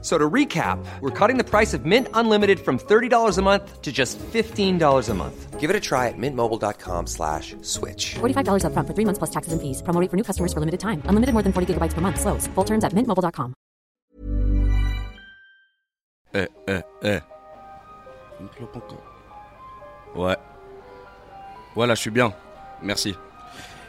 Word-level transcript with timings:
So 0.00 0.16
to 0.16 0.30
recap, 0.30 0.78
we're 1.00 1.10
cutting 1.10 1.38
the 1.38 1.44
price 1.44 1.74
of 1.74 1.84
Mint 1.84 2.06
Unlimited 2.14 2.60
from 2.60 2.78
$30 2.78 3.36
a 3.36 3.42
month 3.42 3.82
to 3.82 3.90
just 3.90 4.16
$15 4.18 5.08
a 5.08 5.14
month. 5.14 5.58
Give 5.58 5.70
it 5.70 5.74
a 5.74 5.80
try 5.80 6.06
at 6.06 6.14
mintmobile.com 6.16 7.08
slash 7.08 7.56
switch. 7.62 8.14
$45 8.20 8.62
upfront 8.62 8.86
for 8.86 8.94
three 8.94 9.04
months 9.04 9.18
plus 9.18 9.30
taxes 9.30 9.52
and 9.52 9.60
fees. 9.60 9.82
Promo 9.82 10.00
rate 10.00 10.08
for 10.08 10.16
new 10.16 10.22
customers 10.22 10.52
for 10.52 10.60
limited 10.60 10.78
time. 10.78 11.02
Unlimited 11.10 11.32
more 11.34 11.42
than 11.42 11.52
40 11.52 11.74
gigabytes 11.74 11.94
per 11.94 12.00
month. 12.00 12.20
Slows. 12.20 12.46
Full 12.54 12.64
terms 12.64 12.84
at 12.84 12.92
mintmobile.com. 12.94 13.54
Eh, 16.34 16.46
eh, 16.68 16.82
eh. 17.02 17.20
Une 18.40 18.48
clope 18.50 18.76
encore. 18.76 19.02
Ouais. 20.14 20.36
Voilà, 21.74 21.94
je 21.94 22.00
suis 22.00 22.10
bien. 22.10 22.32
Merci. 22.82 23.16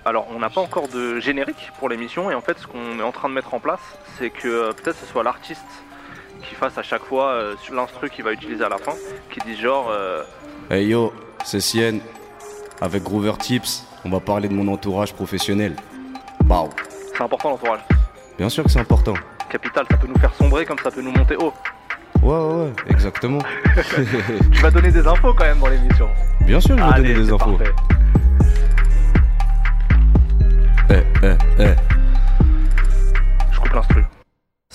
Alors, 0.05 0.25
on 0.31 0.39
n'a 0.39 0.49
pas 0.49 0.61
encore 0.61 0.87
de 0.87 1.19
générique 1.19 1.71
pour 1.77 1.89
l'émission, 1.89 2.31
et 2.31 2.35
en 2.35 2.41
fait, 2.41 2.57
ce 2.57 2.65
qu'on 2.65 2.97
est 2.99 3.03
en 3.03 3.11
train 3.11 3.29
de 3.29 3.33
mettre 3.35 3.53
en 3.53 3.59
place, 3.59 3.81
c'est 4.17 4.29
que 4.31 4.47
euh, 4.47 4.71
peut-être 4.71 4.97
ce 4.97 5.05
soit 5.05 5.23
l'artiste 5.23 5.61
fasse 6.55 6.77
à 6.77 6.83
chaque 6.83 7.03
fois 7.03 7.29
euh, 7.31 7.55
l'instru 7.73 8.09
qu'il 8.09 8.23
va 8.23 8.31
utiliser 8.31 8.63
à 8.63 8.69
la 8.69 8.77
fin, 8.77 8.93
qui 9.31 9.39
dit 9.41 9.55
genre. 9.55 9.87
euh, 9.91 10.23
Hey 10.69 10.87
yo, 10.87 11.13
c'est 11.43 11.59
Sien. 11.61 11.99
Avec 12.81 13.03
Groover 13.03 13.33
Tips, 13.39 13.85
on 14.05 14.09
va 14.09 14.19
parler 14.21 14.47
de 14.47 14.53
mon 14.53 14.71
entourage 14.71 15.13
professionnel. 15.13 15.75
Bah, 16.45 16.63
c'est 17.13 17.21
important 17.21 17.49
l'entourage. 17.49 17.81
bien 18.37 18.47
sûr 18.49 18.63
que 18.63 18.69
c'est 18.69 18.79
important. 18.79 19.13
Capital, 19.49 19.85
ça 19.91 19.97
peut 19.97 20.07
nous 20.07 20.17
faire 20.19 20.33
sombrer 20.35 20.65
comme 20.65 20.77
ça 20.79 20.89
peut 20.91 21.01
nous 21.01 21.11
monter 21.11 21.35
haut. 21.35 21.51
Ouais, 22.21 22.35
ouais, 22.37 22.63
ouais, 22.65 22.73
exactement. 22.89 23.39
Tu 24.51 24.61
vas 24.61 24.71
donner 24.71 24.91
des 24.91 25.05
infos 25.07 25.33
quand 25.33 25.43
même 25.45 25.59
dans 25.59 25.67
l'émission. 25.67 26.07
bien 26.41 26.59
sûr, 26.59 26.77
je 26.77 26.83
vais 26.83 26.89
Allez, 26.93 27.13
donner 27.13 27.25
des 27.25 27.33
infos. 27.33 27.57
parfait. 27.57 27.73
Eh, 30.91 31.03
eh, 31.23 31.35
eh. 31.59 31.75
Je 33.51 33.59
coupe 33.59 33.73
l'instru. 33.73 34.03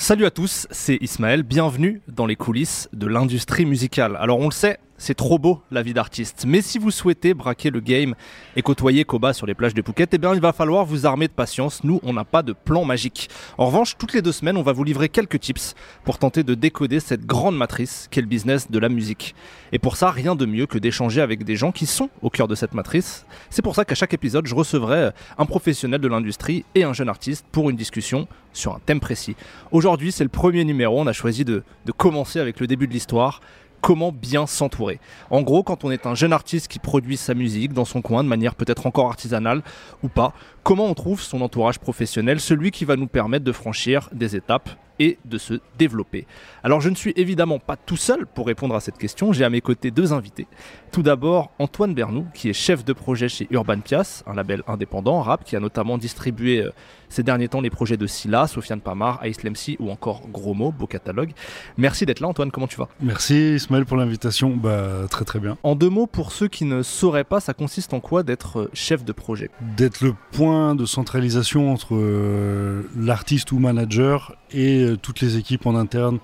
Salut 0.07 0.27
à 0.27 0.31
tous, 0.31 0.67
c'est 0.71 0.99
Ismaël, 1.01 1.43
bienvenue 1.43 2.03
dans 2.09 2.27
les 2.27 2.37
coulisses 2.37 2.91
de 2.93 3.07
l'industrie 3.07 3.65
musicale. 3.65 4.19
Alors 4.21 4.39
on 4.39 4.49
le 4.49 4.53
sait, 4.53 4.79
c'est 4.97 5.15
trop 5.15 5.39
beau 5.39 5.61
la 5.71 5.83
vie 5.83 5.95
d'artiste, 5.95 6.45
mais 6.47 6.63
si 6.63 6.79
vous 6.79 6.91
souhaitez 6.91 7.35
braquer 7.35 7.71
le 7.71 7.81
game 7.81 8.15
et 8.57 8.63
côtoyer 8.63 9.05
Koba 9.05 9.33
sur 9.33 9.47
les 9.47 9.55
plages 9.55 9.75
de 9.75 9.83
Phuket, 9.83 10.15
eh 10.15 10.19
bien 10.19 10.35
il 10.35 10.41
va 10.41 10.53
falloir 10.53 10.85
vous 10.85 11.07
armer 11.07 11.29
de 11.29 11.33
patience, 11.33 11.85
nous 11.85 12.01
on 12.03 12.13
n'a 12.13 12.25
pas 12.25 12.43
de 12.43 12.53
plan 12.53 12.85
magique. 12.85 13.29
En 13.59 13.67
revanche, 13.67 13.97
toutes 13.99 14.13
les 14.13 14.23
deux 14.23 14.33
semaines, 14.33 14.57
on 14.57 14.63
va 14.63 14.73
vous 14.73 14.85
livrer 14.85 15.09
quelques 15.09 15.41
tips 15.41 15.75
pour 16.05 16.19
tenter 16.19 16.43
de 16.43 16.55
décoder 16.55 17.01
cette 17.01 17.27
grande 17.27 17.57
matrice 17.57 18.09
qu'est 18.11 18.21
le 18.21 18.27
business 18.27 18.71
de 18.71 18.79
la 18.79 18.89
musique. 18.89 19.35
Et 19.73 19.79
pour 19.79 19.97
ça, 19.97 20.11
rien 20.11 20.37
de 20.37 20.47
mieux 20.47 20.67
que 20.67 20.79
d'échanger 20.79 21.21
avec 21.21 21.45
des 21.45 21.57
gens 21.57 21.73
qui 21.73 21.87
sont 21.87 22.09
au 22.23 22.31
cœur 22.31 22.49
de 22.49 22.55
cette 22.55 22.75
matrice. 22.75 23.27
C'est 23.51 23.63
pour 23.63 23.75
ça 23.75 23.85
qu'à 23.85 23.95
chaque 23.95 24.15
épisode, 24.15 24.47
je 24.47 24.55
recevrai 24.55 25.11
un 25.37 25.47
professionnel 25.47 26.01
de 26.01 26.09
l'industrie 26.09 26.65
et 26.75 26.85
un 26.85 26.93
jeune 26.93 27.09
artiste 27.09 27.45
pour 27.51 27.71
une 27.71 27.77
discussion 27.77 28.29
sur 28.53 28.75
un 28.75 28.81
thème 28.87 29.01
précis. 29.01 29.35
Aujourd'hui, 29.73 30.13
c'est 30.13 30.25
le 30.25 30.31
premier 30.31 30.65
numéro. 30.65 31.01
On 31.01 31.07
a 31.07 31.13
choisi 31.13 31.45
de, 31.45 31.65
de 31.85 31.93
commencer 31.93 32.39
avec 32.39 32.61
le 32.61 32.67
début 32.67 32.87
de 32.87 32.93
l'histoire. 32.93 33.41
Comment 33.85 34.13
bien 34.13 34.47
s'entourer 34.47 34.99
En 35.29 35.43
gros, 35.43 35.63
quand 35.63 35.85
on 35.85 35.91
est 35.91 36.07
un 36.07 36.15
jeune 36.15 36.33
artiste 36.33 36.69
qui 36.69 36.79
produit 36.79 37.19
sa 37.19 37.35
musique 37.35 37.75
dans 37.75 37.85
son 37.85 38.01
coin 38.01 38.25
de 38.25 38.29
manière 38.31 38.55
peut-être 38.55 38.87
encore 38.87 39.09
artisanale 39.09 39.63
ou 40.03 40.09
pas, 40.09 40.33
comment 40.63 40.87
on 40.87 40.95
trouve 40.95 41.21
son 41.21 41.43
entourage 41.43 41.79
professionnel, 41.79 42.41
celui 42.41 42.71
qui 42.71 42.87
va 42.87 42.97
nous 42.97 43.09
permettre 43.09 43.45
de 43.45 43.53
franchir 43.53 44.09
des 44.15 44.37
étapes 44.37 44.71
et 44.99 45.19
de 45.25 45.39
se 45.39 45.61
développer. 45.77 46.27
Alors 46.63 46.81
je 46.81 46.89
ne 46.89 46.95
suis 46.95 47.13
évidemment 47.17 47.59
pas 47.59 47.77
tout 47.77 47.97
seul 47.97 48.27
pour 48.27 48.47
répondre 48.47 48.75
à 48.75 48.81
cette 48.81 48.97
question, 48.97 49.33
j'ai 49.33 49.45
à 49.45 49.51
mes 49.51 49.61
côtés 49.61 49.91
deux 49.91 50.13
invités. 50.13 50.47
Tout 50.93 51.03
d'abord 51.03 51.51
Antoine 51.59 51.95
Bernou, 51.95 52.27
qui 52.33 52.49
est 52.49 52.55
chef 52.55 52.85
de 52.85 52.93
projet 52.93 53.29
chez 53.29 53.49
Urban 53.51 53.81
Pias, 53.81 54.23
un 54.27 54.35
label 54.35 54.63
indépendant 54.67 55.21
rap 55.21 55.45
qui 55.45 55.57
a 55.57 55.61
notamment 55.61 55.99
distribué 55.99 56.61
euh, 56.61 56.71
ces 57.15 57.23
derniers 57.23 57.49
temps 57.49 57.61
les 57.61 57.71
projets 57.71 57.97
de 57.97 58.07
Silla, 58.07 58.47
Sofiane 58.47 58.81
Pamar, 58.81 59.25
Ice 59.25 59.43
Lemsi 59.45 59.77
ou 59.79 59.91
encore 59.91 60.23
Gros 60.33 60.53
Mot, 60.53 60.73
beau 60.73 60.87
catalogue. 60.87 61.31
Merci 61.77 62.07
d'être 62.07 62.21
là 62.21 62.29
Antoine, 62.29 62.51
comment 62.51 62.67
tu 62.67 62.77
vas? 62.77 62.89
Merci 63.01 63.55
Ismaël 63.55 63.87
pour 63.87 63.97
l'invitation. 63.97 64.57
Bah, 64.57 65.07
très 65.09 65.25
très 65.25 65.39
bien. 65.39 65.57
En 65.63 65.77
deux 65.77 65.89
mots, 65.89 66.07
pour 66.07 66.33
ceux 66.33 66.49
qui 66.49 66.65
ne 66.65 66.83
sauraient 66.83 67.25
pas, 67.25 67.41
ça 67.41 67.55
consiste 67.55 67.95
en 67.95 68.01
quoi 68.01 68.23
d'être 68.25 68.61
euh, 68.61 68.71
chef 68.73 69.05
de 69.05 69.13
projet? 69.13 69.51
D'être 69.77 70.01
le 70.01 70.15
point 70.33 70.75
de 70.75 70.85
centralisation 70.87 71.73
entre 71.73 71.95
euh, 71.95 72.83
l'artiste 72.97 73.53
ou 73.53 73.59
manager 73.59 74.37
et 74.51 74.83
euh, 74.83 74.97
toutes 74.97 75.21
les 75.21 75.37
équipes 75.37 75.67
en 75.67 75.77
interne, 75.77 76.19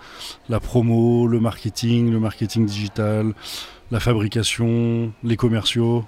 la 0.49 0.59
promo, 0.59 1.29
le 1.29 1.39
marketing, 1.39 2.11
le 2.11 2.19
marketing 2.19 2.67
digital, 2.67 3.33
la 3.91 4.01
fabrication, 4.01 5.13
les 5.23 5.37
commerciaux. 5.37 6.05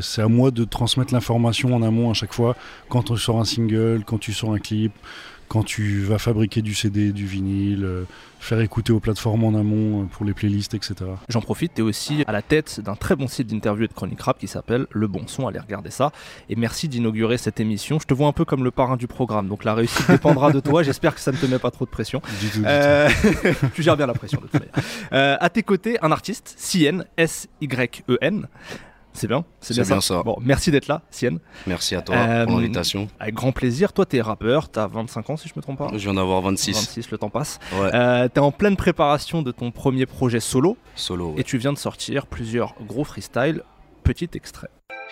C'est 0.00 0.22
à 0.22 0.28
moi 0.28 0.50
de 0.50 0.64
transmettre 0.64 1.12
l'information 1.14 1.74
en 1.74 1.82
amont 1.82 2.10
à 2.10 2.14
chaque 2.14 2.32
fois, 2.32 2.56
quand 2.88 3.02
tu 3.02 3.16
sors 3.16 3.40
un 3.40 3.44
single, 3.44 4.02
quand 4.04 4.18
tu 4.18 4.32
sors 4.32 4.52
un 4.52 4.58
clip, 4.58 4.92
quand 5.48 5.62
tu 5.62 6.02
vas 6.02 6.18
fabriquer 6.18 6.62
du 6.62 6.74
CD, 6.74 7.12
du 7.12 7.26
vinyle, 7.26 7.84
euh, 7.84 8.04
faire 8.38 8.60
écouter 8.60 8.92
aux 8.92 9.00
plateformes 9.00 9.44
en 9.44 9.58
amont 9.58 10.02
euh, 10.02 10.04
pour 10.04 10.24
les 10.24 10.34
playlists, 10.34 10.74
etc. 10.74 10.96
J'en 11.28 11.40
profite, 11.40 11.74
tu 11.74 11.80
es 11.80 11.84
aussi 11.84 12.22
à 12.26 12.32
la 12.32 12.42
tête 12.42 12.80
d'un 12.80 12.94
très 12.94 13.16
bon 13.16 13.26
site 13.26 13.48
d'interview 13.48 13.84
et 13.84 13.88
de 13.88 13.92
chronique 13.92 14.20
rap 14.20 14.38
qui 14.38 14.46
s'appelle 14.46 14.86
Le 14.90 15.06
Bon 15.08 15.26
Son, 15.26 15.46
allez 15.48 15.58
regarder 15.58 15.90
ça. 15.90 16.12
Et 16.48 16.56
merci 16.56 16.88
d'inaugurer 16.88 17.38
cette 17.38 17.60
émission. 17.60 17.98
Je 17.98 18.06
te 18.06 18.14
vois 18.14 18.28
un 18.28 18.32
peu 18.32 18.44
comme 18.44 18.62
le 18.62 18.70
parrain 18.70 18.96
du 18.96 19.06
programme, 19.06 19.48
donc 19.48 19.64
la 19.64 19.74
réussite 19.74 20.06
dépendra 20.10 20.52
de 20.52 20.60
toi. 20.60 20.82
J'espère 20.82 21.14
que 21.14 21.20
ça 21.20 21.32
ne 21.32 21.38
te 21.38 21.46
met 21.46 21.58
pas 21.58 21.70
trop 21.70 21.86
de 21.86 21.90
pression. 21.90 22.20
Du 22.40 22.48
tout, 22.48 22.58
du 22.58 22.62
tout. 22.62 22.68
Euh, 22.68 23.08
tu 23.74 23.82
gères 23.82 23.96
bien 23.96 24.06
la 24.06 24.14
pression 24.14 24.40
de 24.40 24.46
toute 24.46 24.54
manière. 24.54 24.74
Euh, 25.12 25.36
à 25.40 25.48
tes 25.48 25.62
côtés, 25.62 25.96
un 26.02 26.12
artiste, 26.12 26.54
Sien, 26.58 27.04
S-Y-E-N. 27.16 28.46
C'est 29.18 29.26
bien 29.26 29.44
C'est 29.60 29.74
bien, 29.74 30.00
ça. 30.00 30.22
Bon, 30.22 30.36
merci 30.40 30.70
d'être 30.70 30.86
là, 30.88 31.02
Sien. 31.10 31.38
Merci 31.66 31.94
à 31.94 32.02
toi 32.02 32.14
Euh, 32.16 32.46
pour 32.46 32.56
l'invitation. 32.56 33.08
Avec 33.20 33.34
grand 33.34 33.52
plaisir. 33.52 33.92
Toi, 33.92 34.06
t'es 34.06 34.20
rappeur, 34.20 34.68
t'as 34.70 34.86
25 34.86 35.30
ans 35.30 35.36
si 35.36 35.48
je 35.48 35.54
me 35.56 35.60
trompe 35.62 35.78
pas. 35.78 35.88
Je 35.92 35.98
viens 35.98 36.14
d'avoir 36.14 36.40
26. 36.42 36.72
26, 36.72 37.10
le 37.10 37.18
temps 37.18 37.30
passe. 37.30 37.58
Ouais, 37.72 37.90
Euh, 37.94 38.28
t'es 38.28 38.40
en 38.40 38.52
pleine 38.52 38.76
préparation 38.76 39.42
de 39.42 39.50
ton 39.50 39.70
premier 39.70 40.06
projet 40.06 40.40
solo 40.40 40.76
solo. 40.94 41.32
ouais. 41.32 41.40
et 41.40 41.44
tu 41.44 41.58
viens 41.58 41.72
de 41.72 41.78
sortir 41.78 42.26
plusieurs 42.26 42.74
gros 42.86 43.04
freestyles. 43.04 43.62
Petit 44.08 44.30
extrait. 44.32 44.68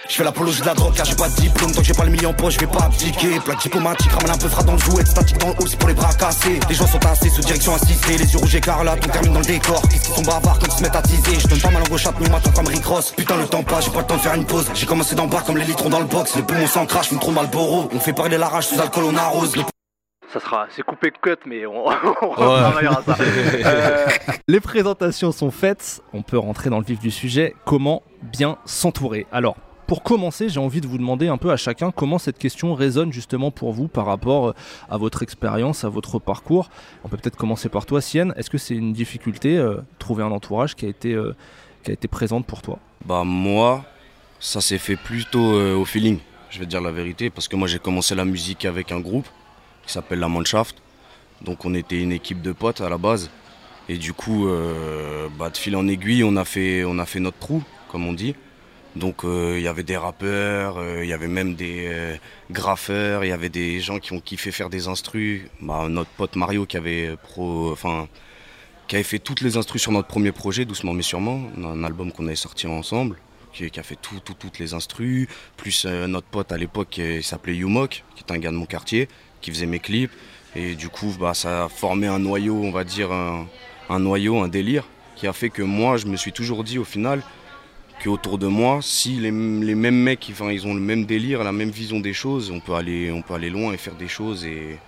Je 0.09 0.15
fais 0.15 0.25
l'apologie 0.25 0.63
de 0.63 0.67
la 0.67 0.73
drogue 0.73 0.95
car 0.95 1.05
j'ai 1.05 1.17
pas 1.17 1.29
de 1.29 1.35
diplôme. 1.35 1.71
Tant 1.71 1.83
que 1.83 1.87
j'ai 1.87 1.93
pas 1.93 2.07
le 2.07 2.11
million 2.11 2.33
poche 2.33 2.55
je 2.55 2.61
vais 2.61 2.67
pas 2.67 2.85
abdiquer. 2.85 3.39
Plaque 3.45 3.61
diplomatique 3.61 4.11
ramène 4.11 4.31
un 4.31 4.39
peu 4.39 4.49
fera 4.49 4.63
dans 4.63 4.73
le 4.73 4.79
jouet. 4.79 5.05
Statique 5.05 5.37
dans 5.37 5.49
le 5.49 5.53
haut 5.53 5.67
c'est 5.67 5.79
pour 5.79 5.91
les 5.91 5.95
bras 5.95 6.15
cassés. 6.15 6.59
Les 6.67 6.75
gens 6.75 6.87
sont 6.87 6.99
tassés 6.99 7.29
sous 7.29 7.43
direction 7.43 7.75
assistée. 7.75 8.17
Les 8.17 8.33
yeux 8.33 8.39
rouges 8.39 8.55
écarlates 8.55 9.05
on 9.05 9.09
termine 9.11 9.35
dans 9.35 9.41
le 9.41 9.45
décor. 9.45 9.83
Qu'est-ce 9.91 10.07
qu'ils 10.07 10.15
sont 10.15 10.23
bavards 10.23 10.59
quand 10.59 10.67
ils 10.67 10.79
se 10.79 10.83
mettent 10.83 10.97
à 10.97 11.03
teaser 11.03 11.41
Je 11.41 11.47
donne 11.47 11.61
pas 11.61 11.69
ma 11.69 11.81
langue 11.81 11.93
au 11.93 12.23
mais 12.23 12.29
m'attends 12.31 12.53
comme 12.53 12.69
Rick 12.69 12.87
Ross. 12.87 13.13
Putain 13.15 13.37
le 13.37 13.47
temps 13.47 13.63
passe 13.63 13.85
j'ai 13.85 13.91
pas 13.91 14.01
le 14.01 14.07
temps 14.07 14.17
de 14.17 14.23
faire 14.23 14.35
une 14.35 14.47
pause. 14.47 14.65
J'ai 14.73 14.87
commencé 14.87 15.15
d'en 15.15 15.27
bas 15.27 15.43
comme 15.45 15.59
les 15.59 15.67
litrons 15.67 15.91
dans 15.91 16.01
le 16.01 16.07
box. 16.07 16.35
Les 16.35 16.43
poumons 16.43 16.67
s'en 16.67 16.87
crachent 16.87 17.13
me 17.13 17.19
trop 17.19 17.33
mal 17.33 17.49
boro 17.51 17.91
On 17.93 18.01
fait 18.01 18.15
parler 18.15 18.39
la 18.39 18.49
rage 18.49 18.69
sous 18.69 18.81
alcool 18.81 19.05
on 19.05 19.17
arrose. 19.19 19.57
Les 19.57 19.65
Ça 20.37 20.41
sera, 20.45 20.67
c'est 20.69 20.83
coupé 20.83 21.11
cut, 21.23 21.31
mais 21.47 21.65
on, 21.65 21.87
on 22.21 22.29
retravaillera 22.29 23.03
ça. 23.03 23.17
Euh, 23.65 24.07
Les 24.49 24.61
présentations 24.61 25.33
sont 25.33 25.51
faites, 25.51 26.03
on 26.13 26.21
peut 26.21 26.37
rentrer 26.37 26.69
dans 26.69 26.79
le 26.79 26.85
vif 26.85 27.01
du 27.01 27.11
sujet. 27.11 27.55
Comment 27.65 28.03
bien 28.23 28.59
s'entourer? 28.67 29.27
Alors, 29.33 29.57
pour 29.87 30.03
commencer, 30.03 30.51
j'ai 30.51 30.61
envie 30.61 30.83
de 30.83 30.87
vous 30.87 30.99
demander 30.99 31.29
un 31.29 31.39
peu 31.39 31.53
à 31.53 31.57
chacun 31.57 31.91
comment 31.91 32.19
cette 32.19 32.37
question 32.37 32.75
résonne 32.75 33.15
justement 33.15 33.51
pour 33.51 33.73
vous 33.73 33.89
par 33.89 34.05
rapport 34.05 34.49
euh, 34.49 34.55
à 34.91 34.99
votre 34.99 35.23
expérience, 35.23 35.85
à 35.85 35.89
votre 35.89 36.19
parcours. 36.19 36.69
On 37.03 37.09
peut 37.09 37.17
peut-être 37.17 37.39
commencer 37.39 37.71
par 37.71 37.87
toi, 37.87 38.03
Sienne. 38.03 38.35
Est-ce 38.37 38.51
que 38.51 38.59
c'est 38.59 38.75
une 38.75 38.93
difficulté, 38.93 39.57
euh, 39.57 39.79
trouver 39.99 40.23
un 40.23 40.33
entourage 40.33 40.75
qui 40.75 40.85
a 40.85 40.91
été, 40.91 41.15
euh, 41.15 41.35
qui 41.83 41.93
a 41.93 41.95
été 41.95 42.09
présente 42.09 42.45
pour 42.45 42.61
toi? 42.61 42.79
Bah 43.07 43.23
moi, 43.25 43.87
ça 44.39 44.61
s'est 44.61 44.77
fait 44.77 44.97
plutôt 44.97 45.55
euh, 45.55 45.75
au 45.75 45.87
feeling, 45.87 46.19
je 46.51 46.59
vais 46.59 46.67
te 46.67 46.71
dire 46.71 46.83
la 46.83 46.93
vérité, 46.93 47.31
parce 47.31 47.49
que 47.49 47.57
moi 47.57 47.69
j'ai 47.69 47.79
commencé 47.79 48.15
la 48.15 48.27
musique 48.27 48.67
avec 48.67 48.93
un 48.93 49.01
groupe 49.01 49.27
qui 49.87 49.93
s'appelle 49.93 50.19
la 50.19 50.29
Mannschaft. 50.29 50.77
Donc 51.43 51.65
on 51.65 51.75
était 51.75 52.01
une 52.01 52.13
équipe 52.13 52.43
de 52.43 52.53
potes 52.53 52.81
à 52.81 52.89
la 52.89 52.99
base. 52.99 53.31
Et 53.89 53.99
du 53.99 54.13
coup, 54.13 54.49
euh, 54.49 55.29
bah, 55.39 55.49
de 55.51 55.57
fil 55.57 55.77
en 55.77 55.87
aiguille, 55.87 56.25
on 56.25 56.37
a 56.37 56.45
fait, 56.45 56.85
notre 57.21 57.39
trou, 57.39 57.63
comme 57.89 58.07
on 58.07 58.13
dit. 58.13 58.35
Donc 58.97 59.25
euh, 59.25 59.57
il 59.59 59.63
y 59.63 59.69
avait 59.69 59.83
des 59.83 59.97
rappeurs, 59.99 60.79
euh, 60.79 61.05
il 61.05 61.09
y 61.09 61.13
avait 61.13 61.29
même 61.29 61.55
des 61.55 62.19
graffeurs, 62.51 63.25
il 63.25 63.29
y 63.29 63.33
avait 63.33 63.51
des 63.51 63.79
gens 63.81 63.99
qui 63.99 64.13
ont 64.15 64.21
kiffé 64.21 64.51
faire 64.51 64.71
des 64.71 64.89
instrus. 64.89 65.43
Bah, 65.61 65.87
notre 65.89 66.11
pote 66.11 66.35
Mario 66.35 66.65
qui 66.67 66.79
avait 66.79 67.15
pro, 67.23 67.77
qui 68.89 68.97
avait 68.97 69.05
fait 69.05 69.19
toutes 69.19 69.43
les 69.43 69.57
instrus 69.57 69.83
sur 69.83 69.93
notre 69.93 70.09
premier 70.09 70.33
projet, 70.33 70.65
doucement 70.65 70.95
mais 70.95 71.03
sûrement, 71.03 71.43
un 71.63 71.85
album 71.85 72.11
qu'on 72.11 72.27
avait 72.27 72.37
sorti 72.37 72.67
ensemble, 72.67 73.17
qui, 73.53 73.71
a 73.79 73.83
fait 73.83 73.97
tout, 74.01 74.21
tout- 74.25 74.35
toutes 74.35 74.59
les 74.59 74.75
instrus, 74.75 75.29
plus 75.57 75.85
notre 75.87 76.27
pote 76.27 76.51
à 76.51 76.57
l'époque 76.57 76.89
qui 76.91 77.23
s'appelait 77.23 77.57
Yumok, 77.57 78.03
qui 78.15 78.25
est 78.27 78.33
un 78.33 78.39
gars 78.39 78.51
de 78.51 78.57
mon 78.57 78.67
quartier, 78.67 79.09
qui 79.47 79.53
faisait 79.53 79.67
mes 79.67 79.79
clips. 79.79 80.11
Et 80.57 80.75
du 80.75 80.89
coup, 80.89 81.15
bah, 81.21 81.33
ça 81.33 81.67
a 81.67 81.69
formé 81.69 82.09
un 82.09 82.19
noyau, 82.19 82.57
on 82.57 82.73
va 82.73 82.83
dire, 82.83 83.13
un, 83.13 83.47
un 83.89 84.01
noyau, 84.01 84.39
un 84.39 84.49
délire, 84.49 84.85
qui 85.15 85.29
a 85.29 85.33
fait 85.33 85.51
que 85.51 85.63
moi, 85.63 85.99
je 85.99 86.07
me 86.07 86.17
suis 86.17 86.33
toujours 86.33 86.65
dit 86.65 86.79
au 86.79 86.85
final, 86.85 87.23
que 88.01 88.09
autour 88.09 88.39
de 88.39 88.49
moi, 88.49 88.81
si 88.83 89.11
les, 89.21 89.31
les 89.31 89.75
mêmes 89.77 90.03
mecs, 90.03 90.29
ils 90.29 90.67
ont 90.67 90.75
le 90.75 90.81
même 90.81 91.05
délire, 91.07 91.45
la 91.45 91.53
même 91.53 91.71
vision 91.71 92.01
des 92.01 92.13
choses, 92.13 92.51
on 92.51 92.59
peut 92.59 92.75
aller, 92.75 93.13
on 93.13 93.23
peut 93.23 93.35
aller 93.35 93.51
loin 93.51 93.73
et 93.73 93.77
faire 93.77 93.95
des 93.95 94.09
choses 94.09 94.45
et, 94.45 94.79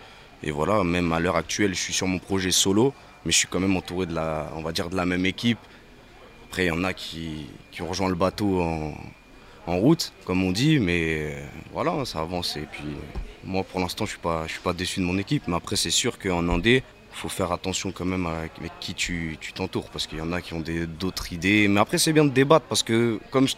Et 0.43 0.51
voilà, 0.51 0.85
même 0.85 1.13
à 1.13 1.19
l'heure 1.21 1.37
actuelle, 1.37 1.75
je 1.75 1.81
suis 1.81 1.93
sur 1.93 2.07
mon 2.07 2.19
projet 2.19 2.51
solo, 2.51 2.95
mais 3.25 3.33
je 3.33 3.39
suis 3.39 3.49
quand 3.49 3.61
même 3.61 3.77
entouré 3.77 4.07
de 4.07 4.15
la, 4.15 4.51
on 4.57 4.63
va 4.63 4.73
dire, 4.73 4.89
de 4.89 4.97
la 4.97 5.05
même 5.05 5.27
équipe. 5.27 5.59
Après, 6.49 6.67
il 6.67 6.69
y 6.69 6.71
en 6.71 6.85
a 6.85 6.93
qui, 6.93 7.47
qui 7.71 7.83
ont 7.83 7.89
rejoint 7.89 8.09
le 8.09 8.15
bateau 8.15 8.61
en, 8.61 8.95
en 9.67 9.77
route, 9.77 10.13
comme 10.25 10.43
on 10.45 10.53
dit, 10.53 10.79
mais 10.79 11.33
euh, 11.33 11.47
voilà, 11.73 12.05
ça 12.05 12.21
avance. 12.21 12.57
Et 12.57 12.67
puis, 12.71 12.85
moi, 13.45 13.63
pour 13.65 13.81
l'instant, 13.81 14.07
je 14.07 14.13
suis, 14.13 14.21
suis 14.49 14.61
pas 14.61 14.73
déçu 14.73 15.01
de 15.01 15.05
mon 15.05 15.19
équipe, 15.19 15.45
mais 15.47 15.57
après, 15.57 15.77
c'est 15.77 15.91
sûr 15.91 16.19
qu'en 16.19 16.49
Indé, 16.49 16.83
il 17.13 17.17
faut 17.17 17.29
faire 17.29 17.53
attention 17.53 17.91
quand 17.91 18.05
même 18.05 18.27
avec, 18.27 18.53
qui 18.81 18.95
tu 18.95 19.39
t'entoures, 19.55 19.89
parce 19.91 20.07
qu'il 20.07 20.19
y 20.19 20.21
en 20.21 20.33
a 20.33 20.41
qui 20.41 20.55
ont 20.55 20.63
d'autres 21.01 21.33
idées. 21.33 21.67
Mais 21.69 21.81
après, 21.81 21.99
c'est 21.99 22.13
bien 22.13 22.25
de 22.25 22.31
débattre, 22.31 22.67
parce 22.67 22.83
que, 22.83 23.19
comme 23.31 23.49
je 23.49 23.57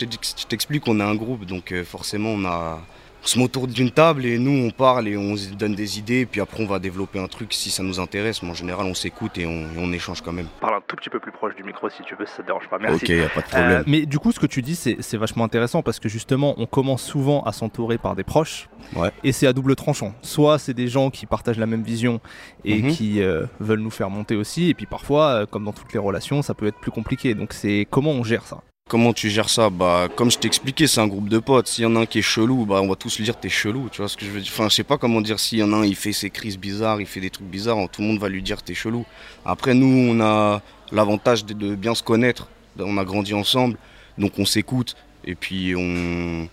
t'explique, 0.49 0.87
on 0.89 0.99
est 1.01 1.05
un 1.05 1.15
groupe, 1.15 1.45
donc 1.45 1.73
euh, 1.73 1.85
forcément, 1.85 2.31
on 2.31 2.45
a 2.45 2.81
on 3.23 3.27
se 3.27 3.39
met 3.39 3.45
autour 3.45 3.67
d'une 3.67 3.91
table 3.91 4.25
et 4.25 4.39
nous 4.39 4.67
on 4.67 4.71
parle 4.71 5.09
et 5.09 5.17
on 5.17 5.37
se 5.37 5.51
donne 5.51 5.75
des 5.75 5.99
idées, 5.99 6.27
puis 6.27 6.41
après 6.41 6.63
on 6.63 6.67
va 6.67 6.79
développer 6.79 7.19
un 7.19 7.27
truc 7.29 7.53
si 7.53 7.71
ça 7.71 7.83
nous 7.83 8.01
intéresse. 8.01 8.43
Mais 8.43 8.51
en 8.51 8.55
général, 8.55 8.87
on 8.87 8.95
s'écoute 8.95 9.39
et 9.39 9.47
on, 9.47 9.91
échange 9.93 10.21
quand 10.21 10.33
même. 10.33 10.47
Parle 10.61 10.77
un 10.77 10.83
tout 10.87 10.95
petit 10.95 11.11
peu 11.11 11.19
plus 11.19 11.33
proche 11.33 11.55
du 11.57 11.65
micro 11.65 11.91
si 11.91 12.03
tu 12.05 12.15
veux, 12.15 12.27
ça 12.27 12.43
te 12.43 12.47
dérange 12.47 12.69
pas. 12.69 12.79
Merci. 12.79 13.05
Ok, 13.05 13.09
y 13.09 13.21
a 13.21 13.29
pas 13.29 13.41
de 13.41 13.47
problème. 13.47 13.71
Euh, 13.71 13.83
mais 13.87 14.07
du 14.07 14.21
coup, 14.21 14.31
ce 14.31 14.39
que 14.39 14.47
tu 14.47 14.63
dis, 14.63 14.77
c'est 14.77 15.17
vachement 15.17 15.45
intéressant 15.45 15.83
parce 15.83 15.99
que 15.99 16.09
justement, 16.09 16.55
on 16.59 16.67
commence 16.67 17.03
souvent 17.03 17.43
à 17.43 17.53
s'entourer 17.53 17.99
par 17.99 18.15
des 18.15 18.23
proches 18.23 18.69
ouais. 18.95 19.11
et 19.25 19.33
c'est 19.33 19.47
à 19.47 19.53
double 19.53 19.75
tranchant. 19.75 20.15
Soit 20.23 20.59
c'est 20.59 20.75
des 20.75 20.89
gens 20.89 21.11
qui 21.11 21.27
partagent 21.27 21.59
la 21.59 21.67
même 21.67 21.83
vision 21.83 22.21
et 22.65 22.83
mhm. 22.83 22.91
qui 22.93 23.21
euh, 23.21 23.47
veulent 23.59 23.81
nous 23.81 23.91
faire 23.91 24.11
monter 24.11 24.37
aussi, 24.37 24.71
et 24.71 24.75
puis 24.75 24.87
parfois, 24.87 25.31
euh, 25.31 25.47
comme 25.47 25.65
dans 25.65 25.73
toutes 25.73 25.93
les 25.93 25.99
relations, 25.99 26.43
ça 26.43 26.55
peut 26.55 26.67
être 26.67 26.79
plus 26.79 26.91
compliqué. 26.93 27.35
Donc 27.35 27.53
c'est 27.53 27.87
comment 27.91 28.13
on 28.13 28.23
gère 28.23 28.47
ça? 28.47 28.63
Comment 28.91 29.13
tu 29.13 29.31
gères 29.31 29.49
ça 29.49 29.71
Bah 29.71 30.09
comme 30.17 30.33
je 30.33 30.39
t'expliquais, 30.39 30.89
c'est 30.89 31.01
un 31.01 31.07
groupe 31.07 31.29
de 31.29 31.39
potes. 31.39 31.69
S'il 31.69 31.85
y 31.85 31.87
en 31.87 31.95
a 31.95 32.01
un 32.01 32.07
qui 32.07 32.19
est 32.19 32.23
chelou, 32.23 32.67
bah 32.67 32.81
on 32.83 32.89
va 32.89 32.97
tous 32.97 33.19
lui 33.19 33.25
dire 33.25 33.37
t'es 33.39 33.49
chelou, 33.49 33.89
tu 33.89 33.99
vois 33.99 34.09
ce 34.09 34.17
que 34.17 34.27
je 34.27 34.33
veux 34.33 34.41
dire 34.41 34.51
Enfin, 34.53 34.69
sais 34.69 34.83
pas 34.83 34.99
comment 34.99 35.21
dire 35.21 35.39
s'il 35.39 35.61
y 35.61 35.63
en 35.63 35.73
a 35.73 35.77
un 35.77 35.85
il 35.85 35.95
fait 35.95 36.13
ses 36.13 36.29
crises 36.29 36.59
bizarres, 36.59 37.01
il 37.01 37.07
fait 37.07 37.21
des 37.21 37.31
trucs 37.31 37.47
bizarres, 37.47 37.89
tout 37.89 38.03
le 38.03 38.09
monde 38.09 38.19
va 38.19 38.29
lui 38.29 38.43
dire 38.43 38.65
t'es 38.65 38.75
chelou. 38.75 39.07
Après 39.45 39.75
nous, 39.75 39.87
on 39.87 40.21
a 40.21 40.61
l'avantage 40.91 41.45
de, 41.45 41.77
bien 41.77 41.95
se 41.95 42.03
connaître. 42.03 42.49
On 42.81 42.99
a 42.99 43.05
grandi 43.05 43.33
ensemble, 43.33 43.77
donc 44.19 44.33
on 44.41 44.45
s'écoute 44.45 44.97
et 45.25 45.37
puis 45.37 45.77
on 45.77 46.49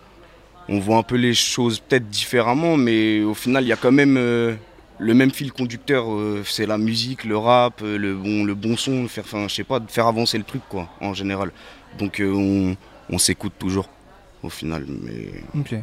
on 0.69 0.79
voit 0.79 0.97
un 0.97 1.03
peu 1.03 1.15
les 1.15 1.33
choses 1.33 1.79
peut-être 1.79 2.07
différemment, 2.07 2.77
mais 2.77 3.21
au 3.21 3.33
final, 3.33 3.63
il 3.63 3.67
y 3.67 3.73
a 3.73 3.77
quand 3.77 3.91
même 3.91 4.15
euh, 4.17 4.53
le 4.99 5.13
même 5.15 5.31
fil 5.31 5.51
conducteur, 5.51 6.11
euh, 6.11 6.43
c'est 6.45 6.67
la 6.67 6.77
musique, 6.77 7.23
le 7.23 7.37
rap, 7.37 7.81
euh, 7.81 7.97
le 7.97 8.13
bon, 8.53 8.77
son, 8.77 9.07
faire, 9.07 9.23
enfin, 9.23 9.47
je 9.47 9.55
sais 9.55 9.63
pas, 9.63 9.79
faire 9.87 10.05
avancer 10.05 10.37
le 10.37 10.43
truc, 10.43 10.61
en 11.01 11.13
général. 11.15 11.51
Donc 11.97 12.19
euh, 12.19 12.75
on, 13.09 13.17
s'écoute 13.17 13.53
toujours 13.57 13.89
au 14.43 14.49
final. 14.49 14.85
Mais... 14.87 15.43
Ok. 15.59 15.75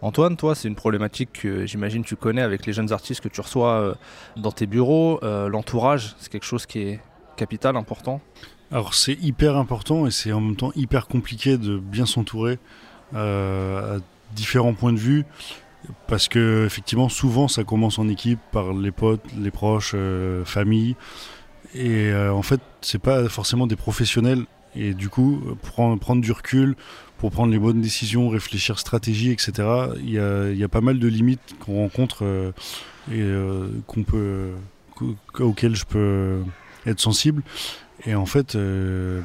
Antoine, 0.00 0.36
toi, 0.36 0.54
c'est 0.54 0.68
une 0.68 0.74
problématique 0.74 1.32
que 1.32 1.66
j'imagine 1.66 2.02
tu 2.02 2.16
connais 2.16 2.42
avec 2.42 2.66
les 2.66 2.72
jeunes 2.72 2.92
artistes 2.92 3.20
que 3.20 3.28
tu 3.28 3.40
reçois 3.40 3.72
euh, 3.72 3.94
dans 4.36 4.52
tes 4.52 4.66
bureaux. 4.66 5.20
Euh, 5.22 5.48
l'entourage, 5.48 6.14
c'est 6.18 6.30
quelque 6.30 6.46
chose 6.46 6.66
qui 6.66 6.80
est 6.80 7.00
capital, 7.36 7.76
important? 7.76 8.20
Alors 8.72 8.94
c'est 8.94 9.12
hyper 9.22 9.56
important 9.56 10.06
et 10.06 10.10
c'est 10.10 10.32
en 10.32 10.40
même 10.40 10.56
temps 10.56 10.72
hyper 10.74 11.06
compliqué 11.06 11.56
de 11.56 11.78
bien 11.78 12.04
s'entourer 12.04 12.58
à 13.14 13.98
différents 14.34 14.74
points 14.74 14.92
de 14.92 14.98
vue. 14.98 15.24
Parce 16.08 16.26
que 16.26 16.66
effectivement, 16.66 17.08
souvent, 17.08 17.46
ça 17.46 17.62
commence 17.62 18.00
en 18.00 18.08
équipe 18.08 18.40
par 18.50 18.72
les 18.72 18.90
potes, 18.90 19.22
les 19.38 19.52
proches, 19.52 19.94
famille, 20.44 20.96
et 21.76 22.12
en 22.12 22.42
fait, 22.42 22.60
c'est 22.80 22.98
pas 22.98 23.28
forcément 23.28 23.68
des 23.68 23.76
professionnels 23.76 24.46
et 24.76 24.94
du 24.94 25.08
coup, 25.08 25.42
prendre, 25.62 25.98
prendre 25.98 26.20
du 26.20 26.32
recul 26.32 26.76
pour 27.18 27.30
prendre 27.30 27.52
les 27.52 27.58
bonnes 27.58 27.80
décisions, 27.80 28.28
réfléchir 28.28 28.78
stratégie, 28.78 29.30
etc. 29.30 29.52
Il 29.98 30.10
y 30.10 30.18
a, 30.18 30.68
pas 30.68 30.80
mal 30.80 30.98
de 30.98 31.08
limites 31.08 31.56
qu'on 31.60 31.76
rencontre 31.76 32.24
euh, 32.24 32.52
et 33.10 33.20
euh, 33.20 33.68
qu'on 33.86 34.02
peut, 34.02 34.50
auxquelles 35.38 35.76
je 35.76 35.84
peux 35.84 36.42
être 36.84 37.00
sensible. 37.00 37.42
Et 38.04 38.14
en 38.14 38.26
fait, 38.26 38.54
euh, 38.54 39.20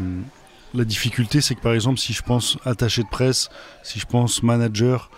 la 0.74 0.86
difficulté, 0.86 1.42
c'est 1.42 1.56
que 1.56 1.62
par 1.62 1.74
exemple, 1.74 2.00
si 2.00 2.14
je 2.14 2.22
pense 2.22 2.58
attaché 2.64 3.04
de 3.04 3.10
presse, 3.10 3.50
si 3.84 4.00
je 4.00 4.06
pense 4.06 4.44
manager, 4.44 5.12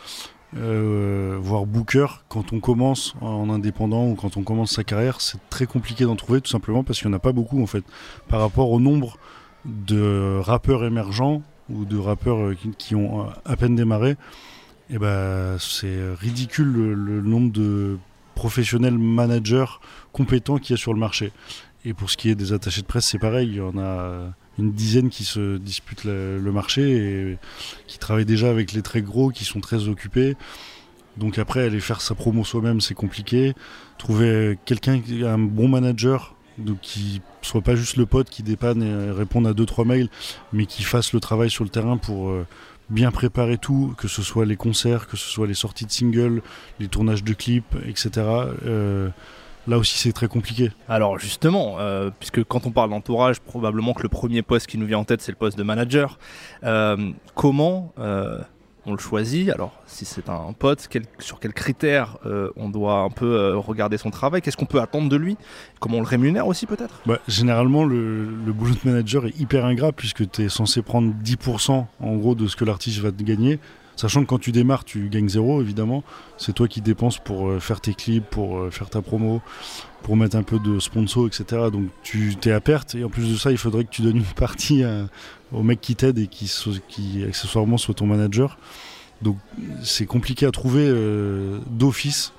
voire 0.56 1.66
booker, 1.66 2.24
quand 2.30 2.54
on 2.54 2.60
commence 2.60 3.16
en 3.22 3.50
indépendant 3.50 4.08
ou 4.08 4.16
quand 4.16 4.38
on 4.38 4.44
commence 4.44 4.72
sa 4.72 4.84
carrière, 4.84 5.20
c'est 5.20 5.40
très 5.50 5.66
compliqué 5.66 6.06
d'en 6.06 6.16
trouver 6.16 6.42
tout 6.42 6.50
simplement 6.50 6.84
parce 6.84 7.00
qu'il 7.00 7.08
n'y 7.08 7.14
en 7.14 7.18
a 7.18 7.20
pas 7.20 7.32
beaucoup 7.32 7.62
en 7.62 7.68
fait. 7.68 7.84
Par 8.28 8.40
rapport 8.40 8.70
au 8.70 8.80
nombre 8.80 9.18
de 9.66 10.40
rappeurs 10.42 10.84
émergents 10.84 11.42
ou 11.70 11.86
de 11.86 11.98
rappeurs 11.98 12.40
euh, 12.40 12.58
qui, 12.78 12.96
ont 12.96 13.22
euh, 13.22 13.30
à 13.46 13.56
peine 13.56 13.76
démarré, 13.76 14.12
et 14.90 14.96
eh 14.96 14.98
ben, 15.00 15.58
c'est 15.60 16.14
ridicule 16.20 16.72
le, 16.72 17.22
nombre 17.22 17.52
de 17.54 17.98
professionnels 18.36 18.98
managers 18.98 19.80
compétents 20.12 20.58
qu'il 20.58 20.72
y 20.72 20.74
a 20.74 20.78
sur 20.78 20.94
le 20.94 21.00
marché. 21.00 21.32
Et 21.86 21.94
pour 21.94 22.10
ce 22.10 22.18
qui 22.18 22.30
est 22.30 22.36
des 22.36 22.52
attachés 22.52 22.82
de 22.82 22.86
presse, 22.86 23.06
c'est 23.06 23.18
pareil, 23.20 23.48
il 23.48 23.56
y 23.56 23.62
en 23.62 23.78
a 23.78 24.34
une 24.60 24.72
dizaine 24.74 25.10
qui 25.10 25.24
se 25.24 25.58
disputent 25.58 26.04
le, 26.04 26.52
marché 26.52 26.82
et 26.92 27.38
qui 27.88 27.98
travaillent 27.98 28.26
déjà 28.26 28.50
avec 28.50 28.74
les 28.74 28.82
très 28.82 29.02
gros, 29.02 29.30
qui 29.30 29.46
sont 29.46 29.62
très 29.62 29.88
occupés. 29.88 30.36
Donc 31.18 31.40
après, 31.40 31.64
aller 31.64 31.80
faire 31.80 32.02
sa 32.02 32.14
promo 32.14 32.44
soi-même, 32.44 32.82
c'est 32.82 32.94
compliqué. 32.94 33.54
Trouver 33.98 34.58
quelqu'un, 34.66 35.02
un 35.26 35.40
bon 35.40 35.68
manager 35.68 36.36
donc 36.58 36.80
qui 36.82 37.22
soit 37.42 37.62
pas 37.62 37.76
juste 37.76 37.98
le 37.98 38.06
pote 38.06 38.30
qui 38.30 38.44
dépanne 38.44 38.84
et 38.84 39.12
réponde 39.12 39.48
à 39.48 39.54
deux 39.54 39.66
trois 39.66 39.86
mails, 39.86 40.10
mais 40.52 40.66
qui 40.66 40.84
fasse 40.84 41.14
le 41.14 41.20
travail 41.20 41.50
sur 41.50 41.64
le 41.64 41.70
terrain 41.70 41.98
pour 41.98 42.30
euh, 42.30 42.46
bien 42.90 43.12
préparer 43.12 43.58
tout, 43.58 43.94
que 43.98 44.08
ce 44.08 44.22
soit 44.22 44.46
les 44.46 44.56
concerts, 44.56 45.08
que 45.08 45.18
ce 45.18 45.28
soit 45.30 45.48
les 45.48 45.54
sorties 45.54 45.86
de 45.86 45.92
singles, 45.92 46.42
les 46.80 46.88
tournages 46.88 47.24
de 47.24 47.34
clips, 47.34 47.76
etc. 47.88 48.12
Euh, 48.66 49.10
là 49.68 49.78
aussi 49.78 49.98
c'est 49.98 50.14
très 50.14 50.28
compliqué. 50.28 50.72
Alors 50.88 51.20
justement, 51.20 51.78
euh, 51.80 52.10
puisque 52.20 52.44
quand 52.44 52.66
on 52.66 52.72
parle 52.72 52.90
d'entourage, 52.90 53.40
probablement 53.40 53.94
que 53.94 54.04
le 54.04 54.10
premier 54.10 54.42
poste 54.42 54.68
qui 54.68 54.78
nous 54.78 54.86
vient 54.86 55.00
en 55.00 55.06
tête 55.06 55.22
c'est 55.22 55.32
le 55.32 55.38
poste 55.38 55.58
de 55.58 55.64
manager. 55.64 56.20
comment 57.36 57.94
on 58.86 58.92
le 58.92 58.98
choisit. 58.98 59.50
Alors, 59.50 59.72
si 59.86 60.06
c'est 60.06 60.30
un 60.30 60.54
pote, 60.58 60.88
sur 61.20 61.40
quels 61.40 61.54
critères 61.54 62.18
euh, 62.26 62.50
on 62.56 62.70
doit 62.70 63.00
un 63.00 63.10
peu 63.10 63.36
euh, 63.36 63.58
regarder 63.58 63.98
son 63.98 64.10
travail? 64.10 64.42
Qu'est-ce 64.42 64.58
qu'on 64.58 64.66
peut 64.66 64.82
attendre 64.82 65.10
de 65.10 65.16
lui? 65.16 65.38
Comment 65.80 65.98
on 65.98 66.02
le 66.02 66.08
rémunère 66.08 66.48
aussi, 66.48 66.66
peut-être? 66.66 67.02
Bah, 67.06 67.20
Généralement, 67.28 67.86
le, 67.86 68.26
le 68.26 68.54
manager 68.84 69.26
est 69.26 69.40
hyper 69.40 69.66
ingrat 69.66 69.92
puisque 69.92 70.30
tu 70.30 70.44
es 70.44 70.50
censé 70.50 70.82
prendre 70.82 71.14
10% 71.24 71.86
en 72.00 72.16
gros 72.16 72.36
de 72.36 72.48
ce 72.48 72.56
que 72.56 72.66
l'artiste 72.66 73.00
va 73.00 73.12
te 73.12 73.24
gagner. 73.24 73.60
Sachant 73.96 74.24
que 74.24 74.28
quand 74.28 74.40
tu 74.40 74.52
démarres, 74.52 74.84
tu 74.84 75.10
gagnes 75.10 75.30
zéro, 75.30 75.62
évidemment. 75.62 76.04
C'est 76.38 76.54
toi 76.54 76.68
qui 76.68 76.82
dépenses 76.82 77.20
pour 77.20 77.50
euh, 77.50 77.60
faire 77.60 77.80
tes 77.80 77.94
clips, 77.94 78.26
pour 78.26 78.72
faire 78.72 78.90
ta 78.90 79.02
promo, 79.02 79.42
pour 80.02 80.18
mettre 80.18 80.36
un 80.36 80.44
peu 80.44 80.60
de 80.60 80.80
sponsor, 80.80 81.28
etc. 81.28 81.70
Donc 81.72 81.90
tu 82.02 82.36
es 82.46 82.52
à 82.52 82.60
perte. 82.60 82.96
Et 82.96 83.04
en 83.04 83.10
plus 83.10 83.32
de 83.32 83.38
ça, 83.38 83.52
il 83.52 83.58
faudrait 83.58 83.84
que 83.84 83.92
tu 83.92 84.02
donnes 84.02 84.18
une 84.18 84.24
partie 84.36 84.84
au 85.54 85.64
mec 85.64 85.80
qui 85.82 85.96
t'aide 85.96 86.18
et 86.18 86.28
qui, 86.28 87.24
accessoirement 87.24 87.78
soit 87.78 87.94
ton 87.94 88.08
manager. 88.08 88.58
Donc 89.22 89.38
c'est 89.82 90.06
compliqué 90.06 90.46
à 90.46 90.52
trouver 90.52 90.86
euh, 90.88 91.60
d'office 91.68 92.34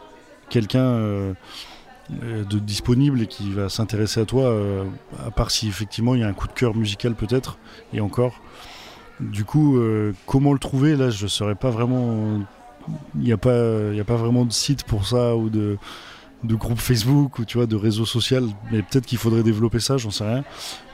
quelqu'un 0.50 0.84
euh, 0.84 1.34
euh, 2.22 2.44
de 2.44 2.58
disponible 2.58 3.22
et 3.22 3.26
qui 3.26 3.50
va 3.50 3.68
s'intéresser 3.68 4.20
à 4.20 4.26
toi, 4.26 4.54
à 5.24 5.30
part 5.30 5.50
si 5.50 5.68
effectivement 5.68 6.14
il 6.14 6.20
y 6.20 6.24
a 6.24 6.28
un 6.28 6.34
coup 6.34 6.46
de 6.46 6.52
cœur 6.52 6.74
musical 6.74 7.14
peut-être, 7.14 7.58
et 7.92 8.00
encore. 8.00 8.40
Du 9.30 9.44
coup, 9.44 9.78
comment 10.26 10.52
le 10.52 10.58
trouver? 10.58 10.96
Là, 10.96 11.10
je 11.10 11.24
ne 11.24 11.28
saurais 11.28 11.54
pas 11.54 11.70
vraiment. 11.70 12.40
Il 13.14 13.22
n'y 13.22 13.32
a, 13.32 13.38
pas, 13.38 13.50
a 13.50 14.04
pas 14.04 14.16
vraiment 14.16 14.44
de 14.44 14.52
site 14.52 14.84
pour 14.84 15.06
ça 15.06 15.34
ou 15.36 15.48
de, 15.48 15.78
de 16.44 16.54
groupe 16.54 16.78
Facebook 16.78 17.38
ou 17.38 17.44
tu 17.44 17.56
vois 17.56 17.66
de 17.66 17.76
réseau 17.76 18.04
social 18.04 18.44
mais 18.70 18.82
peut-être 18.82 19.06
qu'il 19.06 19.18
faudrait 19.18 19.42
développer 19.42 19.80
ça 19.80 19.96
j'en 19.96 20.10
sais 20.10 20.24
rien 20.24 20.44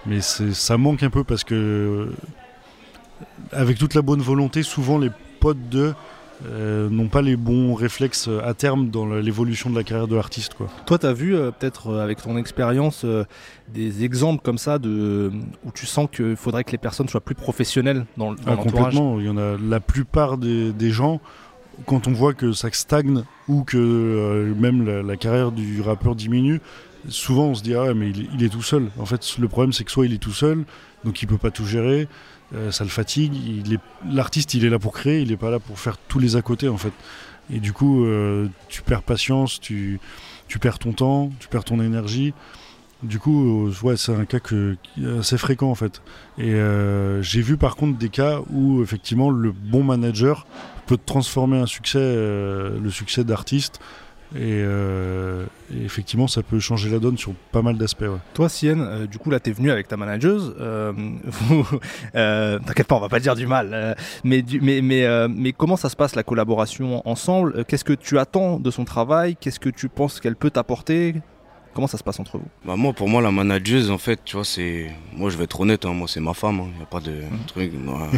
mais 0.07 0.21
ça 0.21 0.79
manque 0.79 1.03
un 1.03 1.11
peu 1.11 1.25
parce 1.25 1.45
que 1.45 2.13
avec 3.53 3.79
toute 3.79 3.95
la 3.95 4.03
bonne 4.03 4.21
volonté 4.21 4.63
souvent 4.63 4.99
les 4.99 5.11
potes 5.41 5.69
de 5.69 5.93
euh, 6.47 6.89
n'ont 6.89 7.09
pas 7.09 7.21
les 7.21 7.37
bons 7.37 7.75
réflexes 7.75 8.29
à 8.43 8.55
terme 8.55 8.89
dans 8.89 9.07
l'évolution 9.07 9.69
de 9.69 9.77
la 9.77 9.85
carrière 9.85 10.09
de 10.09 10.17
l'artiste. 10.17 10.55
Quoi. 10.55 10.69
Toi, 10.87 10.99
tu 10.99 11.07
as 11.07 11.13
vu, 11.13 11.35
euh, 11.35 11.51
peut-être 11.51 11.89
euh, 11.89 12.03
avec 12.03 12.23
ton 12.23 12.37
expérience, 12.39 13.05
des 13.69 14.05
exemples 14.05 14.43
comme 14.43 14.59
ça 14.59 14.79
de, 14.79 15.31
où 15.65 15.71
tu 15.73 15.87
sens 15.87 16.09
qu'il 16.11 16.37
faudrait 16.37 16.65
que 16.65 16.73
les 16.73 16.79
personnes 16.79 17.09
soient 17.09 17.21
plus 17.21 17.35
professionnelles 17.35 18.07
dans, 18.17 18.33
dans 18.33 18.39
ah, 18.47 18.57
Complètement. 18.57 19.21
Il 19.21 19.27
y 19.27 19.29
en 19.29 19.37
a 19.37 19.57
la 19.59 19.81
plupart 19.81 20.39
des, 20.39 20.73
des 20.73 20.91
gens 20.91 21.21
quand 21.87 22.09
on 22.09 22.13
voit 22.13 22.35
que 22.35 22.53
ça 22.53 22.69
stagne 22.73 23.23
ou 23.49 23.65
que 23.65 24.53
même 24.59 24.87
la, 25.07 25.17
carrière 25.17 25.53
du 25.53 25.81
rappeur 25.81 26.15
diminue, 26.15 26.61
souvent 27.09 27.47
on 27.47 27.55
se 27.55 27.63
dit 27.63 27.75
ah 27.75 27.95
mais 27.95 28.11
il, 28.11 28.43
est 28.43 28.49
tout 28.49 28.63
seul. 28.63 28.89
En 28.99 29.07
fait 29.07 29.39
le 29.39 29.49
problème 29.49 29.73
c'est 29.73 29.85
que 29.85 29.91
soit 29.91 30.07
il 30.07 30.13
est 30.13 30.19
tout 30.19 30.33
seul, 30.33 30.65
donc 31.05 31.23
il 31.23 31.27
peut 31.27 31.39
pas 31.39 31.51
tout 31.51 31.65
gérer, 31.65 32.09
euh, 32.55 32.71
ça 32.71 32.85
le 32.85 32.91
fatigue. 32.91 33.35
L'artiste 34.11 34.55
il 34.55 34.65
est 34.65 34.71
là 34.71 34.79
pour 34.79 34.93
créer, 34.93 35.21
il 35.21 35.33
est 35.33 35.37
pas 35.37 35.51
là 35.51 35.59
pour 35.59 35.79
faire 35.79 35.97
tous 36.09 36.19
les 36.19 36.37
à 36.37 36.43
côté 36.43 36.69
en 36.69 36.77
fait. 36.77 36.93
Et 37.53 37.61
du 37.61 37.73
coup 37.73 38.05
euh, 38.05 38.49
tu 38.69 38.83
perds 38.83 39.03
patience, 39.03 39.61
tu, 39.61 40.01
perds 40.61 40.79
ton 40.79 40.93
temps, 40.93 41.31
tu 41.41 41.49
perds 41.49 41.65
ton 41.65 41.81
énergie. 41.81 42.35
Du 43.03 43.19
coup, 43.19 43.71
ouais, 43.83 43.97
c'est 43.97 44.13
un 44.13 44.27
cas 44.27 44.41
que, 44.41 44.77
assez 45.19 45.39
fréquent 45.39 45.71
en 45.71 45.75
fait. 45.75 46.03
Et 46.37 46.55
j'ai 47.23 47.41
vu 47.41 47.57
par 47.57 47.77
contre 47.77 47.97
des 47.97 48.11
cas 48.11 48.41
où 48.51 48.83
effectivement 48.83 49.31
le 49.31 49.53
bon 49.53 49.83
manager 49.83 50.47
peut 50.91 50.99
transformer 51.07 51.59
un 51.59 51.67
succès, 51.67 52.01
euh, 52.01 52.81
le 52.81 52.91
succès 52.91 53.23
d'artiste 53.23 53.79
Et, 54.37 54.63
euh, 54.63 55.45
et 55.75 55.83
effectivement, 55.85 56.29
ça 56.29 56.43
peut 56.45 56.61
changer 56.61 56.89
la 56.89 57.01
donne 57.01 57.19
sur 57.19 57.33
pas 57.51 57.63
mal 57.63 57.77
d'aspects. 57.77 58.03
ouais. 58.03 58.19
Toi, 58.33 58.49
Sienne, 58.49 58.81
euh, 58.81 59.07
du 59.09 59.19
coup, 59.19 59.29
là, 59.31 59.41
t'es 59.41 59.51
venu 59.51 59.71
avec 59.73 59.89
ta 59.89 59.97
manageuse. 59.97 60.55
euh, 60.61 60.93
euh, 62.15 62.59
T'inquiète 62.65 62.87
pas, 62.87 62.95
on 62.97 63.01
va 63.01 63.09
pas 63.09 63.21
dire 63.21 63.35
du 63.35 63.47
mal. 63.47 63.71
euh, 63.73 63.95
mais, 64.25 64.43
du- 64.43 64.61
mais, 64.61 64.83
mais, 64.83 65.05
euh, 65.05 65.29
mais 65.29 65.53
comment 65.53 65.77
ça 65.77 65.89
se 65.89 65.97
passe 65.97 66.15
la 66.15 66.23
collaboration 66.23 67.03
ensemble? 67.09 67.65
Qu'est-ce 67.65 67.85
que 67.85 67.93
tu 67.93 68.19
attends 68.19 68.59
de 68.61 68.71
son 68.71 68.85
travail? 68.85 69.37
Qu'est-ce 69.41 69.61
que 69.61 69.71
tu 69.71 69.89
penses 69.89 70.21
qu'elle 70.21 70.37
peut 70.37 70.51
t'apporter? 70.51 71.15
Comment 71.75 71.87
ça 71.87 71.99
se 71.99 72.05
passe 72.05 72.19
entre 72.21 72.39
vous? 72.39 72.47
Bah 72.65 72.77
moi, 72.77 72.93
pour 72.93 73.09
moi, 73.09 73.23
la 73.23 73.31
manageuse, 73.31 73.91
en 73.91 73.99
fait, 73.99 74.21
tu 74.25 74.37
vois, 74.37 74.45
c'est... 74.45 74.91
Moi, 75.17 75.31
je 75.31 75.37
vais 75.37 75.45
être 75.45 75.61
honnête, 75.61 75.85
hein, 75.87 75.93
moi, 75.93 76.09
c'est 76.09 76.21
ma 76.21 76.35
femme, 76.35 76.61
il 76.73 76.77
n'y 76.77 76.83
a 76.83 76.87
pas 76.87 77.01
de 77.01 77.15
truc... 77.47 77.73
moi, 77.75 78.09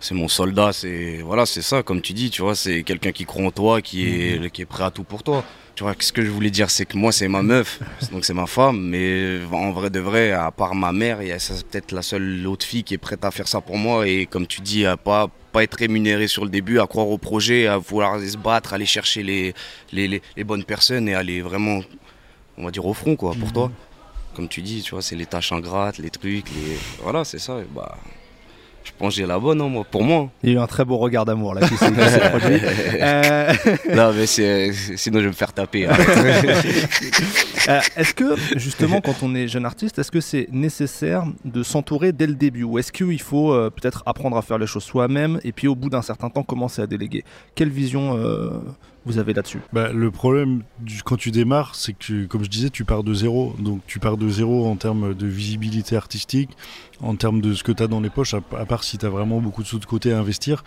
c'est 0.00 0.14
mon 0.14 0.28
soldat, 0.28 0.72
c'est... 0.72 1.18
Voilà, 1.24 1.44
c'est 1.46 1.62
ça, 1.62 1.82
comme 1.82 2.00
tu 2.00 2.12
dis, 2.12 2.30
tu 2.30 2.42
vois, 2.42 2.54
c'est 2.54 2.82
quelqu'un 2.84 3.12
qui 3.12 3.24
croit 3.24 3.44
en 3.44 3.50
toi, 3.50 3.80
qui 3.82 4.06
est, 4.08 4.50
qui 4.50 4.62
est 4.62 4.66
prêt 4.66 4.84
à 4.84 4.90
tout 4.90 5.04
pour 5.04 5.22
toi. 5.22 5.44
Tu 5.74 5.84
vois, 5.84 5.94
ce 5.98 6.12
que 6.12 6.24
je 6.24 6.30
voulais 6.30 6.50
dire, 6.50 6.70
c'est 6.70 6.86
que 6.86 6.96
moi, 6.96 7.12
c'est 7.12 7.28
ma 7.28 7.42
meuf, 7.42 7.78
donc 8.12 8.24
c'est 8.24 8.34
ma 8.34 8.46
femme, 8.46 8.80
mais 8.80 9.38
en 9.52 9.70
vrai 9.72 9.90
de 9.90 10.00
vrai, 10.00 10.32
à 10.32 10.50
part 10.50 10.74
ma 10.74 10.92
mère, 10.92 11.18
c'est 11.38 11.64
peut-être 11.66 11.92
la 11.92 12.02
seule 12.02 12.46
autre 12.46 12.66
fille 12.66 12.82
qui 12.84 12.94
est 12.94 12.98
prête 12.98 13.24
à 13.24 13.30
faire 13.30 13.46
ça 13.48 13.60
pour 13.60 13.76
moi, 13.78 14.06
et 14.08 14.26
comme 14.26 14.46
tu 14.46 14.60
dis, 14.60 14.86
à 14.86 14.96
pas 14.96 15.28
pas 15.50 15.62
être 15.62 15.78
rémunéré 15.78 16.26
sur 16.28 16.44
le 16.44 16.50
début, 16.50 16.78
à 16.78 16.86
croire 16.86 17.08
au 17.08 17.16
projet, 17.16 17.66
à 17.68 17.78
vouloir 17.78 18.14
aller 18.14 18.28
se 18.28 18.36
battre, 18.36 18.74
aller 18.74 18.84
chercher 18.84 19.22
les, 19.22 19.54
les, 19.92 20.06
les- 20.06 20.20
les 20.36 20.44
bonnes 20.44 20.62
personnes 20.64 21.08
et 21.08 21.14
aller 21.14 21.40
vraiment, 21.40 21.80
on 22.58 22.64
va 22.66 22.70
dire, 22.70 22.84
au 22.84 22.92
front, 22.94 23.16
quoi, 23.16 23.34
pour 23.34 23.52
toi 23.52 23.70
comme 24.34 24.46
tu 24.48 24.62
dis, 24.62 24.82
tu 24.82 24.92
vois, 24.92 25.02
c'est 25.02 25.16
les 25.16 25.26
tâches 25.26 25.50
ingrates, 25.50 25.98
les 25.98 26.10
trucs, 26.10 26.48
les... 26.50 26.78
Voilà, 27.02 27.24
c'est 27.24 27.40
ça. 27.40 27.58
et 27.58 27.64
Bah, 27.74 27.98
j'ai 29.08 29.26
la 29.26 29.38
bonne, 29.38 29.60
hein, 29.60 29.68
moi, 29.68 29.84
pour 29.88 30.02
moi. 30.02 30.28
Il 30.42 30.50
y 30.50 30.52
a 30.52 30.56
eu 30.56 30.58
un 30.58 30.66
très 30.66 30.84
beau 30.84 30.98
regard 30.98 31.24
d'amour 31.24 31.54
là 31.54 31.66
qui 31.66 31.76
s'est 31.76 31.90
produit. 32.30 32.60
Euh, 33.00 33.52
non, 33.94 34.12
mais 34.12 34.26
c'est... 34.26 34.72
sinon 34.72 35.18
je 35.18 35.24
vais 35.24 35.28
me 35.28 35.34
faire 35.34 35.52
taper. 35.52 35.86
arrête. 35.86 36.08
Euh, 37.68 37.80
est-ce 37.96 38.14
que, 38.14 38.34
justement, 38.56 39.02
quand 39.02 39.22
on 39.22 39.34
est 39.34 39.46
jeune 39.46 39.66
artiste, 39.66 39.98
est-ce 39.98 40.10
que 40.10 40.22
c'est 40.22 40.48
nécessaire 40.50 41.24
de 41.44 41.62
s'entourer 41.62 42.12
dès 42.12 42.26
le 42.26 42.34
début? 42.34 42.62
Ou 42.62 42.78
est-ce 42.78 42.92
qu'il 42.92 43.20
faut 43.20 43.52
euh, 43.52 43.68
peut-être 43.68 44.02
apprendre 44.06 44.38
à 44.38 44.42
faire 44.42 44.56
les 44.56 44.66
choses 44.66 44.84
soi-même 44.84 45.38
et 45.44 45.52
puis 45.52 45.68
au 45.68 45.74
bout 45.74 45.90
d'un 45.90 46.00
certain 46.00 46.30
temps 46.30 46.42
commencer 46.42 46.80
à 46.80 46.86
déléguer? 46.86 47.24
Quelle 47.54 47.68
vision 47.68 48.16
euh, 48.16 48.50
vous 49.08 49.18
avez 49.18 49.32
là-dessus? 49.32 49.60
Bah, 49.72 49.92
le 49.92 50.10
problème 50.10 50.62
quand 51.04 51.16
tu 51.16 51.30
démarres, 51.30 51.74
c'est 51.74 51.92
que, 51.94 52.26
comme 52.26 52.44
je 52.44 52.48
disais, 52.50 52.70
tu 52.70 52.84
pars 52.84 53.02
de 53.02 53.14
zéro. 53.14 53.54
Donc 53.58 53.80
tu 53.86 53.98
pars 53.98 54.16
de 54.16 54.28
zéro 54.28 54.66
en 54.68 54.76
termes 54.76 55.14
de 55.14 55.26
visibilité 55.26 55.96
artistique, 55.96 56.50
en 57.00 57.16
termes 57.16 57.40
de 57.40 57.54
ce 57.54 57.62
que 57.62 57.72
tu 57.72 57.82
as 57.82 57.86
dans 57.88 58.00
les 58.00 58.10
poches, 58.10 58.34
à, 58.34 58.40
part 58.40 58.84
si 58.84 58.98
tu 58.98 59.06
as 59.06 59.08
vraiment 59.08 59.40
beaucoup 59.40 59.62
de 59.62 59.68
sous 59.68 59.78
de 59.78 59.86
côté 59.86 60.12
à 60.12 60.18
investir. 60.18 60.62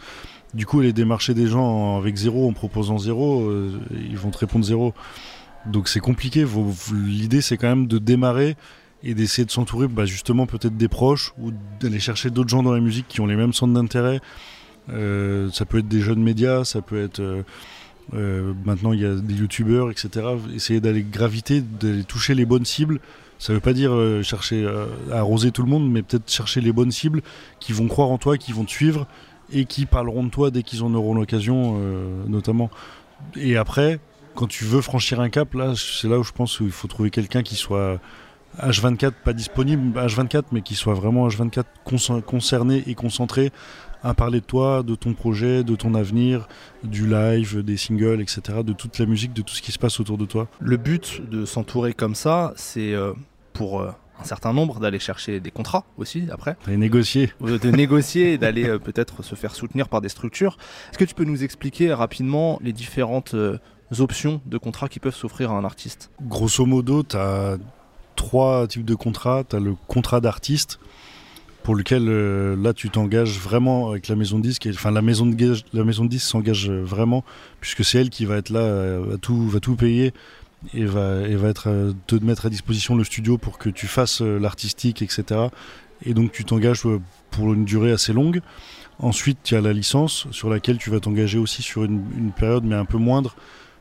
Du 0.53 0.65
coup, 0.65 0.79
aller 0.81 0.91
démarcher 0.91 1.33
des 1.33 1.47
gens 1.47 1.63
en- 1.63 1.97
avec 1.97 2.15
zéro, 2.17 2.49
en 2.49 2.53
proposant 2.53 2.97
zéro, 2.97 3.41
euh, 3.41 3.71
ils 4.09 4.17
vont 4.17 4.31
te 4.31 4.37
répondre 4.39 4.65
zéro. 4.65 4.93
Donc 5.65 5.87
c'est 5.87 5.99
compliqué. 6.01 6.45
L'idée, 6.93 7.41
c'est 7.41 7.55
quand 7.57 7.69
même 7.69 7.87
de 7.87 7.99
démarrer 7.99 8.57
et 9.03 9.13
d'essayer 9.13 9.45
de 9.45 9.51
s'entourer 9.51 9.87
bah, 9.87 10.05
justement 10.05 10.45
peut-être 10.45 10.75
des 10.77 10.87
proches 10.87 11.33
ou 11.39 11.51
d'aller 11.79 11.99
chercher 11.99 12.29
d'autres 12.29 12.49
gens 12.49 12.63
dans 12.63 12.73
la 12.73 12.79
musique 12.81 13.07
qui 13.07 13.21
ont 13.21 13.27
les 13.27 13.35
mêmes 13.35 13.53
centres 13.53 13.73
d'intérêt. 13.73 14.19
Euh, 14.89 15.49
ça 15.51 15.65
peut 15.65 15.77
être 15.79 15.87
des 15.87 16.01
jeunes 16.01 16.21
médias, 16.23 16.63
ça 16.65 16.81
peut 16.81 17.01
être... 17.01 17.19
euh, 17.19 17.43
euh, 18.13 18.53
maintenant, 18.65 18.93
il 18.93 19.01
y 19.01 19.05
a 19.05 19.15
des 19.15 19.33
youtubeurs, 19.33 19.89
etc. 19.89 20.27
Essayer 20.53 20.81
d'aller 20.81 21.03
graviter, 21.03 21.61
d'aller 21.61 22.03
toucher 22.03 22.35
les 22.35 22.45
bonnes 22.45 22.65
cibles. 22.65 22.99
Ça 23.39 23.53
veut 23.53 23.59
pas 23.59 23.73
dire 23.73 23.93
euh, 23.93 24.21
chercher 24.21 24.63
euh, 24.63 24.85
à 25.11 25.19
arroser 25.19 25.51
tout 25.51 25.63
le 25.63 25.69
monde, 25.69 25.89
mais 25.89 26.03
peut-être 26.03 26.29
chercher 26.29 26.61
les 26.61 26.71
bonnes 26.71 26.91
cibles 26.91 27.21
qui 27.59 27.73
vont 27.73 27.87
croire 27.87 28.09
en 28.09 28.17
toi, 28.17 28.37
qui 28.37 28.51
vont 28.51 28.65
te 28.65 28.71
suivre 28.71 29.07
et 29.51 29.65
qui 29.65 29.85
parleront 29.85 30.23
de 30.23 30.29
toi 30.29 30.51
dès 30.51 30.63
qu'ils 30.63 30.83
en 30.83 30.93
auront 30.93 31.13
l'occasion, 31.13 31.77
notamment. 32.29 32.69
Et 33.35 33.57
après, 33.57 33.99
quand 34.33 34.47
tu 34.47 34.63
veux 34.63 34.79
franchir 34.79 35.19
un 35.19 35.29
cap, 35.29 35.53
là, 35.55 35.73
c'est 35.75 36.07
là 36.07 36.17
où 36.19 36.23
je 36.23 36.31
pense 36.31 36.57
qu'il 36.57 36.71
faut 36.71 36.87
trouver 36.87 37.09
quelqu'un 37.09 37.43
qui 37.43 37.55
soit 37.55 37.99
H24, 38.59 39.11
pas 39.23 39.33
disponible 39.33 39.97
H24, 39.99 40.43
mais 40.51 40.61
qui 40.61 40.75
soit 40.75 40.93
vraiment 40.93 41.27
H24 41.27 41.63
con- 41.83 42.21
concerné 42.21 42.83
et 42.87 42.95
concentré 42.95 43.51
à 44.03 44.13
parler 44.13 44.39
de 44.41 44.45
toi, 44.45 44.81
de 44.83 44.95
ton 44.95 45.13
projet, 45.13 45.63
de 45.63 45.75
ton 45.75 45.93
avenir, 45.93 46.47
du 46.83 47.07
live, 47.07 47.63
des 47.63 47.77
singles, 47.77 48.19
etc., 48.21 48.41
de 48.63 48.73
toute 48.73 48.97
la 48.97 49.05
musique, 49.05 49.33
de 49.33 49.41
tout 49.43 49.53
ce 49.53 49.61
qui 49.61 49.71
se 49.71 49.77
passe 49.79 49.99
autour 49.99 50.17
de 50.17 50.25
toi. 50.25 50.47
Le 50.59 50.77
but 50.77 51.21
de 51.29 51.45
s'entourer 51.45 51.93
comme 51.93 52.15
ça, 52.15 52.51
c'est 52.55 52.93
euh, 52.93 53.13
pour 53.53 53.79
euh, 53.81 53.91
un 54.19 54.23
certain 54.23 54.53
nombre 54.53 54.79
d'aller 54.79 54.97
chercher 54.99 55.39
des 55.39 55.51
contrats 55.51 55.85
aussi 55.97 56.27
après, 56.31 56.57
Et 56.67 56.77
négocier. 56.77 57.31
de 57.41 57.69
négocier 57.69 58.33
et 58.33 58.37
d'aller 58.39 58.67
euh, 58.67 58.79
peut-être 58.79 59.21
se 59.23 59.35
faire 59.35 59.53
soutenir 59.53 59.87
par 59.87 60.01
des 60.01 60.09
structures. 60.09 60.57
Est-ce 60.89 60.97
que 60.97 61.05
tu 61.05 61.13
peux 61.13 61.23
nous 61.25 61.43
expliquer 61.43 61.93
rapidement 61.93 62.57
les 62.63 62.73
différentes 62.73 63.35
options 63.99 64.41
de 64.47 64.57
contrats 64.57 64.89
qui 64.89 64.99
peuvent 64.99 65.15
s'offrir 65.15 65.51
à 65.51 65.55
un 65.57 65.63
artiste? 65.63 66.09
Grosso 66.23 66.65
modo, 66.65 67.03
tu 67.03 67.17
as 67.17 67.57
trois 68.15 68.67
types 68.67 68.85
de 68.85 68.95
contrats. 68.95 69.43
Tu 69.49 69.55
as 69.55 69.59
le 69.59 69.75
contrat 69.87 70.21
d'artiste, 70.21 70.79
pour 71.63 71.75
lequel 71.75 72.07
euh, 72.07 72.55
là 72.55 72.73
tu 72.73 72.89
t'engages 72.89 73.39
vraiment 73.39 73.89
avec 73.89 74.07
la 74.07 74.15
maison 74.15 74.39
de 74.39 74.43
disque. 74.43 74.67
Enfin, 74.71 74.91
la 74.91 75.01
maison 75.01 75.25
de, 75.25 75.55
la 75.73 75.83
maison 75.83 76.05
disque 76.05 76.27
s'engage 76.27 76.69
euh, 76.69 76.81
vraiment, 76.83 77.23
puisque 77.59 77.83
c'est 77.85 77.99
elle 77.99 78.09
qui 78.09 78.25
va 78.25 78.37
être 78.37 78.49
là, 78.49 78.59
euh, 78.59 79.03
va, 79.07 79.17
tout, 79.17 79.47
va 79.47 79.59
tout 79.59 79.75
payer 79.75 80.13
et 80.73 80.85
va, 80.85 81.21
et 81.27 81.35
va 81.35 81.49
être, 81.49 81.93
te 82.07 82.15
mettre 82.15 82.45
à 82.45 82.49
disposition 82.49 82.95
le 82.95 83.03
studio 83.03 83.37
pour 83.37 83.57
que 83.57 83.69
tu 83.69 83.87
fasses 83.87 84.21
l'artistique, 84.21 85.01
etc. 85.01 85.47
Et 86.05 86.13
donc 86.13 86.31
tu 86.31 86.45
t'engages 86.45 86.83
pour 87.31 87.53
une 87.53 87.65
durée 87.65 87.91
assez 87.91 88.13
longue. 88.13 88.41
Ensuite, 88.99 89.39
tu 89.43 89.55
as 89.55 89.61
la 89.61 89.73
licence 89.73 90.27
sur 90.29 90.49
laquelle 90.49 90.77
tu 90.77 90.91
vas 90.91 90.99
t'engager 90.99 91.39
aussi 91.39 91.63
sur 91.63 91.83
une, 91.83 92.03
une 92.15 92.31
période, 92.31 92.63
mais 92.63 92.75
un 92.75 92.85
peu 92.85 92.99
moindre, 92.99 93.35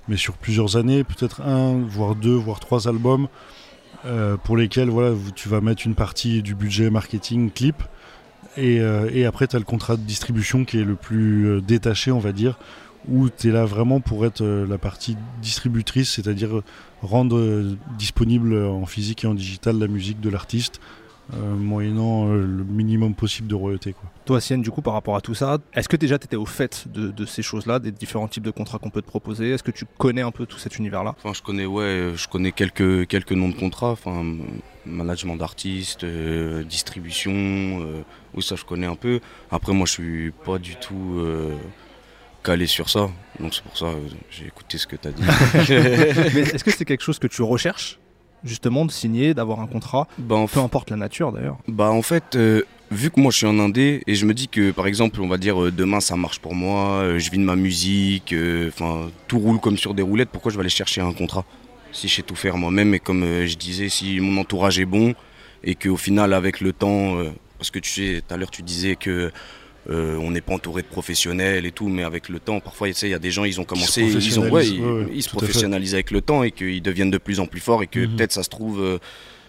mais 0.09 0.17
sur 0.17 0.39
plusieurs 0.39 0.77
années, 0.77 1.05
peut-être 1.05 1.43
un, 1.43 1.79
voire 1.87 2.15
deux, 2.15 2.35
voire 2.35 2.61
trois 2.61 2.89
albums, 2.89 3.29
euh, 4.07 4.37
pour 4.37 4.57
lesquels 4.57 4.89
voilà, 4.89 5.15
tu 5.35 5.49
vas 5.49 5.61
mettre 5.61 5.87
une 5.87 5.95
partie 5.95 6.43
du 6.43 6.55
budget 6.55 6.91
marketing, 6.91 7.51
clip, 7.51 7.83
et, 8.57 8.81
euh, 8.81 9.11
et 9.13 9.27
après 9.27 9.47
tu 9.47 9.57
as 9.57 9.59
le 9.59 9.65
contrat 9.65 9.97
de 9.97 10.03
distribution 10.03 10.65
qui 10.65 10.79
est 10.79 10.85
le 10.85 10.97
plus 10.97 11.47
euh, 11.47 11.61
détaché, 11.61 12.11
on 12.11 12.19
va 12.19 12.33
dire, 12.33 12.59
où 13.09 13.29
tu 13.31 13.49
es 13.49 13.53
là 13.53 13.65
vraiment 13.65 14.01
pour 14.01 14.27
être 14.27 14.43
euh, 14.43 14.67
la 14.67 14.79
partie 14.79 15.17
distributrice, 15.41 16.11
c'est-à-dire 16.11 16.63
rendre 17.03 17.65
disponible 17.97 18.55
en 18.55 18.87
physique 18.87 19.25
et 19.25 19.27
en 19.27 19.35
digital 19.35 19.79
la 19.79 19.87
musique 19.87 20.21
de 20.21 20.29
l'artiste, 20.29 20.81
euh, 21.35 21.55
moyennant 21.55 22.29
euh, 22.29 22.41
le 22.41 22.65
minimum 22.65 23.15
possible 23.15 23.49
de 23.49 23.55
royauté. 23.55 23.93
Quoi. 23.93 24.11
Toi, 24.25 24.41
Sienne, 24.41 24.63
du 24.63 24.71
coup, 24.71 24.83
par 24.83 24.95
rapport 24.95 25.17
à 25.17 25.21
tout 25.21 25.35
ça, 25.35 25.59
est-ce 25.75 25.89
que 25.89 25.97
déjà 25.97 26.19
tu 26.19 26.25
étais 26.27 26.37
au 26.37 26.47
fait 26.47 26.87
de, 26.89 27.11
de 27.11 27.25
ces 27.27 27.43
choses-là, 27.43 27.79
des 27.79 27.93
différents 27.93 28.29
types 28.29 28.43
de 28.43 28.51
contrats 28.51 28.79
qu'on 28.79 28.91
peut 28.91 29.03
te 29.03 29.07
proposer? 29.07 29.51
Est-ce 29.51 29.63
que 29.63 29.71
tu 29.71 29.85
connais 29.99 30.23
un 30.23 30.31
peu 30.31 30.47
tout 30.47 30.59
cet 30.59 30.79
univers-là? 30.79 31.15
Enfin, 31.19 31.33
je 31.35 31.43
connais, 31.43 31.67
ouais, 31.67 32.13
je 32.15 32.29
connais 32.29 32.53
quelques, 32.53 33.07
quelques 33.07 33.33
noms 33.33 33.49
de 33.49 33.55
contrats, 33.55 33.91
enfin, 33.91 34.25
management 34.87 35.37
d'artistes, 35.37 36.05
euh, 36.05 36.63
distribution, 36.65 37.33
euh, 37.33 38.03
oui, 38.35 38.43
ça 38.43 38.57
je 38.57 38.65
connais 38.65 38.87
un 38.87 38.95
peu. 38.95 39.21
Après, 39.51 39.73
moi, 39.73 39.87
je 39.87 39.93
suis 39.93 40.31
pas 40.45 40.59
du 40.59 40.77
tout 40.77 41.17
euh, 41.19 41.57
calé 42.43 42.67
sur 42.67 42.89
ça, 42.89 43.11
donc 43.39 43.55
c'est 43.55 43.63
pour 43.63 43.77
ça 43.77 43.87
euh, 43.87 44.01
j'ai 44.31 44.47
écouté 44.47 44.79
ce 44.79 44.87
que 44.87 44.97
tu 44.97 45.09
as 45.09 45.13
dit. 45.13 45.23
Mais 46.35 46.41
est-ce 46.41 46.65
que 46.65 46.71
c'est 46.71 46.85
quelque 46.85 47.03
chose 47.05 47.19
que 47.19 47.27
tu 47.27 47.43
recherches? 47.43 47.99
Justement 48.45 48.85
de 48.85 48.91
signer, 48.91 49.35
d'avoir 49.35 49.61
un 49.61 49.67
contrat, 49.67 50.07
bah, 50.19 50.37
en 50.37 50.47
peu 50.47 50.61
importe 50.61 50.91
la 50.91 50.97
nature 50.97 51.33
d'ailleurs. 51.33 51.59
Bah 51.69 51.91
en 51.91 52.03
fait, 52.03 52.37
euh, 52.37 52.63
vu 52.91 53.11
que 53.11 53.21
moi 53.21 53.31
je 53.31 53.39
suis 53.39 53.47
en 53.47 53.59
indé 53.59 54.03
et 54.07 54.15
je 54.15 54.27
me 54.27 54.35
dis 54.35 54.49
que 54.49 54.71
par 54.71 54.87
exemple, 54.87 55.21
on 55.21 55.29
va 55.29 55.39
dire 55.39 55.63
euh, 55.63 55.71
demain 55.71 56.01
ça 56.01 56.17
marche 56.17 56.39
pour 56.39 56.55
moi, 56.55 57.03
euh, 57.03 57.19
je 57.19 57.31
vis 57.31 57.39
de 57.39 57.45
ma 57.45 57.57
musique, 57.57 58.35
enfin 58.69 59.11
tout 59.29 59.39
roule 59.39 59.61
comme 59.61 59.77
sur 59.77 59.95
des 59.95 60.03
roulettes, 60.03 60.31
pourquoi 60.31 60.51
je 60.51 60.57
vais 60.57 60.63
aller 60.63 60.71
chercher 60.71 61.01
un 61.01 61.13
contrat 61.13 61.45
si 61.93 62.07
je 62.07 62.17
sais 62.17 62.23
tout 62.23 62.37
faire 62.37 62.57
moi-même 62.57 62.95
et 62.95 63.01
comme 63.01 63.25
je 63.25 63.57
disais, 63.57 63.89
si 63.89 64.21
mon 64.21 64.41
entourage 64.41 64.79
est 64.79 64.85
bon 64.85 65.15
et 65.65 65.75
qu'au 65.75 65.97
final 65.97 66.35
avec 66.35 66.61
le 66.61 66.73
temps, 66.73 67.17
parce 67.59 67.73
que 67.73 67.81
tu 67.81 67.91
sais, 67.91 68.23
tout 68.27 68.33
à 68.33 68.37
l'heure 68.37 68.53
tu 68.53 68.63
disais 68.63 68.95
que 68.95 69.33
euh, 69.89 70.17
on 70.17 70.31
n'est 70.31 70.41
pas 70.43 70.53
entouré 70.55 70.83
de 70.83 70.87
professionnels 70.89 71.65
et 71.65 71.73
tout, 71.73 71.89
mais 71.89 72.03
avec 72.03 72.29
le 72.29 72.39
temps, 72.39 72.61
parfois 72.61 72.89
il 72.89 73.09
y 73.09 73.15
a 73.15 73.19
des 73.19 73.31
gens, 73.31 73.45
ils 73.45 73.61
ont 73.61 73.65
commencé, 73.65 74.03
ils, 74.03 74.39
ont, 74.39 74.51
ouais, 74.51 74.67
ils, 74.67 74.81
ouais, 74.81 74.93
ouais, 75.05 75.07
ils 75.15 75.23
se 75.23 75.31
professionnalisent 75.31 75.95
avec 75.95 76.11
le 76.11 76.21
temps 76.21 76.43
et 76.43 76.51
qu'ils 76.51 76.83
deviennent 76.83 77.11
de 77.11 77.19
plus 77.19 77.41
en 77.41 77.47
plus 77.47 77.61
forts 77.61 77.83
et 77.83 77.87
que 77.87 78.01
Mhm. 78.01 78.17
peut-être 78.17 78.33
ça 78.33 78.43
se 78.43 78.51
trouve, 78.51 78.81
euh, 78.83 78.99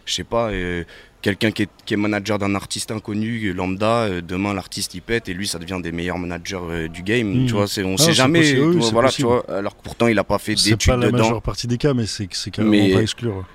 je 0.06 0.14
sais 0.14 0.24
pas, 0.24 0.50
euh, 0.52 0.84
quelqu'un 1.22 1.52
qui 1.52 1.64
est, 1.64 1.70
qui 1.86 1.94
est 1.94 1.98
manager 1.98 2.40
d'un 2.40 2.56
artiste 2.56 2.92
inconnu, 2.92 3.52
lambda, 3.54 4.06
euh, 4.06 4.22
demain 4.22 4.54
l'artiste 4.54 4.94
il 4.96 5.02
pète 5.02 5.28
et 5.28 5.34
lui 5.34 5.48
ça 5.48 5.60
devient 5.60 5.80
des 5.84 5.92
meilleurs 5.92 6.18
managers 6.18 6.88
du 6.92 7.04
game. 7.04 7.28
Mhm. 7.42 7.46
Tu 7.48 7.54
vois, 7.54 7.68
c'est, 7.68 7.84
on 7.84 7.96
Ah, 7.96 7.98
sait 7.98 8.04
c'est 8.06 8.14
jamais. 8.14 8.40
possible, 8.40 8.62
oui, 8.62 8.72
tu 8.72 8.78
vois, 8.78 8.86
c'est 8.88 8.94
voilà, 8.94 9.08
possible. 9.10 9.28
tu 9.28 9.34
vois, 9.34 9.58
alors 9.58 9.76
que 9.78 9.84
pourtant 9.84 10.08
il 10.08 10.18
a 10.18 10.24
pas 10.24 10.38
fait 10.40 10.56
C'est 10.58 10.70
d'études 10.72 10.92
pas 10.94 10.98
la 10.98 11.08
dedans. 11.08 11.18
majeure 11.24 11.42
partie 11.42 11.68
des 11.68 11.78
cas, 11.78 11.94
mais 11.94 12.06
c'est 12.06 12.28
c'est 12.32 12.52
carrément 12.52 12.72
Mais- 12.72 12.94
pas 12.94 13.02
exclure. 13.02 13.46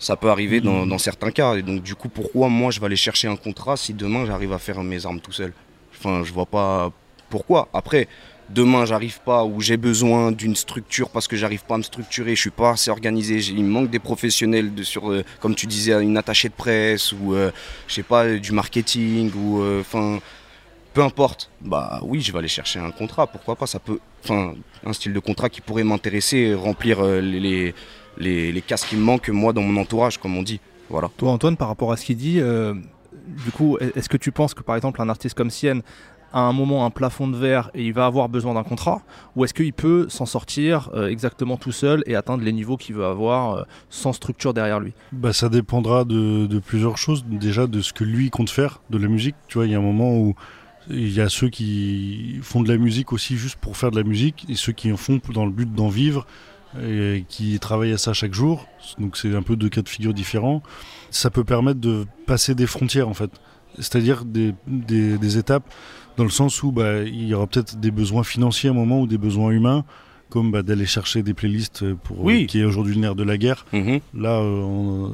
Ça 0.00 0.16
peut 0.16 0.30
arriver 0.30 0.60
dans, 0.62 0.84
Mhm. 0.84 0.88
dans 0.88 0.98
certains 0.98 1.30
cas. 1.30 1.54
Et 1.56 1.62
donc 1.62 1.82
du 1.82 1.94
coup, 1.94 2.08
pourquoi 2.08 2.48
moi 2.48 2.70
je 2.70 2.80
vais 2.80 2.86
aller 2.86 2.96
chercher 2.96 3.28
un 3.28 3.36
contrat 3.36 3.76
si 3.76 3.92
demain 3.94 4.24
j'arrive 4.26 4.52
à 4.54 4.58
faire 4.58 4.82
mes 4.82 5.04
armes 5.06 5.20
tout 5.20 5.30
seul? 5.32 5.52
Enfin, 6.00 6.24
je 6.24 6.32
vois 6.32 6.46
pas 6.46 6.90
pourquoi. 7.28 7.68
Après, 7.74 8.08
demain 8.48 8.84
j'arrive 8.84 9.20
pas 9.20 9.44
ou 9.44 9.60
j'ai 9.60 9.76
besoin 9.76 10.32
d'une 10.32 10.56
structure 10.56 11.10
parce 11.10 11.28
que 11.28 11.36
j'arrive 11.36 11.64
pas 11.64 11.74
à 11.74 11.78
me 11.78 11.82
structurer, 11.82 12.34
je 12.34 12.40
suis 12.40 12.50
pas 12.50 12.70
assez 12.70 12.90
organisé, 12.90 13.38
il 13.38 13.62
me 13.62 13.70
manque 13.70 13.90
des 13.90 13.98
professionnels 13.98 14.74
de, 14.74 14.82
sur, 14.82 15.10
euh, 15.10 15.24
comme 15.40 15.54
tu 15.54 15.66
disais, 15.66 15.92
une 16.02 16.16
attachée 16.16 16.48
de 16.48 16.54
presse 16.54 17.12
ou 17.12 17.34
euh, 17.34 17.50
je 17.86 17.94
sais 17.94 18.02
pas, 18.02 18.36
du 18.36 18.52
marketing 18.52 19.30
ou 19.34 19.60
euh, 19.60 19.80
enfin. 19.80 20.18
peu 20.94 21.02
importe, 21.02 21.50
bah 21.60 22.00
oui, 22.02 22.20
je 22.20 22.32
vais 22.32 22.38
aller 22.38 22.48
chercher 22.48 22.80
un 22.80 22.90
contrat, 22.90 23.26
pourquoi 23.26 23.56
pas, 23.56 23.66
ça 23.66 23.78
peut 23.78 24.00
enfin, 24.24 24.54
un 24.84 24.92
style 24.92 25.12
de 25.12 25.20
contrat 25.20 25.48
qui 25.48 25.60
pourrait 25.60 25.84
m'intéresser, 25.84 26.54
remplir 26.54 27.02
les, 27.04 27.74
les, 28.18 28.62
cases 28.62 28.84
qui 28.84 28.96
me 28.96 29.02
manquent, 29.02 29.28
moi, 29.28 29.52
dans 29.52 29.62
mon 29.62 29.80
entourage, 29.80 30.18
comme 30.18 30.36
on 30.36 30.42
dit. 30.42 30.60
Voilà. 30.88 31.08
Toi, 31.16 31.30
Antoine, 31.30 31.56
par 31.56 31.68
rapport 31.68 31.92
à 31.92 31.96
ce 31.96 32.04
qu'il 32.04 32.16
dit, 32.16 32.40
du 33.44 33.50
coup, 33.52 33.78
est-ce 33.78 34.08
que 34.08 34.16
tu 34.16 34.32
penses 34.32 34.54
que 34.54 34.62
par 34.62 34.76
exemple 34.76 35.00
un 35.00 35.08
artiste 35.08 35.36
comme 35.36 35.50
Sienne 35.50 35.82
a 36.32 36.40
un 36.40 36.52
moment 36.52 36.86
un 36.86 36.90
plafond 36.90 37.28
de 37.28 37.36
verre 37.36 37.70
et 37.74 37.84
il 37.84 37.92
va 37.92 38.06
avoir 38.06 38.28
besoin 38.28 38.54
d'un 38.54 38.62
contrat? 38.62 39.02
Ou 39.36 39.44
est-ce 39.44 39.54
qu'il 39.54 39.72
peut 39.72 40.06
s'en 40.08 40.26
sortir 40.26 40.90
euh, 40.94 41.08
exactement 41.08 41.56
tout 41.56 41.72
seul 41.72 42.02
et 42.06 42.14
atteindre 42.14 42.44
les 42.44 42.52
niveaux 42.52 42.76
qu'il 42.76 42.94
veut 42.94 43.04
avoir 43.04 43.54
euh, 43.54 43.62
sans 43.88 44.12
structure 44.12 44.54
derrière 44.54 44.80
lui? 44.80 44.92
Bah, 45.12 45.32
ça 45.32 45.48
dépendra 45.48 46.04
de, 46.04 46.46
de 46.46 46.58
plusieurs 46.58 46.98
choses. 46.98 47.24
Déjà, 47.26 47.66
de 47.66 47.80
ce 47.80 47.92
que 47.92 48.04
lui 48.04 48.30
compte 48.30 48.50
faire 48.50 48.80
de 48.90 48.98
la 48.98 49.08
musique. 49.08 49.34
Tu 49.48 49.58
vois, 49.58 49.66
il 49.66 49.72
y 49.72 49.74
a 49.74 49.78
un 49.78 49.82
moment 49.82 50.16
où 50.16 50.34
il 50.88 51.12
y 51.12 51.20
a 51.20 51.28
ceux 51.28 51.48
qui 51.48 52.38
font 52.42 52.62
de 52.62 52.68
la 52.68 52.78
musique 52.78 53.12
aussi 53.12 53.36
juste 53.36 53.56
pour 53.56 53.76
faire 53.76 53.90
de 53.90 53.96
la 53.96 54.02
musique 54.02 54.46
et 54.48 54.54
ceux 54.54 54.72
qui 54.72 54.90
en 54.92 54.96
font 54.96 55.20
dans 55.32 55.44
le 55.44 55.52
but 55.52 55.72
d'en 55.72 55.88
vivre 55.88 56.26
et 56.80 57.24
qui 57.28 57.58
travaillent 57.58 57.92
à 57.92 57.98
ça 57.98 58.12
chaque 58.12 58.34
jour. 58.34 58.66
Donc 58.98 59.16
c'est 59.16 59.34
un 59.34 59.42
peu 59.42 59.56
deux 59.56 59.68
cas 59.68 59.82
de 59.82 59.88
figure 59.88 60.14
différents. 60.14 60.62
Ça 61.10 61.30
peut 61.30 61.44
permettre 61.44 61.80
de 61.80 62.06
passer 62.26 62.54
des 62.54 62.66
frontières 62.66 63.08
en 63.08 63.14
fait, 63.14 63.30
c'est-à-dire 63.78 64.24
des, 64.24 64.54
des, 64.66 65.18
des 65.18 65.38
étapes 65.38 65.64
dans 66.16 66.24
le 66.24 66.30
sens 66.30 66.62
où 66.62 66.70
bah, 66.72 67.02
il 67.02 67.26
y 67.26 67.34
aura 67.34 67.46
peut-être 67.46 67.78
des 67.80 67.90
besoins 67.90 68.22
financiers 68.24 68.68
à 68.68 68.72
un 68.72 68.74
moment 68.76 69.00
ou 69.00 69.06
des 69.06 69.18
besoins 69.18 69.50
humains, 69.50 69.84
comme 70.28 70.50
bah, 70.52 70.62
d'aller 70.62 70.86
chercher 70.86 71.22
des 71.22 71.34
playlists 71.34 71.92
pour 71.94 72.22
Oui. 72.22 72.46
qui 72.46 72.60
est 72.60 72.64
aujourd'hui 72.64 72.94
le 72.94 73.00
nerf 73.00 73.14
de 73.14 73.24
la 73.24 73.36
guerre. 73.38 73.64
Mhm. 73.72 74.00
Là, 74.14 74.38
euh, 74.40 75.08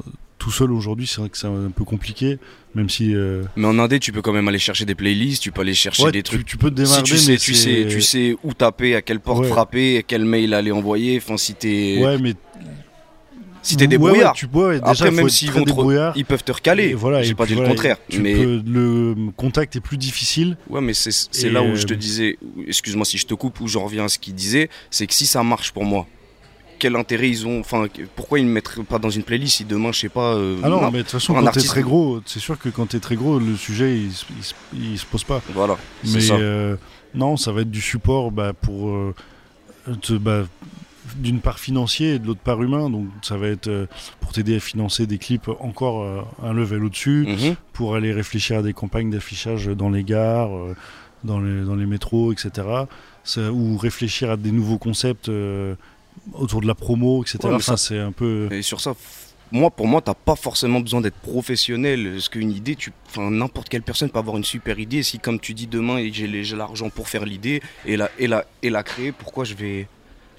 tout 0.47 0.53
seul 0.53 0.71
aujourd'hui, 0.71 1.07
c'est 1.07 1.19
vrai 1.19 1.27
que 1.29 1.37
c'est 1.37 1.45
un 1.45 1.71
peu 1.75 1.83
compliqué, 1.83 2.39
même 2.73 2.89
si 2.89 3.13
euh, 3.13 3.43
Mais 3.57 3.67
en 3.67 3.77
indé, 3.79 3.99
tu 3.99 4.13
peux 4.13 4.21
quand 4.21 4.31
même 4.31 4.47
aller 4.47 4.59
chercher 4.59 4.85
des 4.85 4.95
playlists, 4.95 5.43
tu 5.43 5.51
peux 5.51 5.59
aller 5.59 5.73
chercher 5.73 6.03
ouais, 6.03 6.11
des 6.13 6.23
trucs. 6.23 6.45
tu 6.45 6.55
peux 6.55 6.71
te 6.71 6.77
Si 6.77 6.83
démarrer, 6.83 7.03
tu 7.03 7.17
sais, 7.17 7.31
mais 7.33 7.37
tu 7.37 7.53
sais, 7.53 7.85
tu 7.89 8.01
sais 8.01 8.33
où 8.45 8.53
taper, 8.53 8.95
à 8.95 9.01
quelle 9.01 9.19
porte 9.19 9.41
Ouais. 9.41 9.49
frapper, 9.49 9.97
à 9.97 10.03
quel 10.03 10.23
mail 10.23 10.53
aller 10.53 10.71
envoyer. 10.71 11.17
Enfin, 11.21 11.35
si 11.35 11.53
t'es, 11.53 11.97
Ouais, 12.01 12.17
mais 12.17 12.33
si 13.61 13.75
t'es 13.75 13.83
Ouais, 13.83 13.87
débrouillard. 13.89 14.31
ouais, 14.31 14.37
tu 14.39 14.47
peux, 14.47 14.67
ouais, 14.69 14.79
déjà, 14.79 14.89
Après, 14.89 15.11
même 15.11 15.27
s'ils 15.27 15.51
vont 15.51 15.63
débrouillard. 15.65 16.13
ils 16.15 16.23
peuvent 16.23 16.45
te 16.45 16.53
recaler. 16.53 16.85
Et 16.85 16.93
voilà, 16.93 17.23
J'ai 17.23 17.35
pas 17.35 17.45
dit 17.45 17.55
le 17.55 17.67
contraire, 17.67 17.97
mais 18.17 18.33
peux- 18.33 18.63
le 18.65 19.15
contact 19.35 19.75
est 19.75 19.81
plus 19.81 19.97
difficile. 19.97 20.55
ouais, 20.69 20.79
mais 20.79 20.93
c'est 20.93 21.49
là 21.49 21.61
où 21.61 21.75
je 21.75 21.85
te 21.87 21.93
euh, 21.93 21.97
disais, 21.97 22.37
excuse-moi 22.65 23.03
si 23.03 23.17
je 23.17 23.25
te 23.25 23.33
coupe, 23.33 23.59
où 23.59 23.67
j'en 23.67 23.83
reviens 23.83 24.05
à 24.05 24.07
ce 24.07 24.17
qu'il 24.17 24.33
disait, 24.33 24.69
c'est 24.91 25.07
que 25.07 25.13
si 25.13 25.25
ça 25.25 25.43
marche 25.43 25.73
pour 25.73 25.83
moi, 25.83 26.07
quel 26.79 26.95
intérêt 26.95 27.29
ils 27.29 27.45
ont, 27.47 27.59
enfin, 27.59 27.87
pourquoi 28.15 28.39
ils 28.39 28.45
me 28.45 28.51
mettraient 28.51 28.83
pas 28.83 28.99
dans 28.99 29.09
une 29.09 29.23
playlist 29.23 29.57
si 29.57 29.65
demain, 29.65 29.91
je 29.91 29.99
sais 29.99 30.09
pas. 30.09 30.33
euh, 30.35 30.57
Ah 30.63 30.69
non, 30.69 30.81
non, 30.81 30.91
mais 30.91 30.99
de 30.99 31.03
toute 31.03 31.11
façon, 31.11 31.33
quand 31.33 31.41
t'es 31.41 31.47
artiste- 31.47 31.67
très 31.67 31.81
gros, 31.83 32.21
c'est 32.25 32.39
sûr 32.39 32.57
que 32.59 32.69
quand 32.69 32.87
t'es 32.87 32.99
très 32.99 33.15
gros, 33.15 33.39
le 33.39 33.55
sujet 33.55 33.95
il, 33.97 34.07
il 34.07 34.43
se- 34.43 34.53
il 34.73 34.97
se 34.97 35.05
pose 35.05 35.23
pas. 35.23 35.41
Voilà, 35.53 35.77
Mais 36.03 36.21
ça. 36.21 36.35
euh, 36.35 36.75
non, 37.15 37.37
ça 37.37 37.51
va 37.51 37.61
être 37.61 37.71
du 37.71 37.81
support 37.81 38.31
bah, 38.31 38.53
pour 38.53 38.89
euh, 38.89 39.13
bah, 40.19 40.43
d'une 41.15 41.39
part 41.39 41.57
financier 41.59 42.15
et 42.15 42.19
de 42.19 42.27
l'autre 42.27 42.41
part 42.41 42.61
humain. 42.61 42.89
Donc 42.89 43.07
ça 43.21 43.37
va 43.37 43.47
être 43.47 43.67
euh, 43.67 43.85
pour 44.19 44.33
t'aider 44.33 44.57
à 44.57 44.59
financer 44.59 45.07
des 45.07 45.17
clips 45.17 45.49
encore 45.59 46.27
un 46.43 46.53
level 46.53 46.83
au-dessus, 46.83 47.25
Mhm. 47.27 47.55
pour 47.73 47.95
aller 47.95 48.11
réfléchir 48.13 48.59
à 48.59 48.61
des 48.61 48.73
campagnes 48.73 49.09
d'affichage 49.09 49.67
dans 49.67 49.89
les 49.89 50.03
gares, 50.03 50.49
dans, 51.23 51.39
les, 51.39 51.61
dans 51.63 51.75
les 51.75 51.85
métros, 51.85 52.31
etc. 52.33 52.51
Ça- 53.23 53.51
ou 53.51 53.77
réfléchir 53.77 54.31
à 54.31 54.37
des 54.37 54.51
nouveaux 54.51 54.77
concepts 54.77 55.29
autour 56.33 56.61
de 56.61 56.67
la 56.67 56.75
promo, 56.75 57.23
etc. 57.23 57.39
Ouais, 57.43 57.53
enfin, 57.53 57.77
c'est 57.77 57.99
un 57.99 58.11
peu. 58.11 58.47
Et 58.51 58.61
sur 58.61 58.81
ça, 58.81 58.93
moi, 59.51 59.69
pour 59.69 59.87
moi, 59.87 60.01
t'as 60.01 60.13
pas 60.13 60.35
forcément 60.35 60.79
besoin 60.79 61.01
d'être 61.01 61.17
professionnel. 61.17 62.11
Parce 62.13 62.29
qu'une 62.29 62.51
idée, 62.51 62.75
tu, 62.75 62.91
enfin, 63.07 63.29
n'importe 63.31 63.69
quelle 63.69 63.81
personne 63.81 64.09
peut 64.09 64.19
avoir 64.19 64.37
une 64.37 64.43
super 64.43 64.79
idée. 64.79 65.03
Si, 65.03 65.19
comme 65.19 65.39
tu 65.39 65.53
dis, 65.53 65.67
demain, 65.67 66.05
j'ai 66.11 66.27
l'argent 66.27 66.89
pour 66.89 67.07
faire 67.09 67.25
l'idée 67.25 67.61
et 67.85 67.97
la, 67.97 68.09
et 68.19 68.27
la, 68.27 68.45
et 68.61 68.69
la 68.69 68.83
créer, 68.83 69.11
pourquoi 69.11 69.43
je 69.43 69.53
vais, 69.53 69.87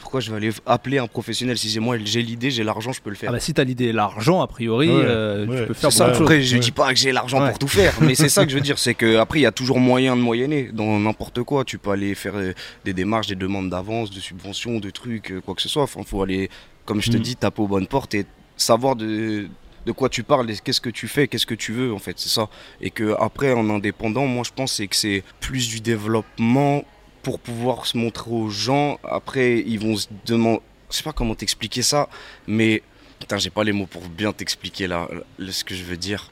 pourquoi 0.09 0.21
je 0.21 0.31
vais 0.31 0.39
aller 0.39 0.51
appeler 0.65 0.97
un 0.97 1.07
professionnel 1.07 1.59
Si 1.59 1.69
c'est 1.69 1.81
moi, 1.81 1.99
j'ai 2.03 2.23
l'idée, 2.23 2.51
j'ai 2.51 2.65
l'argent, 2.65 2.93
je 2.93 3.03
peux 3.03 3.11
le 3.11 3.17
faire. 3.17 3.29
Ah 3.29 3.33
bah 3.35 3.41
si 3.41 3.53
t'as 3.53 3.63
l'idée 3.65 3.89
et 3.89 3.93
l'argent, 3.93 4.41
a 4.41 4.47
priori, 4.47 4.89
Ouais, 4.89 5.03
euh, 5.05 5.47
ouais. 5.47 5.61
tu 5.61 5.67
peux 5.67 5.75
faire 5.75 5.93
ça. 5.93 6.07
Après, 6.07 6.41
je 6.41 6.55
Ouais. 6.55 6.61
dis 6.61 6.71
pas 6.71 6.89
que 6.95 6.99
j'ai 6.99 7.13
l'argent 7.13 7.43
Ouais. 7.43 7.51
pour 7.51 7.59
tout 7.59 7.69
faire, 7.69 7.93
mais 8.01 8.15
c'est 8.15 8.31
ça 8.31 8.47
que 8.47 8.51
je 8.51 8.55
veux 8.55 8.63
dire, 8.63 8.79
c'est 8.87 8.95
que 8.95 9.19
après 9.19 9.41
il 9.41 9.43
y 9.43 9.47
a 9.47 9.53
toujours 9.53 9.79
moyen 9.79 10.17
de 10.17 10.23
moyenner 10.23 10.71
dans 10.73 10.99
n'importe 10.99 11.43
quoi. 11.43 11.63
Tu 11.67 11.77
peux 11.77 11.91
aller 11.91 12.15
faire 12.15 12.37
euh, 12.37 12.55
des 12.87 12.95
démarches, 12.95 13.27
des 13.27 13.35
demandes 13.35 13.69
d'avance, 13.69 14.11
de 14.11 14.19
subventions, 14.19 14.81
de 14.81 14.89
trucs, 14.89 15.31
euh, 15.31 15.43
quoi 15.43 15.55
que 15.55 15.61
ce 15.61 15.69
soit. 15.69 15.83
Enfin, 15.83 16.01
faut 16.07 16.23
aller, 16.23 16.49
comme 16.87 17.03
je 17.03 17.11
te 17.11 17.19
Mm. 17.19 17.21
dis, 17.21 17.37
taper 17.37 17.61
aux 17.61 17.69
bonnes 17.69 17.87
portes 17.87 18.15
et 18.15 18.25
savoir 18.57 18.97
de 18.97 19.47
de 19.87 19.93
quoi 19.93 20.09
tu 20.09 20.23
parles, 20.23 20.51
et 20.51 20.57
qu'est-ce 20.63 20.81
que 20.83 20.91
tu 20.91 21.07
fais, 21.09 21.29
qu'est-ce 21.29 21.47
que 21.47 21.55
tu 21.55 21.73
veux 21.73 21.93
en 21.95 21.99
fait, 21.99 22.15
c'est 22.19 22.29
ça. 22.31 22.49
Et 22.81 22.91
que 22.91 23.15
après 23.21 23.53
en 23.53 23.69
indépendant, 23.71 24.27
moi 24.27 24.43
je 24.47 24.51
pense 24.55 24.73
c'est 24.73 24.87
que 24.87 24.97
c'est 24.97 25.23
plus 25.41 25.69
du 25.69 25.81
développement 25.81 26.83
pour 27.23 27.39
pouvoir 27.41 27.87
se 27.87 27.97
montrer 27.97 28.31
aux 28.31 28.49
gens. 28.49 28.99
Après 29.05 29.59
ils 29.67 29.79
vont 29.79 29.97
se 29.97 30.07
demander, 30.27 30.61
je 30.91 30.97
sais 30.97 31.03
pas 31.03 31.13
comment 31.13 31.35
t'expliquer 31.35 31.83
ça, 31.83 32.09
mais 32.47 32.83
Putain, 33.21 33.37
j'ai 33.37 33.51
pas 33.51 33.65
les 33.65 33.73
mots 33.73 33.87
pour 33.87 34.03
bien 34.09 34.33
t'expliquer 34.33 34.87
là, 34.87 35.09
ce 35.41 35.65
que 35.65 35.75
je 35.75 35.83
veux 35.83 35.97
dire. 35.97 36.31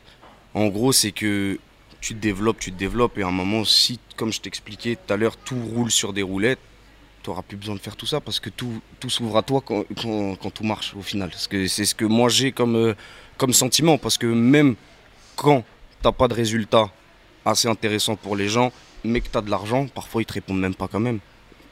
En 0.54 0.68
gros, 0.68 0.92
c'est 0.92 1.10
que 1.10 1.58
tu 2.00 2.14
te 2.14 2.20
développes, 2.20 2.60
tu 2.60 2.70
te 2.70 2.78
développes, 2.78 3.18
et 3.18 3.22
à 3.24 3.26
un 3.26 3.32
moment, 3.32 3.64
si, 3.64 3.98
comme 4.16 4.32
je 4.32 4.40
t'expliquais 4.40 4.94
tout 4.94 5.12
à 5.12 5.16
l'heure, 5.16 5.36
tout 5.36 5.58
roule 5.74 5.90
sur 5.90 6.12
des 6.12 6.22
roulettes, 6.22 6.60
tu 7.24 7.30
n'auras 7.30 7.42
plus 7.42 7.56
besoin 7.56 7.74
de 7.74 7.80
faire 7.80 7.96
tout 7.96 8.06
ça 8.06 8.20
parce 8.20 8.38
que 8.38 8.50
tout, 8.50 8.80
tout 9.00 9.10
s'ouvre 9.10 9.36
à 9.36 9.42
toi 9.42 9.60
quand, 9.66 9.82
quand- 10.00 10.36
quand 10.36 10.50
tout 10.50 10.62
marche 10.62 10.94
au 10.94 11.02
final. 11.02 11.28
Parce 11.28 11.48
que 11.48 11.66
c'est 11.66 11.84
ce 11.84 11.94
que 11.96 12.04
moi 12.04 12.28
j'ai 12.28 12.52
comme, 12.52 12.76
euh, 12.76 12.94
comme 13.36 13.52
sentiment. 13.52 13.98
Parce 13.98 14.16
que 14.16 14.26
même 14.26 14.76
quand 15.34 15.64
t'as 16.02 16.12
pas 16.12 16.28
de 16.28 16.34
résultat 16.34 16.88
assez 17.44 17.66
intéressant 17.66 18.14
pour 18.14 18.36
les 18.36 18.48
gens, 18.48 18.70
mais 19.06 19.20
que 19.20 19.28
tu 19.30 19.38
as 19.38 19.42
de 19.42 19.50
l'argent, 19.50 19.86
parfois 19.94 20.22
ils 20.22 20.26
te 20.26 20.32
répondent 20.34 20.60
même 20.60 20.74
pas 20.74 20.88
quand 20.88 21.00
même. 21.00 21.18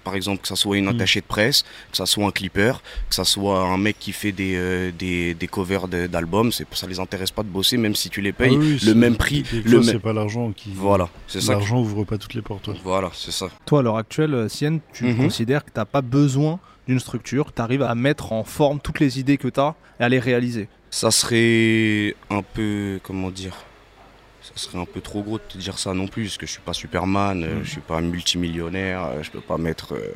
Par 0.04 0.14
exemple, 0.16 0.42
que 0.42 0.48
ça 0.48 0.54
soit 0.56 0.76
une 0.76 0.84
Mm. 0.84 0.96
attachée 0.96 1.20
de 1.22 1.26
presse, 1.26 1.62
que 1.90 1.96
ça 1.96 2.04
soit 2.04 2.26
un 2.26 2.30
clipper, 2.30 2.74
que 3.08 3.14
ça 3.14 3.24
soit 3.24 3.60
un 3.60 3.78
mec 3.78 3.96
qui 3.98 4.12
fait 4.12 4.32
des, 4.32 4.54
euh, 4.54 4.90
des, 4.92 5.32
des 5.32 5.46
covers 5.46 5.88
de- 5.88 6.06
d'albums, 6.06 6.52
c'est- 6.52 6.66
ça 6.74 6.86
les 6.86 7.00
intéresse 7.00 7.30
pas 7.30 7.42
de 7.42 7.48
bosser, 7.48 7.78
même 7.78 7.94
si 7.94 8.10
tu 8.10 8.20
les 8.20 8.34
payes 8.34 8.52
Ah 8.54 8.58
oui, 8.60 8.78
le 8.84 8.94
même 8.94 9.16
prix. 9.16 9.44
Le 9.64 9.82
c'est 9.82 9.98
pas 9.98 10.12
l'argent 10.12 10.52
qui. 10.52 10.72
Voilà, 10.74 11.08
c'est 11.26 11.40
ça. 11.40 11.54
que- 11.54 11.58
L'argent 11.60 11.80
ouvre 11.80 12.04
pas 12.04 12.18
toutes 12.18 12.34
les 12.34 12.42
portes. 12.42 12.68
ouais. 12.68 12.74
Voilà, 12.84 13.10
c'est 13.14 13.30
ça. 13.32 13.46
Toi, 13.64 13.78
à 13.78 13.82
l'heure 13.82 13.96
actuelle, 13.96 14.34
euh, 14.34 14.48
Sienne, 14.50 14.80
tu 14.92 15.04
Mhm. 15.04 15.16
considères 15.16 15.64
que 15.64 15.70
t'as 15.72 15.86
pas 15.86 16.02
besoin 16.02 16.58
d'une 16.86 17.00
structure, 17.00 17.46
que 17.46 17.52
tu 17.56 17.62
arrives 17.62 17.80
à 17.82 17.94
mettre 17.94 18.32
en 18.32 18.44
forme 18.44 18.80
toutes 18.80 19.00
les 19.00 19.18
idées 19.18 19.38
que 19.38 19.48
tu 19.48 19.58
as 19.58 19.74
et 20.00 20.02
à 20.04 20.08
les 20.10 20.18
réaliser. 20.20 20.68
Ça 20.90 21.10
serait 21.10 22.14
un 22.28 22.42
peu, 22.42 23.00
comment 23.02 23.30
dire, 23.30 23.56
ça 24.44 24.52
serait 24.56 24.78
un 24.78 24.84
peu 24.84 25.00
trop 25.00 25.22
gros 25.22 25.38
de 25.38 25.42
te 25.48 25.56
dire 25.58 25.78
ça 25.78 25.94
non 25.94 26.06
plus, 26.06 26.24
parce 26.24 26.36
que 26.38 26.46
je 26.46 26.52
suis 26.52 26.60
pas 26.60 26.74
Superman, 26.74 27.40
Mhm. 27.40 27.64
je 27.64 27.70
suis 27.70 27.80
pas 27.80 28.00
multimillionnaire, 28.00 29.04
euh, 29.06 29.22
je 29.22 29.30
peux 29.30 29.40
pas 29.40 29.56
mettre 29.56 29.94
euh, 29.94 30.12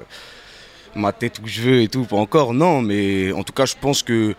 ma 0.95 1.13
tête 1.13 1.39
où 1.43 1.47
je 1.47 1.63
veux 1.63 1.81
et 1.83 1.89
tout, 1.89 2.05
pas 2.05 2.17
encore, 2.17 2.53
non, 2.55 2.83
mais 2.83 3.33
en 3.33 3.43
tout 3.43 3.53
cas, 3.55 3.65
je 3.67 3.75
pense 3.81 4.03
que 4.03 4.35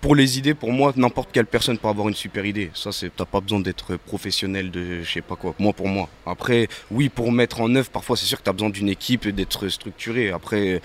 pour 0.00 0.14
les 0.14 0.38
idées, 0.38 0.54
pour 0.54 0.72
moi, 0.72 0.92
n'importe 0.96 1.30
quelle 1.32 1.46
personne 1.46 1.78
peut 1.78 1.88
avoir 1.88 2.08
une 2.08 2.14
super 2.14 2.44
idée. 2.46 2.70
Ça, 2.74 2.92
c'est, 2.92 3.14
t'as 3.14 3.24
pas 3.24 3.40
besoin 3.40 3.60
d'être 3.60 3.96
professionnel 3.96 4.70
de, 4.70 5.02
je 5.02 5.10
sais 5.10 5.20
pas 5.22 5.34
quoi. 5.36 5.54
Moi, 5.58 5.72
pour 5.72 5.88
moi. 5.88 6.08
Après, 6.24 6.68
oui, 6.90 7.08
pour 7.08 7.32
mettre 7.32 7.60
en 7.60 7.74
œuvre, 7.74 7.90
parfois, 7.90 8.16
c'est 8.16 8.26
sûr 8.26 8.38
que 8.38 8.44
t'as 8.44 8.52
besoin 8.52 8.70
d'une 8.70 8.88
équipe 8.88 9.26
d'être 9.26 9.68
structuré. 9.68 10.30
Après, 10.30 10.80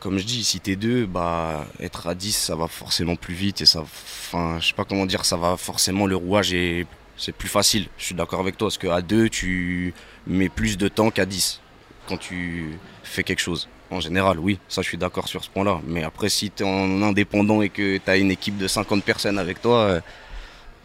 comme 0.00 0.18
je 0.18 0.24
dis, 0.24 0.42
si 0.44 0.58
t'es 0.60 0.76
deux, 0.76 1.06
bah, 1.06 1.66
être 1.78 2.08
à 2.08 2.14
10, 2.16 2.32
ça 2.36 2.56
va 2.56 2.66
forcément 2.66 3.16
plus 3.16 3.34
vite 3.34 3.60
et 3.60 3.66
ça, 3.66 3.80
enfin, 3.82 4.58
je 4.60 4.68
sais 4.68 4.74
pas 4.74 4.84
comment 4.84 5.06
dire, 5.06 5.24
ça 5.24 5.36
va 5.36 5.56
forcément, 5.56 6.06
le 6.06 6.16
rouage 6.16 6.52
est, 6.52 6.86
c'est 7.16 7.34
plus 7.34 7.48
facile. 7.48 7.86
Je 7.98 8.04
suis 8.06 8.14
d'accord 8.14 8.40
avec 8.40 8.56
toi, 8.56 8.68
parce 8.68 8.78
qu'à 8.78 9.00
deux, 9.02 9.28
tu 9.28 9.94
mets 10.26 10.48
plus 10.48 10.76
de 10.78 10.88
temps 10.88 11.10
qu'à 11.10 11.26
10 11.26 11.60
quand 12.08 12.16
tu 12.16 12.78
fais 13.02 13.22
quelque 13.22 13.40
chose. 13.40 13.68
En 13.90 14.00
général, 14.00 14.38
oui, 14.40 14.58
ça 14.68 14.82
je 14.82 14.88
suis 14.88 14.98
d'accord 14.98 15.28
sur 15.28 15.44
ce 15.44 15.50
point-là. 15.50 15.80
Mais 15.86 16.02
après, 16.02 16.28
si 16.28 16.50
tu 16.50 16.62
es 16.62 16.66
en 16.66 17.02
indépendant 17.02 17.62
et 17.62 17.68
que 17.68 17.98
tu 17.98 18.10
as 18.10 18.16
une 18.16 18.30
équipe 18.30 18.56
de 18.56 18.66
50 18.66 19.04
personnes 19.04 19.38
avec 19.38 19.60
toi, 19.62 19.78
euh, 19.80 20.00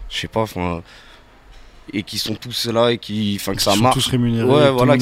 je 0.10 0.18
sais 0.18 0.28
pas, 0.28 0.42
enfin, 0.42 0.82
et 1.92 2.04
qui 2.04 2.20
sont 2.20 2.36
tous 2.36 2.68
là 2.68 2.89
et 2.92 2.98
qui, 3.00 3.38
enfin, 3.39 3.56
que 3.56 3.62
ça 3.62 3.72
Ils 3.72 3.78
sont 3.78 3.84
marche. 3.84 3.96
tous 3.96 4.08
rémunérés. 4.08 4.48
Ouais, 4.48 4.70
voilà, 4.70 4.96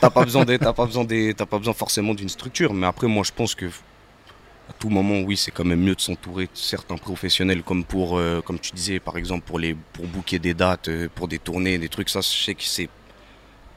t'as 0.00 0.10
pas 0.10 0.24
besoin 0.24 0.44
d'être- 0.44 0.62
t'as 0.64 0.72
pas 0.74 0.84
besoin 0.84 1.04
des, 1.04 1.32
t'as 1.32 1.46
pas 1.46 1.58
besoin 1.58 1.72
forcément 1.74 2.12
d'une 2.12 2.28
structure. 2.28 2.74
Mais 2.74 2.86
après, 2.86 3.06
moi, 3.06 3.22
je 3.24 3.32
pense 3.32 3.54
que 3.54 3.66
à 4.70 4.72
tout 4.72 4.88
moment, 4.88 5.20
oui, 5.22 5.36
c'est 5.36 5.50
quand 5.50 5.64
même 5.64 5.80
mieux 5.80 5.96
de 5.96 6.00
s'entourer 6.00 6.44
de 6.44 6.50
certains 6.54 6.96
professionnels, 6.96 7.64
comme 7.64 7.84
pour, 7.84 8.16
euh, 8.18 8.40
tu 8.62 8.70
disais, 8.72 9.00
par 9.00 9.16
exemple, 9.16 9.44
pour 9.44 9.58
les, 9.58 9.74
pour 9.74 10.06
booker 10.06 10.38
des 10.38 10.54
dates, 10.54 10.88
euh, 10.88 11.08
pour 11.12 11.26
des 11.26 11.40
tournées, 11.40 11.76
des 11.76 11.88
trucs. 11.88 12.08
Ça, 12.08 12.20
je 12.20 12.28
sais 12.28 12.54
que 12.54 12.62
c'est 12.62 12.88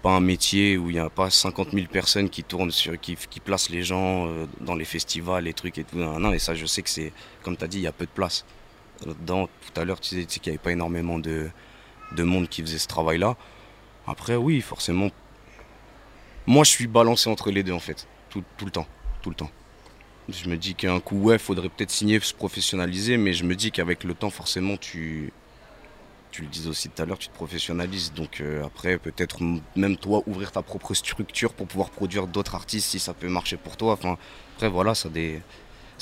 pas 0.04 0.12
un 0.12 0.20
métier 0.20 0.78
où 0.78 0.92
il 0.92 0.94
n'y 0.94 1.00
a 1.00 1.10
pas 1.10 1.32
50 1.32 1.72
000 1.72 1.88
personnes 1.88 2.30
qui 2.30 2.44
tournent 2.44 2.70
sur, 2.70 3.00
qui, 3.00 3.16
placent 3.44 3.72
les 3.72 3.82
gens 3.82 4.28
euh, 4.28 4.46
dans 4.62 4.76
les 4.76 4.86
festivals, 4.86 5.46
les 5.46 5.54
trucs 5.54 5.80
et 5.80 5.84
tout. 5.84 5.98
Non, 5.98 6.20
non, 6.20 6.32
et 6.32 6.38
ça, 6.38 6.54
je 6.54 6.68
sais 6.68 6.84
que 6.84 6.90
c'est, 6.90 7.12
comme 7.42 7.58
tu 7.58 7.64
as 7.64 7.68
dit, 7.68 7.80
il 7.80 7.84
y 7.84 7.88
a 7.88 7.92
peu 7.92 8.06
de 8.06 8.12
place. 8.12 8.46
Là-dedans, 9.04 9.48
tout 9.48 9.82
à 9.82 9.86
l'heure, 9.86 10.00
tu 10.00 10.14
disais 10.14 10.28
qu'il 10.28 10.44
n'y 10.44 10.50
avait 10.58 10.64
pas 10.64 10.74
énormément 10.74 11.18
de, 11.18 11.50
de 12.12 12.24
monde 12.24 12.48
qui 12.50 12.62
faisait 12.62 12.78
ce 12.78 12.88
travail-là. 12.88 13.36
Après, 14.06 14.36
oui, 14.36 14.62
forcément. 14.62 15.10
Moi, 16.46 16.64
je 16.66 16.70
suis 16.70 16.88
balancé 16.88 17.32
entre 17.32 17.50
les 17.50 17.64
deux, 17.64 17.74
en 17.74 17.80
fait. 17.80 18.08
Tout 18.30 18.44
le 18.64 18.72
temps. 18.72 18.88
Tout 19.24 19.32
le 19.32 19.36
temps. 19.36 19.50
Je 20.30 20.48
me 20.50 20.58
dis 20.58 20.76
qu'un 20.76 21.00
coup, 21.02 21.18
ouais, 21.18 21.38
faudrait 21.38 21.70
peut-être 21.70 21.92
signer, 21.92 22.20
se 22.20 22.34
professionnaliser, 22.34 23.18
mais 23.18 23.34
je 23.34 23.44
me 23.44 23.56
dis 23.56 23.72
qu'avec 23.72 24.04
le 24.06 24.14
temps, 24.14 24.30
forcément, 24.30 24.78
tu, 24.78 25.34
tu 26.32 26.42
le 26.44 26.48
disais 26.48 26.70
aussi 26.70 26.90
tout 26.90 27.02
à 27.02 27.06
l'heure, 27.06 27.20
tu 27.20 27.30
te 27.30 27.34
professionnalises. 27.34 28.14
Donc 28.14 28.42
euh, 28.42 28.66
après, 28.66 28.98
peut-être 28.98 29.40
même 29.76 29.98
toi, 29.98 30.24
ouvrir 30.28 30.52
ta 30.52 30.62
propre 30.64 30.94
structure 30.94 31.54
pour 31.54 31.68
pouvoir 31.68 31.92
produire 31.92 32.28
d'autres 32.28 32.56
artistes 32.56 32.90
si 32.92 33.00
ça 33.00 33.14
peut 33.14 33.30
marcher 33.30 33.58
pour 33.58 33.78
toi. 33.78 33.94
Enfin, 33.94 34.18
après, 34.56 34.70
voilà, 34.70 34.96
ça, 34.96 35.10
dé- 35.10 35.42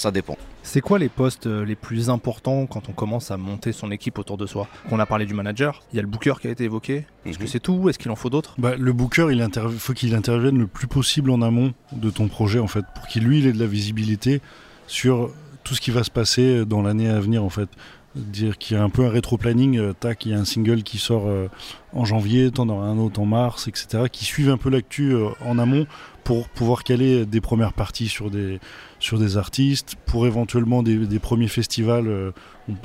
ça 0.01 0.11
dépend. 0.11 0.37
C'est 0.63 0.81
quoi 0.81 0.99
les 0.99 1.09
postes 1.09 1.47
euh, 1.47 1.65
les 1.65 1.75
plus 1.75 2.09
importants 2.09 2.65
quand 2.67 2.89
on 2.89 2.91
commence 2.91 3.31
à 3.31 3.37
monter 3.37 3.71
son 3.71 3.91
équipe 3.91 4.19
autour 4.19 4.37
de 4.37 4.45
soi? 4.45 4.67
On 4.91 4.99
a 4.99 5.05
parlé 5.05 5.25
du 5.25 5.33
manager, 5.33 5.81
il 5.91 5.95
y 5.95 5.99
a 5.99 6.01
le 6.01 6.07
booker 6.07 6.33
qui 6.41 6.47
a 6.47 6.51
été 6.51 6.63
évoqué. 6.65 7.05
Est-ce 7.25 7.37
que 7.37 7.43
Mhm. 7.43 7.49
c'est 7.49 7.59
tout 7.59 7.89
Est-ce 7.89 7.97
qu'il 7.99 8.11
en 8.11 8.15
faut 8.15 8.29
d'autres? 8.29 8.55
Bah, 8.57 8.75
le 8.77 8.93
booker, 8.93 9.27
il 9.31 9.41
interv- 9.41 9.77
faut 9.77 9.93
qu'il 9.93 10.13
intervienne 10.15 10.57
le 10.57 10.67
plus 10.67 10.87
possible 10.87 11.31
en 11.31 11.41
amont 11.41 11.73
de 11.93 12.09
ton 12.09 12.27
projet, 12.27 12.59
en 12.59 12.67
fait, 12.67 12.85
pour 12.95 13.07
qu'il 13.07 13.23
lui 13.23 13.39
il 13.39 13.47
ait 13.47 13.53
de 13.53 13.59
la 13.59 13.65
visibilité 13.67 14.41
sur 14.87 15.31
tout 15.63 15.75
ce 15.75 15.81
qui 15.81 15.91
va 15.91 16.03
se 16.03 16.11
passer 16.11 16.65
dans 16.65 16.81
l'année 16.81 17.09
à 17.09 17.19
venir, 17.19 17.43
en 17.43 17.49
fait. 17.49 17.69
Dire 18.13 18.57
qu'il 18.57 18.75
y 18.75 18.79
a 18.79 18.83
un 18.83 18.89
peu 18.89 19.05
un 19.05 19.09
rétro-planning, 19.09 19.77
euh, 19.79 19.93
tac, 19.93 20.25
il 20.25 20.33
y 20.33 20.35
a 20.35 20.37
un 20.37 20.43
single 20.43 20.83
qui 20.83 20.97
sort 20.97 21.27
euh, 21.27 21.47
en 21.93 22.03
janvier, 22.03 22.51
t'en 22.51 22.67
auras 22.67 22.85
un 22.87 22.97
autre 22.97 23.21
en 23.21 23.25
mars, 23.25 23.69
etc., 23.69 24.03
qui 24.11 24.25
suivent 24.25 24.49
un 24.49 24.57
peu 24.57 24.69
l'actu 24.69 25.13
euh, 25.13 25.29
en 25.45 25.57
amont 25.57 25.87
pour 26.23 26.49
pouvoir 26.49 26.83
caler 26.83 27.25
des 27.25 27.41
premières 27.41 27.73
parties 27.73 28.07
sur 28.07 28.29
des, 28.29 28.59
sur 28.99 29.17
des 29.17 29.37
artistes, 29.37 29.95
pour 30.05 30.27
éventuellement 30.27 30.83
des, 30.83 31.19
premiers 31.19 31.47
festivals, 31.47 32.07
euh, 32.07 32.31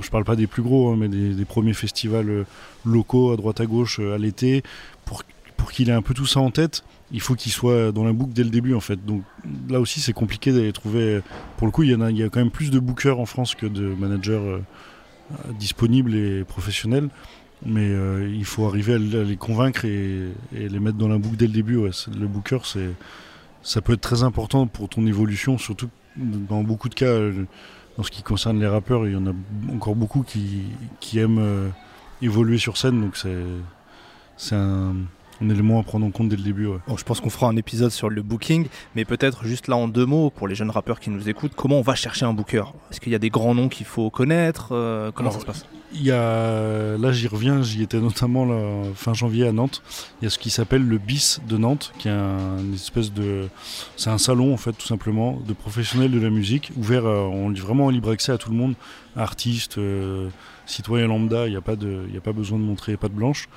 je 0.00 0.10
parle 0.10 0.24
pas 0.24 0.36
des 0.36 0.46
plus 0.46 0.62
gros, 0.62 0.90
hein, 0.90 0.96
mais 0.98 1.08
des, 1.08 1.44
premiers 1.44 1.74
festivals 1.74 2.30
euh, 2.30 2.44
locaux 2.84 3.32
à 3.32 3.36
droite 3.36 3.60
à 3.60 3.66
gauche 3.66 4.00
euh, 4.00 4.14
à 4.14 4.18
l'été, 4.18 4.62
pour, 5.04 5.22
pour 5.56 5.70
qu'il 5.70 5.90
ait 5.90 5.92
un 5.92 6.02
peu 6.02 6.14
tout 6.14 6.26
ça 6.26 6.40
en 6.40 6.50
tête, 6.50 6.84
il 7.12 7.20
faut 7.20 7.34
qu'il 7.34 7.52
soit 7.52 7.92
dans 7.92 8.04
la 8.04 8.12
boucle 8.12 8.32
dès 8.32 8.44
le 8.44 8.50
début 8.50 8.74
en 8.74 8.80
fait. 8.80 9.04
Donc 9.04 9.22
là 9.68 9.80
aussi 9.80 10.00
c'est 10.00 10.12
compliqué 10.12 10.52
d'aller 10.52 10.72
trouver. 10.72 11.20
Pour 11.56 11.66
le 11.66 11.70
coup, 11.70 11.82
il 11.82 11.90
y, 11.90 12.22
a, 12.22 12.28
quand 12.28 12.40
même 12.40 12.50
plus 12.50 12.70
de 12.70 12.80
bookers 12.80 13.20
en 13.20 13.26
France 13.26 13.54
que 13.54 13.66
de 13.66 13.94
managers 13.94 14.32
euh, 14.32 14.58
disponibles 15.58 16.14
et 16.14 16.44
professionnels. 16.44 17.08
Mais 17.64 17.90
il 18.34 18.44
faut 18.44 18.66
arriver 18.66 18.94
à, 18.94 18.98
les 18.98 19.36
convaincre 19.36 19.86
et, 19.86 20.28
les 20.52 20.78
mettre 20.78 20.98
dans 20.98 21.08
la 21.08 21.16
boucle 21.16 21.36
dès 21.36 21.46
le 21.46 21.54
début. 21.54 21.76
Le 21.76 22.26
booker, 22.26 22.58
c'est, 22.64 22.90
ça 23.66 23.80
peut 23.80 23.94
être 23.94 24.00
très 24.00 24.22
important 24.22 24.68
pour 24.68 24.88
ton 24.88 25.04
évolution, 25.06 25.58
surtout 25.58 25.90
dans 26.16 26.62
beaucoup 26.62 26.88
de 26.88 26.94
cas, 26.94 27.06
euh, 27.06 27.44
en 27.98 28.04
ce 28.04 28.12
qui 28.12 28.22
concerne 28.22 28.60
les 28.60 28.68
rappeurs, 28.68 29.06
il 29.06 29.12
y 29.12 29.16
en 29.16 29.26
a 29.26 29.32
encore 29.74 29.96
beaucoup 29.96 30.22
qui, 30.22 30.62
qui 31.00 31.18
aiment 31.18 31.40
euh, 31.40 31.68
évoluer 32.22 32.58
sur 32.58 32.76
scène. 32.76 33.00
Donc 33.00 33.16
c'est 33.16 34.54
un, 34.54 34.94
un 35.42 35.48
élément 35.50 35.78
à 35.80 35.82
prendre 35.82 36.06
en 36.06 36.10
compte 36.10 36.28
dès 36.28 36.36
le 36.36 36.42
début. 36.42 36.66
ouais. 36.66 36.78
Bon, 36.88 36.96
je 36.96 37.04
pense 37.04 37.20
qu'on 37.20 37.30
fera 37.30 37.48
un 37.48 37.56
épisode 37.56 37.90
sur 37.90 38.08
le 38.08 38.22
booking, 38.22 38.66
mais 38.94 39.04
peut-être 39.04 39.44
juste 39.44 39.68
là 39.68 39.76
en 39.76 39.88
deux 39.88 40.06
mots 40.06 40.30
pour 40.30 40.48
les 40.48 40.54
jeunes 40.54 40.70
rappeurs 40.70 41.00
qui 41.00 41.10
nous 41.10 41.28
écoutent, 41.28 41.52
comment 41.54 41.78
on 41.78 41.82
va 41.82 41.94
chercher 41.94 42.24
un 42.24 42.32
booker? 42.32 42.64
Est-ce 42.90 43.00
qu'il 43.00 43.12
y 43.12 43.14
a 43.14 43.18
des 43.18 43.30
grands 43.30 43.54
noms 43.54 43.68
qu'il 43.68 43.86
faut 43.86 44.10
connaître? 44.10 44.68
Euh, 44.72 45.10
Comment 45.14 45.30
Alors, 45.30 45.40
ça 45.40 45.40
se 45.40 45.46
passe? 45.46 45.66
Il 45.94 46.02
y 46.02 46.10
a, 46.10 46.98
là 46.98 47.12
j'y 47.12 47.28
reviens, 47.28 47.62
j'y 47.62 47.82
étais 47.82 48.00
notamment 48.00 48.44
là, 48.44 48.82
fin 48.96 49.14
janvier 49.14 49.46
à 49.46 49.52
Nantes. 49.52 49.82
Il 50.20 50.24
y 50.24 50.26
a 50.26 50.30
ce 50.30 50.38
qui 50.38 50.50
s'appelle 50.50 50.84
le 50.86 50.98
BIS 50.98 51.38
de 51.48 51.56
Nantes, 51.56 51.92
qui 51.98 52.08
est 52.08 52.10
un 52.10 52.58
une 52.58 52.74
espèce 52.74 53.12
de, 53.12 53.48
c'est 53.96 54.10
un 54.10 54.18
salon 54.18 54.52
en 54.52 54.56
fait 54.56 54.72
tout 54.72 54.86
simplement 54.86 55.38
de 55.46 55.52
professionnels 55.52 56.10
de 56.10 56.18
la 56.18 56.28
musique, 56.30 56.72
ouvert, 56.76 57.06
euh, 57.06 57.20
on 57.20 57.50
dit 57.50 57.60
vraiment 57.60 57.86
en 57.86 57.90
libre 57.90 58.10
accès 58.10 58.32
à 58.32 58.36
tout 58.38 58.50
le 58.50 58.56
monde, 58.56 58.74
artistes, 59.16 59.78
euh, 59.78 60.28
citoyens 60.66 61.06
lambda. 61.06 61.46
Il 61.46 61.50
n'y 61.50 61.56
a 61.56 61.60
pas 61.60 61.76
de, 61.76 62.04
il 62.08 62.14
y 62.14 62.18
a 62.18 62.20
pas 62.20 62.32
besoin 62.32 62.58
de 62.58 62.64
montrer 62.64 62.96
pas 62.96 63.08
de 63.08 63.14
blanche. 63.14 63.48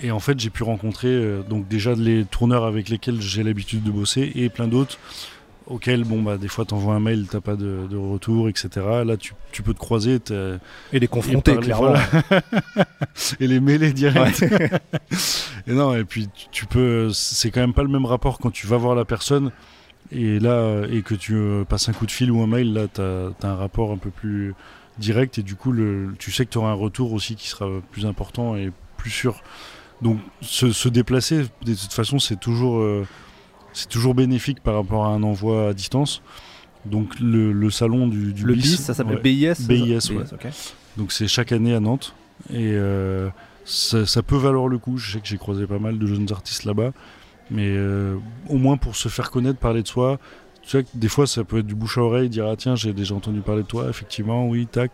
Et 0.00 0.10
en 0.10 0.20
fait 0.20 0.38
j'ai 0.40 0.50
pu 0.50 0.62
rencontrer 0.64 1.08
euh, 1.08 1.42
donc 1.42 1.68
déjà 1.68 1.94
les 1.94 2.24
tourneurs 2.24 2.64
avec 2.64 2.88
lesquels 2.88 3.20
j'ai 3.20 3.42
l'habitude 3.42 3.82
de 3.82 3.90
bosser 3.90 4.32
et 4.34 4.48
plein 4.48 4.66
d'autres 4.68 4.98
auxquels 5.66 6.04
bon 6.04 6.20
bah 6.20 6.36
des 6.36 6.48
fois 6.48 6.64
t'envoies 6.66 6.94
un 6.94 7.00
mail 7.00 7.26
t'as 7.30 7.40
pas 7.40 7.54
de, 7.56 7.86
de 7.88 7.96
retour 7.96 8.48
etc 8.50 8.68
là 9.06 9.16
tu, 9.16 9.32
tu 9.50 9.62
peux 9.62 9.72
te 9.72 9.78
croiser 9.78 10.18
Et 10.92 10.98
les 10.98 11.06
confronter, 11.06 11.52
parler, 11.52 11.66
clairement. 11.68 11.94
voilà. 11.94 12.42
et 13.40 13.46
les 13.46 13.60
mêler 13.60 13.92
direct. 13.92 14.44
et 15.66 15.72
non, 15.72 15.94
et 15.94 16.04
puis 16.04 16.28
tu- 16.34 16.46
tu 16.50 16.66
peux, 16.66 17.10
c'est 17.12 17.50
quand 17.50 17.60
même 17.60 17.72
pas 17.72 17.82
le 17.82 17.88
même 17.88 18.04
rapport 18.04 18.38
quand 18.38 18.50
tu 18.50 18.66
vas 18.66 18.76
voir 18.76 18.94
la 18.94 19.04
personne 19.04 19.52
et 20.12 20.38
là 20.38 20.82
et 20.90 21.00
que 21.02 21.14
tu 21.14 21.34
euh, 21.34 21.64
passes 21.64 21.88
un 21.88 21.92
coup 21.92 22.04
de 22.06 22.10
fil 22.10 22.30
ou 22.30 22.42
un 22.42 22.46
mail. 22.46 22.72
Là, 22.74 22.86
t'as 22.92 23.28
as 23.42 23.46
un 23.46 23.54
rapport 23.54 23.90
un 23.92 23.96
peu 23.96 24.10
plus 24.10 24.54
direct 24.98 25.38
et 25.38 25.42
du 25.42 25.54
coup, 25.54 25.72
le, 25.72 26.14
tu 26.18 26.30
sais 26.30 26.44
que 26.44 26.50
tu 26.50 26.58
auras 26.58 26.70
un 26.70 26.74
retour 26.74 27.12
aussi 27.14 27.36
qui 27.36 27.48
sera 27.48 27.68
plus 27.90 28.04
important 28.06 28.54
et 28.56 28.70
plus 28.98 29.10
sûr. 29.10 29.42
Donc, 30.04 30.18
se, 30.40 30.70
se 30.70 30.88
déplacer, 30.88 31.46
de 31.64 31.74
toute 31.74 31.92
façon, 31.92 32.20
c'est 32.20 32.38
toujours, 32.38 32.78
euh, 32.78 33.04
c'est 33.72 33.88
toujours 33.88 34.14
bénéfique 34.14 34.62
par 34.62 34.74
rapport 34.74 35.06
à 35.06 35.08
un 35.08 35.24
envoi 35.24 35.70
à 35.70 35.72
distance. 35.72 36.22
Donc, 36.84 37.18
le, 37.18 37.52
le 37.52 37.70
salon 37.70 38.06
du, 38.06 38.32
du 38.32 38.44
Le 38.44 38.54
BIS, 38.54 38.60
BIS, 38.60 38.76
ça 38.76 38.94
s'appelle 38.94 39.16
ouais. 39.16 39.22
BIS 39.22 39.66
BIS, 39.66 40.10
ouais. 40.12 40.24
ok. 40.32 40.46
Donc 40.96 41.12
c'est 41.12 41.28
chaque 41.28 41.52
année 41.52 41.74
à 41.74 41.80
Nantes. 41.80 42.14
Et 42.50 42.72
euh, 42.74 43.28
ça, 43.64 44.06
ça 44.06 44.22
peut 44.22 44.36
valoir 44.36 44.68
le 44.68 44.78
coup. 44.78 44.98
Je 44.98 45.12
sais 45.12 45.20
que 45.20 45.26
j'ai 45.26 45.38
croisé 45.38 45.66
pas 45.66 45.78
mal 45.78 45.98
de 45.98 46.06
jeunes 46.06 46.30
artistes 46.30 46.64
là-bas. 46.64 46.92
Mais 47.50 47.68
euh, 47.68 48.16
au 48.48 48.56
moins 48.56 48.76
pour 48.76 48.96
se 48.96 49.08
faire 49.08 49.30
connaître, 49.30 49.58
parler 49.58 49.82
de 49.82 49.88
soi. 49.88 50.18
Tu 50.62 50.70
sais 50.70 50.84
que 50.84 50.88
des 50.94 51.08
fois 51.08 51.26
ça 51.26 51.44
peut 51.44 51.58
être 51.58 51.66
du 51.66 51.74
bouche 51.74 51.98
à 51.98 52.00
oreille, 52.00 52.30
dire 52.30 52.46
ah 52.46 52.56
tiens 52.56 52.74
j'ai 52.74 52.94
déjà 52.94 53.14
entendu 53.14 53.40
parler 53.40 53.62
de 53.62 53.66
toi, 53.66 53.88
effectivement, 53.90 54.48
oui, 54.48 54.66
tac. 54.66 54.92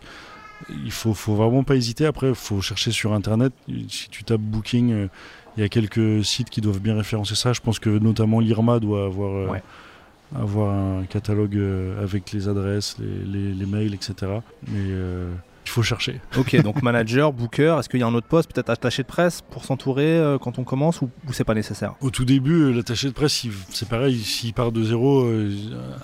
Il 0.69 0.91
faut, 0.91 1.13
faut 1.13 1.35
vraiment 1.35 1.63
pas 1.63 1.75
hésiter. 1.75 2.05
Après, 2.05 2.29
il 2.29 2.35
faut 2.35 2.61
chercher 2.61 2.91
sur 2.91 3.13
internet. 3.13 3.53
Si 3.89 4.09
tu 4.09 4.23
tapes 4.23 4.41
Booking, 4.41 4.91
euh, 4.91 5.07
il 5.57 5.61
y 5.61 5.63
a 5.65 5.69
quelques 5.69 6.23
sites 6.23 6.49
qui 6.49 6.61
doivent 6.61 6.79
bien 6.79 6.95
référencer 6.95 7.35
ça. 7.35 7.51
Je 7.53 7.59
pense 7.61 7.79
que 7.79 7.89
notamment 7.89 8.39
l'IRMA 8.39 8.79
doit 8.79 9.05
avoir, 9.05 9.35
euh, 9.35 9.47
Ouais. 9.47 9.63
avoir 10.35 10.73
un 10.73 11.03
catalogue 11.05 11.55
euh, 11.57 12.01
avec 12.03 12.31
les 12.31 12.47
adresses, 12.47 12.95
les, 12.99 13.25
les- 13.25 13.53
les 13.53 13.65
mails, 13.65 13.93
etc. 13.93 14.13
Mais 14.67 14.77
il 15.65 15.69
faut 15.69 15.83
chercher. 15.83 16.19
Ok, 16.37 16.55
donc 16.61 16.81
manager, 16.83 17.33
booker, 17.33 17.77
est-ce 17.79 17.89
qu'il 17.89 17.99
y 17.99 18.03
a 18.03 18.07
un 18.07 18.13
autre 18.13 18.27
poste, 18.27 18.51
peut-être 18.53 18.69
attaché 18.69 19.03
de 19.03 19.07
presse 19.07 19.41
pour 19.41 19.65
s'entourer 19.65 20.17
euh, 20.17 20.37
quand 20.37 20.59
on 20.59 20.63
commence 20.63 21.01
ou, 21.01 21.09
ou 21.27 21.33
c'est 21.33 21.43
pas 21.43 21.53
nécessaire? 21.53 21.95
Au 22.01 22.09
tout 22.09 22.25
début, 22.25 22.63
euh, 22.63 22.71
l'attaché 22.71 23.07
de 23.07 23.13
presse, 23.13 23.45
c'est 23.69 23.87
pareil, 23.87 24.19
s'il 24.19 24.53
part 24.53 24.71
de 24.71 24.83
zéro, 24.83 25.23
euh, 25.25 25.51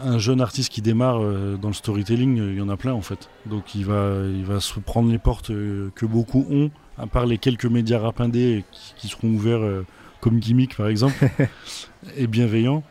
un 0.03 0.17
jeune 0.19 0.41
artiste 0.41 0.71
qui 0.71 0.81
démarre 0.81 1.21
euh, 1.21 1.57
dans 1.57 1.69
le 1.69 1.73
storytelling, 1.73 2.37
il 2.37 2.55
y 2.55 2.61
en 2.61 2.69
a 2.69 2.77
plein 2.77 2.93
en 2.93 3.01
fait. 3.01 3.29
Donc 3.45 3.75
il 3.75 3.85
va, 3.85 4.21
il 4.25 4.45
va 4.45 4.59
se 4.59 4.79
prendre 4.79 5.11
les 5.11 5.19
portes 5.19 5.47
que 5.47 6.05
beaucoup 6.05 6.45
ont, 6.49 6.71
à 6.97 7.07
part 7.07 7.25
les 7.25 7.37
quelques 7.37 7.65
médias 7.65 7.99
rap 7.99 8.21
indés 8.21 8.63
qui, 8.71 8.93
qui 8.97 9.07
seront 9.07 9.29
ouverts 9.29 9.83
comme 10.21 10.39
gimmick 10.39 10.75
par 10.75 10.87
exemple, 10.87 11.29
et 12.17 12.27
bienveillants. 12.27 12.83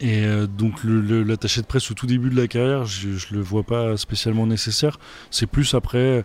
Et 0.00 0.24
euh, 0.24 0.46
donc 0.46 0.84
l'attaché 0.84 1.62
de 1.62 1.66
presse 1.66 1.90
au 1.90 1.94
tout 1.94 2.06
début 2.06 2.28
de 2.28 2.36
la 2.36 2.48
carrière, 2.48 2.84
je, 2.84 3.12
je 3.12 3.34
le 3.34 3.40
vois 3.40 3.62
pas 3.62 3.96
spécialement 3.96 4.46
nécessaire. 4.46 4.98
C'est 5.30 5.46
plus 5.46 5.74
après 5.74 6.24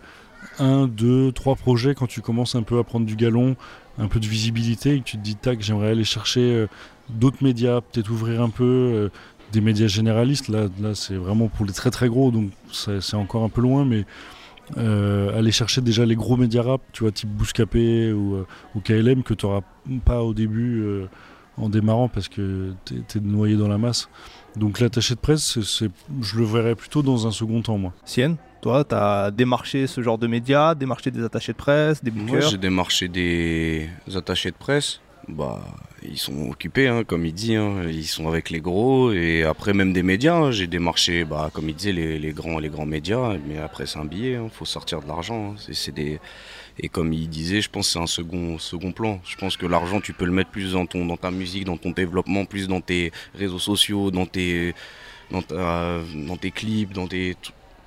un, 0.58 0.86
deux, 0.86 1.32
trois 1.32 1.56
projets 1.56 1.94
quand 1.94 2.06
tu 2.06 2.20
commences 2.20 2.54
un 2.54 2.62
peu 2.62 2.78
à 2.78 2.84
prendre 2.84 3.06
du 3.06 3.16
galon, 3.16 3.56
un 3.98 4.08
peu 4.08 4.20
de 4.20 4.26
visibilité 4.26 4.94
et 4.94 5.00
que 5.00 5.04
tu 5.04 5.16
te 5.16 5.22
dis 5.22 5.36
tac, 5.36 5.62
j'aimerais 5.62 5.90
aller 5.90 6.04
chercher 6.04 6.40
euh, 6.40 6.66
d'autres 7.08 7.42
médias, 7.42 7.80
peut-être 7.80 8.10
ouvrir 8.10 8.42
un 8.42 8.50
peu 8.50 8.64
euh, 8.64 9.08
des 9.52 9.62
médias 9.62 9.86
généralistes. 9.86 10.48
Là, 10.48 10.68
là 10.80 10.94
c'est 10.94 11.14
vraiment 11.14 11.48
pour 11.48 11.64
les 11.64 11.72
très 11.72 11.90
très 11.90 12.08
gros, 12.08 12.30
donc 12.30 12.50
c'est 12.72 13.14
encore 13.14 13.42
un 13.42 13.48
peu 13.48 13.62
loin, 13.62 13.84
mais 13.86 14.04
aller 14.76 15.52
chercher 15.52 15.82
déjà 15.82 16.06
les 16.06 16.14
gros 16.14 16.36
médias 16.36 16.62
rap, 16.62 16.80
tu 16.92 17.02
vois, 17.02 17.12
type 17.12 17.28
Bouscapé 17.28 18.12
ou, 18.12 18.46
KLM 18.84 19.22
que 19.22 19.34
tu 19.34 19.44
n'auras 19.44 19.60
pas 20.04 20.22
au 20.22 20.32
début 20.32 20.82
en 21.56 21.68
démarrant 21.68 22.08
parce 22.08 22.28
que 22.28 22.72
tu 22.84 22.94
es, 22.96 23.20
noyé 23.20 23.56
dans 23.56 23.68
la 23.68 23.78
masse. 23.78 24.08
Donc 24.56 24.80
l'attaché 24.80 25.14
de 25.14 25.20
presse, 25.20 25.60
c'est- 25.62 25.90
je 26.20 26.36
le 26.38 26.44
verrais 26.44 26.74
plutôt 26.74 27.02
dans 27.02 27.26
un 27.26 27.30
second 27.30 27.62
temps, 27.62 27.78
moi. 27.78 27.92
Sien, 28.04 28.36
toi, 28.60 28.84
t'as 28.84 29.30
démarché 29.30 29.86
ce 29.86 30.02
genre 30.02 30.18
de 30.18 30.26
médias, 30.26 30.74
démarché 30.74 31.10
des 31.10 31.22
attachés 31.24 31.52
de 31.52 31.56
presse, 31.58 32.02
des 32.02 32.10
Moi, 32.10 32.24
bookers 32.26 32.50
j'ai 32.50 32.58
démarché 32.58 33.08
des 33.08 33.88
attachés 34.14 34.50
de 34.50 34.56
presse. 34.56 35.00
Bah, 35.28 35.60
ils 36.10 36.18
sont 36.18 36.50
occupés, 36.50 36.88
hein, 36.88 37.04
comme 37.04 37.24
il 37.26 37.32
dit. 37.32 37.54
hein. 37.56 37.82
Ils 37.88 38.06
sont 38.06 38.28
avec 38.28 38.50
les 38.50 38.60
gros. 38.60 39.12
Et 39.12 39.42
après, 39.44 39.72
même 39.72 39.92
des 39.92 40.02
médias. 40.02 40.34
hein. 40.36 40.50
J'ai 40.50 40.66
démarché, 40.66 41.24
bah, 41.24 41.50
comme 41.52 41.68
il 41.68 41.74
disait, 41.74 41.92
les, 41.92 42.18
les 42.18 42.32
grands, 42.32 42.58
les 42.58 42.68
grands 42.68 42.86
médias. 42.86 43.36
Mais 43.46 43.58
après, 43.58 43.86
c'est 43.86 43.98
un 43.98 44.04
billet. 44.04 44.38
Il 44.42 44.50
faut 44.50 44.64
sortir 44.64 45.00
de 45.02 45.08
l'argent. 45.08 45.52
hein. 45.52 45.72
C'est- 45.72 45.90
des... 45.92 46.20
Et 46.78 46.88
comme 46.88 47.12
il 47.12 47.28
disait, 47.28 47.60
je 47.60 47.68
pense 47.68 47.86
que 47.88 47.92
c'est 47.92 47.98
un 47.98 48.06
second, 48.06 48.58
second 48.58 48.92
plan. 48.92 49.20
Je 49.24 49.36
pense 49.36 49.56
que 49.58 49.66
l'argent, 49.66 50.00
tu 50.00 50.14
peux 50.14 50.24
le 50.24 50.32
mettre 50.32 50.50
plus 50.50 50.72
dans, 50.72 50.86
ton, 50.86 51.04
dans 51.04 51.18
ta 51.18 51.30
musique, 51.30 51.64
dans 51.64 51.76
ton 51.76 51.90
développement, 51.90 52.46
plus 52.46 52.66
dans 52.66 52.80
tes 52.80 53.12
réseaux 53.34 53.58
sociaux, 53.58 54.10
dans 54.10 54.24
tes, 54.26 54.74
dans 55.30 55.42
dans 56.26 56.36
tes 56.36 56.50
clips, 56.50 56.92
dans 56.92 57.06
tes... 57.06 57.36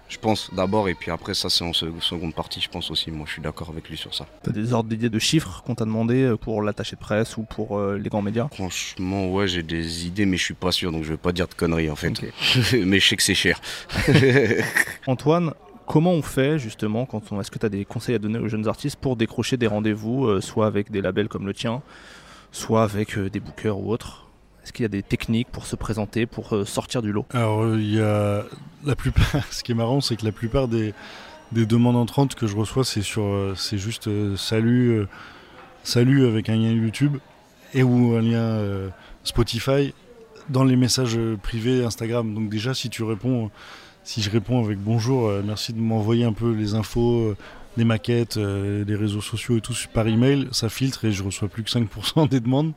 Je 0.08 0.18
pense 0.20 0.52
d'abord, 0.54 0.88
et 0.88 0.94
puis 0.94 1.10
après, 1.10 1.34
ça, 1.34 1.50
c'est 1.50 1.64
en 1.64 1.74
se- 1.74 1.86
seconde 2.00 2.36
partie, 2.36 2.62
je 2.62 2.70
pense 2.70 2.92
aussi. 2.92 3.10
Moi, 3.10 3.26
je 3.28 3.34
suis 3.34 3.42
d'accord 3.42 3.70
avec 3.72 3.90
lui 3.90 3.98
sur 3.98 4.14
ça. 4.14 4.28
T'as 4.44 4.52
des 4.52 4.72
ordres 4.72 4.88
d'idées 4.90 5.10
de 5.10 5.18
chiffres 5.20 5.64
qu'on 5.66 5.74
t'a 5.74 5.86
demandé 5.86 6.22
euh, 6.24 6.38
pour 6.38 6.62
l'attaché 6.62 6.96
de 6.96 7.02
presse 7.02 7.38
ou 7.38 7.42
pour 7.44 7.78
euh, 7.80 7.98
les 7.98 8.10
grands 8.10 8.22
médias? 8.22 8.48
Franchement, 8.54 9.32
ouais, 9.32 9.48
j'ai 9.48 9.64
des 9.64 10.06
idées, 10.06 10.26
mais 10.28 10.38
je 10.38 10.44
suis 10.44 10.54
pas 10.54 10.72
sûr, 10.72 10.92
donc 10.92 11.04
je 11.04 11.10
vais 11.10 11.18
pas 11.18 11.32
dire 11.32 11.48
de 11.48 11.56
conneries 11.56 11.90
en 11.90 11.96
fait. 11.96 12.22
Mais 12.74 13.00
je 13.00 13.08
sais 13.08 13.16
que 13.16 13.24
c'est 13.24 13.34
cher. 13.34 13.60
Antoine, 15.08 15.54
comment 15.88 16.12
on 16.12 16.22
fait 16.22 16.60
justement 16.60 17.06
quand 17.06 17.32
on... 17.32 17.42
Est-ce 17.42 17.50
que 17.52 17.60
tu 17.60 17.66
as 17.66 17.70
des 17.70 17.86
conseils 17.86 18.16
à 18.16 18.20
donner 18.20 18.40
aux 18.40 18.48
jeunes 18.48 18.68
artistes 18.68 18.98
pour 18.98 19.16
décrocher 19.16 19.58
des 19.58 19.68
rendez-vous, 19.68 20.28
euh, 20.28 20.40
soit 20.42 20.68
avec 20.68 20.92
des 20.92 21.02
labels 21.02 21.28
comme 21.30 21.46
le 21.48 21.54
tien, 21.54 21.82
soit 22.52 22.84
avec 22.84 23.18
euh, 23.18 23.30
des 23.30 23.40
bookers 23.40 23.78
ou 23.80 23.92
autres? 23.92 24.25
Est-ce 24.66 24.74
qu'il 24.74 24.82
y 24.82 24.86
a 24.86 24.90
des 24.90 25.04
techniques 25.04 25.50
pour 25.52 25.68
se 25.68 25.76
présenter, 25.76 26.26
pour 26.26 26.56
euh, 26.56 26.66
sortir 26.66 27.04
du 27.04 27.12
lot? 27.12 27.28
Alors, 27.36 27.62
euh, 27.62 27.78
il 27.80 27.94
y 27.94 28.02
a 28.02 28.44
la 28.84 28.96
plupart. 28.96 29.46
Ce 29.52 29.62
qui 29.62 29.74
est 29.74 29.76
marrant, 29.76 30.02
c'est 30.02 30.16
que 30.16 30.26
la 30.26 30.32
plupart 30.32 30.68
des, 30.68 30.96
des 31.52 31.68
demandes 31.68 31.96
entrantes 31.96 32.34
que 32.34 32.48
je 32.48 32.56
reçois, 32.56 32.84
c'est 32.84 33.04
sur, 33.04 33.26
euh, 33.26 33.54
c'est 33.56 33.78
juste 33.78 34.10
salut, 34.36 35.06
salut 35.84 36.26
avec 36.26 36.50
un 36.50 36.56
lien 36.56 36.72
YouTube 36.72 37.18
et 37.76 37.84
ou 37.84 38.16
un 38.16 38.22
lien 38.22 38.90
Spotify 39.24 39.94
dans 40.50 40.64
les 40.64 40.76
messages 40.76 41.20
privés 41.44 41.86
Instagram. 41.86 42.34
Donc 42.34 42.50
déjà, 42.50 42.74
si 42.74 42.90
tu 42.90 43.04
réponds, 43.04 43.52
si 44.04 44.24
je 44.24 44.32
réponds 44.32 44.66
avec 44.66 44.80
bonjour, 44.80 45.32
merci 45.46 45.74
de 45.74 45.80
m'envoyer 45.80 46.26
un 46.26 46.34
peu 46.34 46.52
les 46.52 46.74
infos, 46.74 47.36
des 47.78 47.84
maquettes, 47.86 48.38
euh, 48.38 48.84
des 48.86 48.96
réseaux 48.96 49.22
sociaux 49.22 49.58
et 49.58 49.62
tout 49.62 49.74
par 49.94 50.08
email, 50.08 50.48
ça 50.52 50.70
filtre 50.70 51.06
et 51.06 51.12
je 51.12 51.24
reçois 51.24 51.48
plus 51.48 51.64
que 51.64 51.70
5% 51.70 52.28
des 52.30 52.40
demandes. 52.40 52.74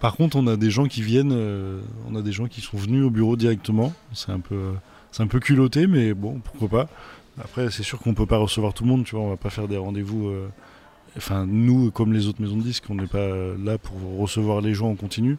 Par 0.00 0.14
contre, 0.16 0.36
on 0.36 0.46
a 0.46 0.56
des 0.56 0.70
gens 0.70 0.86
qui 0.86 1.02
viennent, 1.02 1.32
euh, 1.32 1.80
on 2.10 2.14
a 2.16 2.22
des 2.22 2.32
gens 2.32 2.46
qui 2.46 2.60
sont 2.60 2.76
venus 2.76 3.04
au 3.04 3.10
bureau 3.10 3.36
directement. 3.36 3.92
C'est 4.12 4.30
un 4.30 4.40
peu, 4.40 4.72
un 5.18 5.26
peu 5.26 5.40
culotté, 5.40 5.86
mais 5.86 6.12
bon, 6.12 6.40
pourquoi 6.40 6.68
pas. 6.68 6.88
Après, 7.42 7.70
c'est 7.70 7.82
sûr 7.82 7.98
qu'on 7.98 8.14
peut 8.14 8.26
pas 8.26 8.38
recevoir 8.38 8.74
tout 8.74 8.84
le 8.84 8.90
monde, 8.90 9.04
tu 9.04 9.14
vois. 9.14 9.24
On 9.24 9.30
va 9.30 9.36
pas 9.36 9.50
faire 9.50 9.68
des 9.68 9.76
rendez-vous. 9.78 10.28
euh, 10.28 10.48
Enfin, 11.16 11.46
nous, 11.46 11.90
comme 11.90 12.12
les 12.12 12.26
autres 12.26 12.42
maisons 12.42 12.58
de 12.58 12.62
disques, 12.62 12.84
on 12.90 12.94
n'est 12.94 13.06
pas 13.06 13.16
euh, 13.18 13.56
là 13.64 13.78
pour 13.78 14.18
recevoir 14.18 14.60
les 14.60 14.74
gens 14.74 14.90
en 14.90 14.96
continu. 14.96 15.38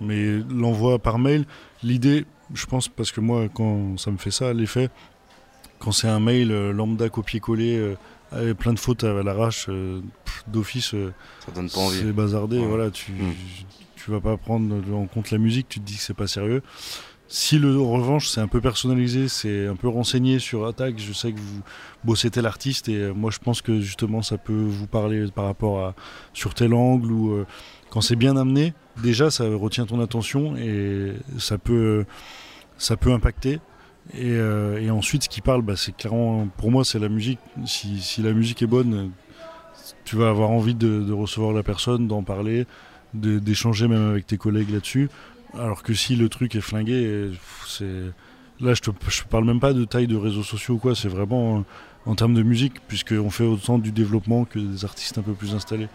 Mais 0.00 0.38
l'envoi 0.48 1.00
par 1.00 1.18
mail, 1.18 1.46
l'idée, 1.82 2.26
je 2.54 2.64
pense, 2.66 2.86
parce 2.86 3.10
que 3.10 3.20
moi, 3.20 3.48
quand 3.52 3.98
ça 3.98 4.12
me 4.12 4.18
fait 4.18 4.30
ça, 4.30 4.52
l'effet, 4.52 4.88
quand 5.80 5.90
c'est 5.90 6.06
un 6.08 6.20
mail 6.20 6.50
lambda 6.70 7.08
copier-coller, 7.08 7.96
avec 8.32 8.56
plein 8.58 8.72
de 8.72 8.78
fautes 8.78 9.04
à 9.04 9.22
l'arrache, 9.22 9.66
euh, 9.68 10.00
d'office, 10.46 10.94
euh, 10.94 11.12
Ça 11.44 11.52
donne 11.52 11.68
pas 11.70 11.78
envie. 11.80 11.98
c'est 11.98 12.12
bazardé. 12.12 12.58
Ouais. 12.58 12.66
Voilà, 12.66 12.90
tu, 12.90 13.12
Mm. 13.12 13.32
tu 13.96 14.10
vas 14.10 14.20
pas 14.20 14.36
prendre 14.36 14.74
en 14.94 15.06
compte 15.06 15.30
la 15.30 15.38
musique, 15.38 15.68
tu 15.68 15.80
te 15.80 15.84
dis 15.84 15.96
que 15.96 16.02
c'est 16.02 16.14
pas 16.14 16.26
sérieux. 16.26 16.62
Si 17.32 17.58
le, 17.60 17.78
en 17.78 17.90
revanche 17.92 18.26
c'est 18.28 18.40
un 18.40 18.48
peu 18.48 18.60
personnalisé, 18.60 19.28
c'est 19.28 19.68
un 19.68 19.76
peu 19.76 19.86
renseigné 19.86 20.40
sur 20.40 20.66
Attaque, 20.66 20.98
je 20.98 21.12
sais 21.12 21.30
que 21.32 21.38
vous 21.38 21.60
bossez 22.02 22.28
tel 22.28 22.44
artiste 22.44 22.88
et 22.88 22.96
euh, 22.96 23.12
moi 23.14 23.30
je 23.30 23.38
pense 23.38 23.62
que 23.62 23.78
justement 23.80 24.20
ça 24.20 24.36
peut 24.36 24.52
vous 24.52 24.88
parler 24.88 25.26
par 25.32 25.44
rapport 25.44 25.78
à 25.84 25.94
sur 26.32 26.54
tel 26.54 26.74
angle 26.74 27.12
ou 27.12 27.30
euh, 27.32 27.46
quand 27.90 28.00
c'est 28.00 28.16
bien 28.16 28.36
amené, 28.36 28.74
déjà 29.00 29.30
ça 29.30 29.44
retient 29.44 29.86
ton 29.86 30.00
attention 30.00 30.56
et 30.56 31.12
ça 31.38 31.56
peut 31.56 32.04
ça 32.78 32.96
peut 32.96 33.12
impacter. 33.12 33.60
Et, 34.14 34.32
euh, 34.32 34.80
et 34.80 34.90
ensuite, 34.90 35.24
ce 35.24 35.28
qui 35.28 35.40
parle, 35.40 35.62
bah, 35.62 35.76
c'est 35.76 35.96
clairement, 35.96 36.48
pour 36.56 36.70
moi, 36.70 36.84
c'est 36.84 36.98
la 36.98 37.08
musique. 37.08 37.38
Si, 37.66 38.22
la 38.22 38.32
musique 38.32 38.62
est 38.62 38.66
bonne, 38.66 39.10
tu 40.04 40.16
vas 40.16 40.28
avoir 40.28 40.50
envie 40.50 40.74
de, 40.74 41.12
recevoir 41.12 41.52
la 41.52 41.62
personne, 41.62 42.08
d'en 42.08 42.22
parler, 42.22 42.66
d'échanger 43.14 43.88
même 43.88 44.10
avec 44.10 44.26
tes 44.26 44.36
collègues 44.36 44.70
là-dessus. 44.70 45.08
Alors 45.58 45.82
que 45.82 45.94
si 45.94 46.16
le 46.16 46.28
truc 46.28 46.54
est 46.54 46.60
flingué, 46.60 47.30
c'est 47.66 48.12
là, 48.60 48.74
je 48.74 48.80
te, 48.80 48.90
parle 49.28 49.44
même 49.44 49.60
pas 49.60 49.72
de 49.72 49.84
taille 49.84 50.06
de 50.06 50.16
réseaux 50.16 50.42
sociaux 50.42 50.74
ou 50.74 50.78
quoi. 50.78 50.94
C'est 50.94 51.08
vraiment 51.08 51.64
en 52.06 52.14
termes 52.14 52.34
de 52.34 52.42
musique, 52.42 52.74
puisqu'on 52.88 53.30
fait 53.30 53.44
autant 53.44 53.78
du 53.78 53.92
développement 53.92 54.44
que 54.44 54.58
des 54.58 54.84
artistes 54.84 55.18
un 55.18 55.22
peu 55.22 55.34
plus 55.34 55.54
installés. 55.54 55.88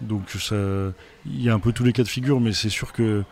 Donc 0.00 0.36
il 1.26 1.42
y 1.42 1.48
a 1.48 1.54
un 1.54 1.58
peu 1.60 1.72
tous 1.72 1.84
les 1.84 1.92
cas 1.92 2.02
de 2.02 2.08
figure, 2.08 2.40
mais 2.40 2.52
c'est 2.52 2.70
sûr 2.70 2.92
que 2.92 3.22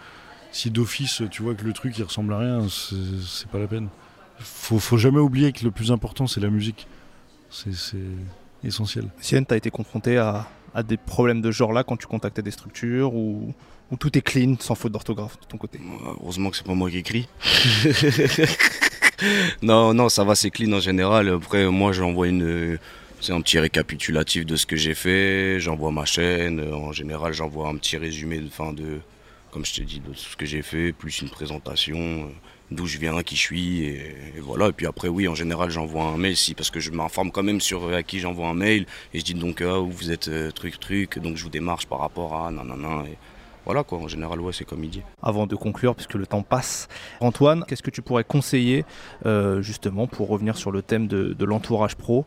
si 0.52 0.70
d'office 0.70 1.22
tu 1.30 1.42
vois 1.42 1.54
que 1.54 1.64
le 1.64 1.72
truc 1.72 1.96
il 1.98 2.02
ressemble 2.04 2.32
à 2.32 2.38
rien, 2.38 2.66
c'est 2.68 3.48
pas 3.48 3.58
la 3.58 3.66
peine. 3.66 3.88
Faut, 4.40 4.78
faut 4.78 4.98
jamais 4.98 5.20
oublier 5.20 5.52
que 5.52 5.64
le 5.64 5.70
plus 5.70 5.92
important 5.92 6.26
c'est 6.26 6.40
la 6.40 6.50
musique. 6.50 6.86
C'est 7.50 7.96
essentiel. 8.64 9.08
Sienne, 9.20 9.46
tu 9.46 9.54
as 9.54 9.56
été 9.56 9.70
confronté 9.70 10.18
à, 10.18 10.48
à 10.74 10.82
des 10.82 10.96
problèmes 10.96 11.40
de 11.40 11.50
ce 11.50 11.56
genre-là 11.56 11.84
quand 11.84 11.96
tu 11.96 12.06
contactais 12.06 12.42
des 12.42 12.50
structures 12.50 13.14
ou, 13.14 13.52
ou 13.90 13.96
tout 13.96 14.16
est 14.16 14.22
clean, 14.22 14.56
sans 14.60 14.74
faute 14.74 14.92
d'orthographe 14.92 15.38
de 15.40 15.46
ton 15.46 15.58
côté? 15.58 15.80
Heureusement 16.22 16.50
que 16.50 16.56
c'est 16.56 16.66
pas 16.66 16.74
moi 16.74 16.90
qui 16.90 16.98
écris. 16.98 17.28
non, 19.62 19.94
non, 19.94 20.08
ça 20.08 20.24
va, 20.24 20.34
c'est 20.34 20.50
clean 20.50 20.72
en 20.72 20.80
général. 20.80 21.28
Après, 21.28 21.66
moi, 21.66 21.92
j'envoie 21.92 22.28
une. 22.28 22.78
C'est 23.20 23.32
un 23.32 23.40
petit 23.42 23.58
récapitulatif 23.58 24.46
de 24.46 24.56
ce 24.56 24.64
que 24.64 24.76
j'ai 24.76 24.94
fait. 24.94 25.60
J'envoie 25.60 25.90
ma 25.90 26.06
chaîne. 26.06 26.60
En 26.72 26.92
général, 26.92 27.34
j'envoie 27.34 27.68
un 27.68 27.76
petit 27.76 27.96
résumé 27.96 28.38
de 28.38 28.48
fin 28.48 28.72
de. 28.72 29.00
Comme 29.50 29.64
je 29.64 29.74
t'ai 29.74 29.82
dit, 29.82 30.00
de 30.00 30.08
tout 30.08 30.14
ce 30.14 30.36
que 30.36 30.46
j'ai 30.46 30.62
fait, 30.62 30.92
plus 30.92 31.22
une 31.22 31.28
présentation, 31.28 31.98
euh, 31.98 32.26
d'où 32.70 32.86
je 32.86 32.98
viens, 32.98 33.20
qui 33.22 33.34
je 33.34 33.40
suis, 33.40 33.84
et, 33.84 34.14
voilà. 34.40 34.68
Et 34.68 34.72
puis 34.72 34.86
après, 34.86 35.08
oui, 35.08 35.26
en 35.26 35.34
général, 35.34 35.70
j'envoie 35.70 36.04
un 36.04 36.16
mail, 36.16 36.36
si, 36.36 36.54
parce 36.54 36.70
que 36.70 36.78
je 36.78 36.92
m'informe 36.92 37.32
quand 37.32 37.42
même 37.42 37.60
sur 37.60 37.84
euh, 37.84 37.96
à 37.96 38.02
qui 38.04 38.20
j'envoie 38.20 38.48
un 38.48 38.54
mail, 38.54 38.86
et 39.12 39.18
je 39.18 39.24
dis 39.24 39.34
donc, 39.34 39.60
ah, 39.60 39.78
vous 39.78 40.12
êtes 40.12 40.28
euh, 40.28 40.52
truc, 40.52 40.78
truc, 40.78 41.18
donc 41.18 41.36
je 41.36 41.42
vous 41.42 41.50
démarche 41.50 41.86
par 41.86 41.98
rapport 41.98 42.46
à 42.46 42.50
nanana, 42.52 43.04
et 43.08 43.16
voilà 43.64 43.82
quoi, 43.82 43.98
en 43.98 44.08
général, 44.08 44.40
ouais, 44.40 44.52
c'est 44.52 44.64
comme 44.64 44.84
il 44.84 44.90
dit. 44.90 45.02
Avant 45.20 45.46
de 45.48 45.56
conclure, 45.56 45.96
puisque 45.96 46.14
le 46.14 46.26
temps 46.26 46.42
passe, 46.42 46.88
Antoine, 47.20 47.64
qu'est-ce 47.66 47.82
que 47.82 47.90
tu 47.90 48.02
pourrais 48.02 48.24
conseiller 48.24 48.84
justement 49.60 50.06
pour 50.06 50.28
revenir 50.28 50.56
sur 50.56 50.70
le 50.70 50.80
thème 50.80 51.06
de 51.06 51.44
l'entourage 51.44 51.94
pro 51.94 52.24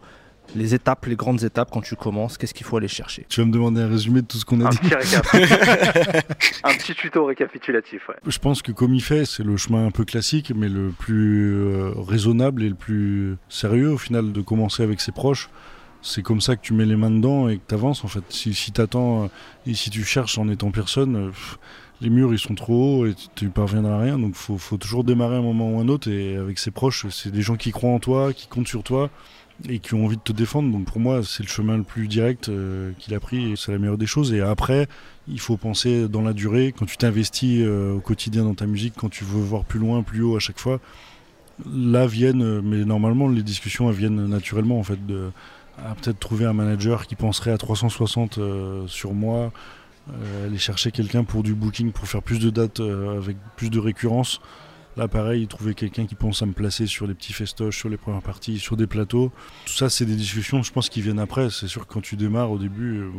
les 0.56 0.76
étapes, 0.76 1.06
les 1.06 1.16
grandes 1.16 1.44
étapes 1.44 1.70
quand 1.72 1.82
tu 1.82 1.96
commences, 1.96 2.38
qu'est-ce 2.38 2.54
qu'il 2.54 2.66
faut 2.66 2.78
aller 2.78 2.88
chercher? 2.88 3.26
Tu 3.30 3.40
vas 3.42 3.46
me 3.48 3.52
demander 3.52 3.82
un 3.82 3.88
résumé 3.90 4.22
de 4.22 4.28
tout 4.28 4.38
ce 4.38 4.46
qu'on 4.46 4.62
a 4.62 4.68
Un 4.68 4.70
dit. 4.70 4.78
petit 4.78 4.94
récap. 4.96 5.26
un 6.64 6.74
petit 6.76 6.94
tuto 6.96 7.26
récapitulatif, 7.26 8.08
ouais. 8.10 8.16
Je 8.26 8.38
pense 8.40 8.62
que 8.62 8.72
comme 8.72 8.94
il 8.94 9.02
fait, 9.02 9.26
c'est 9.26 9.44
le 9.44 9.58
chemin 9.58 9.86
un 9.86 9.92
peu 9.92 10.06
classique, 10.06 10.52
mais 10.56 10.70
le 10.70 10.90
plus 10.90 11.54
euh, 11.56 11.92
raisonnable 12.08 12.64
et 12.64 12.70
le 12.70 12.76
plus 12.76 13.38
sérieux 13.50 13.92
au 13.94 13.98
final 13.98 14.32
de 14.32 14.42
commencer 14.42 14.84
avec 14.84 15.02
ses 15.02 15.12
proches. 15.12 15.50
C'est 16.02 16.22
comme 16.22 16.42
ça 16.42 16.56
que 16.58 16.62
tu 16.62 16.74
mets 16.74 16.86
les 16.86 16.98
mains 16.98 17.12
dedans 17.12 17.48
et 17.48 17.58
que 17.58 17.64
tu 17.68 17.74
avances 17.74 18.04
en 18.04 18.08
fait. 18.10 18.24
Si, 18.30 18.54
si 18.54 18.72
tu 18.74 18.82
attends 18.82 19.30
et 19.66 19.74
si 19.74 19.90
tu 19.90 20.04
cherches 20.04 20.38
en 20.38 20.50
étant 20.50 20.70
personne, 20.72 21.16
euh, 21.16 21.28
pff, 21.30 21.58
les 22.02 22.10
murs 22.10 22.34
ils 22.34 22.40
sont 22.40 22.56
trop 22.56 23.00
hauts 23.04 23.06
et 23.06 23.16
tu- 23.36 23.48
parviendras 23.48 23.96
à 23.96 24.00
rien. 24.02 24.20
Donc 24.20 24.36
faut, 24.36 24.58
faut 24.58 24.76
toujours 24.78 25.06
démarrer 25.06 25.38
un 25.38 25.42
moment 25.42 25.72
ou 25.72 25.80
un 25.80 25.88
autre 25.88 26.10
et 26.12 26.36
avec 26.36 26.60
ses 26.60 26.72
proches, 26.72 27.06
c'est 27.10 27.32
des 27.32 27.42
gens 27.42 27.56
qui 27.56 27.72
croient 27.72 27.92
en 27.92 28.00
toi, 28.00 28.34
qui 28.34 28.48
comptent 28.48 28.68
sur 28.68 28.84
toi 28.84 29.10
et 29.70 29.80
qui 29.80 29.94
ont 29.94 30.06
envie 30.06 30.18
de 30.18 30.22
te 30.22 30.34
défendre. 30.34 30.72
Donc 30.72 30.86
pour 30.86 31.00
moi, 31.00 31.22
c'est 31.24 31.44
le 31.44 31.50
chemin 31.50 31.78
le 31.78 31.84
plus 31.84 32.08
direct 32.08 32.50
euh, 32.50 32.92
qu'il 33.00 33.14
a 33.14 33.20
pris 33.20 33.52
et 33.52 33.56
c'est 33.56 33.72
la 33.72 33.78
meilleure 33.78 33.98
des 33.98 34.08
choses. 34.08 34.34
Et 34.34 34.42
après, 34.42 34.88
il 35.28 35.40
faut 35.40 35.58
penser 35.58 36.08
dans 36.08 36.22
la 36.22 36.34
durée. 36.34 36.74
Quand 36.78 36.86
tu 36.86 36.98
t'investis 36.98 37.62
euh, 37.62 37.94
au 37.94 38.00
quotidien 38.00 38.44
dans 38.44 38.56
ta 38.56 38.66
musique, 38.66 38.94
quand 38.98 39.10
tu 39.10 39.24
veux 39.24 39.42
voir 39.42 39.64
plus 39.64 39.80
loin, 39.80 40.04
plus 40.04 40.22
haut 40.22 40.36
à 40.36 40.40
chaque 40.40 40.60
fois, 40.60 40.80
là 41.72 42.08
viennent, 42.08 42.44
euh, 42.44 42.62
mais 42.64 42.84
normalement 42.84 43.30
les 43.30 43.44
discussions 43.44 43.90
viennent 43.90 44.28
naturellement 44.28 44.80
en 44.80 44.84
fait. 44.84 45.06
De, 45.06 45.32
peut-être 46.02 46.20
trouver 46.20 46.46
un 46.46 46.54
manager 46.54 47.08
qui 47.08 47.16
penserait 47.16 47.52
à 47.52 47.58
360 47.58 48.38
euh, 48.38 48.86
sur 48.86 49.14
moi, 49.14 49.52
aller 50.46 50.60
chercher 50.60 50.92
quelqu'un 50.92 51.24
pour 51.24 51.42
du 51.42 51.56
booking, 51.56 51.92
pour 51.92 52.08
faire 52.08 52.22
plus 52.22 52.38
de 52.38 52.52
dates 52.52 52.80
avec 52.80 53.38
plus 53.56 53.72
de 53.72 53.80
récurrence. 53.80 54.40
Là, 54.96 55.08
pareil, 55.08 55.48
trouver 55.48 55.74
quelqu'un 55.74 56.06
qui 56.06 56.16
pense 56.16 56.42
à 56.42 56.46
me 56.46 56.54
placer 56.54 56.86
sur 56.86 57.08
les 57.08 57.16
petits 57.16 57.34
festoches, 57.34 57.78
sur 57.78 57.90
les 57.90 57.98
premières 57.98 58.22
parties, 58.22 58.60
sur 58.60 58.78
des 58.78 58.88
plateaux. 58.88 59.32
Tout 59.66 59.74
ça, 59.74 59.90
c'est 59.90 60.06
des 60.06 60.16
discussions, 60.16 60.62
je 60.62 60.72
pense, 60.72 60.90
qui 60.90 61.02
viennent 61.02 61.20
après. 61.20 61.50
C'est 61.50 61.68
sûr 61.68 61.88
que 61.88 61.94
quand 61.94 62.02
tu 62.02 62.16
démarres 62.16 62.52
au 62.52 62.60
début, 62.60 63.00
euh, 63.00 63.10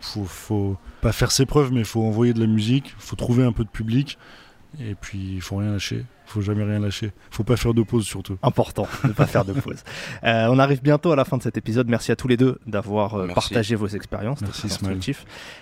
faut, 0.00 0.24
faut 0.24 0.76
pas 1.00 1.12
faire 1.12 1.30
ses 1.30 1.46
preuves, 1.46 1.72
mais 1.72 1.84
faut 1.84 2.02
envoyer 2.02 2.32
de 2.32 2.40
la 2.40 2.46
musique, 2.46 2.94
faut 2.98 3.16
trouver 3.16 3.44
un 3.44 3.52
peu 3.52 3.62
de 3.62 3.68
public, 3.68 4.18
et 4.80 4.94
puis 4.94 5.34
il 5.34 5.40
faut 5.40 5.56
rien 5.56 5.70
lâcher. 5.70 6.04
Faut 6.26 6.40
jamais 6.40 6.64
rien 6.64 6.80
lâcher. 6.80 7.12
Faut 7.30 7.44
pas 7.44 7.56
faire 7.56 7.74
de 7.74 7.82
pause 7.82 8.06
surtout. 8.06 8.38
Important 8.42 8.88
de 9.02 9.08
ne 9.08 9.12
pas 9.12 9.26
faire 9.26 9.44
de 9.44 9.52
pause. 9.52 9.82
Euh, 10.24 10.46
on 10.50 10.58
arrive 10.58 10.82
bientôt 10.82 11.10
à 11.10 11.16
la 11.16 11.24
fin 11.24 11.36
de 11.36 11.42
cet 11.42 11.56
épisode. 11.56 11.88
Merci 11.88 12.12
à 12.12 12.16
tous 12.16 12.28
les 12.28 12.36
deux 12.36 12.58
d'avoir 12.66 13.14
euh, 13.14 13.26
partagé 13.28 13.74
vos 13.74 13.88
expériences. 13.88 14.40
Merci. 14.40 14.68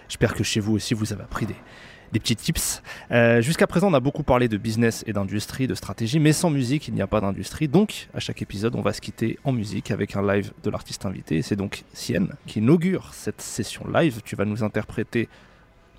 J'espère 0.09 0.35
que 0.35 0.45
chez 0.45 0.61
vous 0.61 0.75
aussi, 0.75 0.93
vous 0.93 1.13
avez 1.13 1.23
appris 1.23 1.47
des, 1.47 1.57
des 2.13 2.21
petits 2.21 2.37
tips. 2.37 2.83
Euh, 3.11 3.41
Jusqu'à 3.41 3.67
présent, 3.67 3.89
on 3.91 3.95
a 3.95 4.01
beaucoup 4.01 4.23
parlé 4.23 4.49
de 4.49 4.57
business 4.57 5.05
et 5.07 5.13
d'industrie, 5.13 5.67
de 5.67 5.75
stratégie, 5.75 6.19
mais 6.19 6.33
sans 6.33 6.51
musique, 6.51 6.89
il 6.89 6.95
n'y 6.95 7.03
a 7.03 7.07
pas 7.07 7.21
d'industrie. 7.21 7.69
Donc, 7.69 8.09
à 8.15 8.21
chaque 8.21 8.43
épisode, 8.43 8.75
on 8.77 8.83
va 8.83 8.93
se 8.93 9.01
quitter 9.01 9.39
en 9.45 9.53
musique 9.53 9.91
avec 9.91 10.17
un 10.17 10.27
live 10.27 10.53
de 10.63 10.71
l'artiste 10.71 11.07
invité. 11.07 11.43
C'est 11.43 11.57
donc 11.57 11.85
Sienne 11.93 12.35
qui 12.47 12.59
inaugure 12.59 13.11
cette 13.13 13.41
session 13.41 13.85
live. 13.93 14.21
Tu 14.25 14.37
vas 14.37 14.45
nous 14.45 14.63
interpréter 14.63 15.29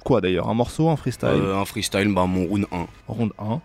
quoi 0.04 0.22
d'ailleurs? 0.22 0.50
Un 0.50 0.54
morceau, 0.54 0.90
un 0.90 0.96
freestyle? 0.96 1.30
Euh, 1.30 1.58
un 1.58 1.66
freestyle, 1.66 2.14
bah, 2.14 2.26
mon 2.26 2.46
round 2.46 2.66
1. 2.72 2.88
Ronde 3.08 3.34
1. 3.40 3.62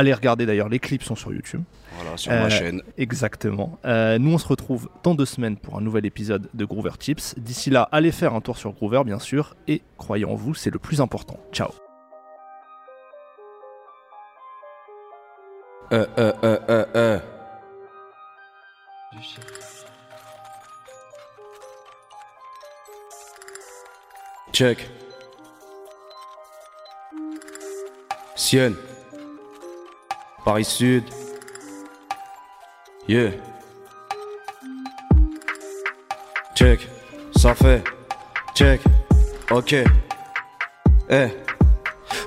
Allez 0.00 0.14
regarder 0.14 0.46
d'ailleurs, 0.46 0.68
les 0.68 0.78
clips 0.78 1.02
sont 1.02 1.16
sur 1.16 1.32
YouTube. 1.32 1.62
Voilà, 1.96 2.16
sur 2.16 2.30
Euh, 2.30 2.42
ma 2.44 2.50
chaîne. 2.50 2.82
Exactement. 2.96 3.80
Euh, 3.84 4.16
nous, 4.18 4.32
on 4.32 4.38
se 4.38 4.46
retrouve 4.46 4.88
dans 5.02 5.16
deux 5.16 5.26
semaines 5.26 5.56
pour 5.56 5.76
un 5.76 5.80
nouvel 5.80 6.06
épisode 6.06 6.48
de 6.54 6.64
Groover 6.64 6.92
Tips. 6.98 7.34
D'ici 7.36 7.70
là, 7.70 7.88
allez 7.90 8.12
faire 8.12 8.34
un 8.34 8.40
tour 8.40 8.56
sur 8.56 8.70
Groover, 8.72 9.02
bien 9.04 9.18
sûr. 9.18 9.56
Et 9.66 9.82
croyez 9.96 10.24
en 10.24 10.36
vous, 10.36 10.54
c'est 10.54 10.70
le 10.70 10.78
plus 10.78 11.00
important. 11.00 11.36
Ciao. 11.52 11.70
Euh, 15.92 16.06
euh, 16.18 16.32
euh, 16.44 16.58
euh, 16.68 16.84
euh. 16.94 17.18
Check. 24.52 24.88
Sienne. 28.34 28.74
Paris 30.48 30.64
Sud. 30.64 31.04
Yeah. 33.06 33.32
Check. 36.54 36.88
Ça 37.36 37.54
fait. 37.54 37.84
Check. 38.54 38.80
Ok. 39.50 39.74
Eh. 41.10 41.26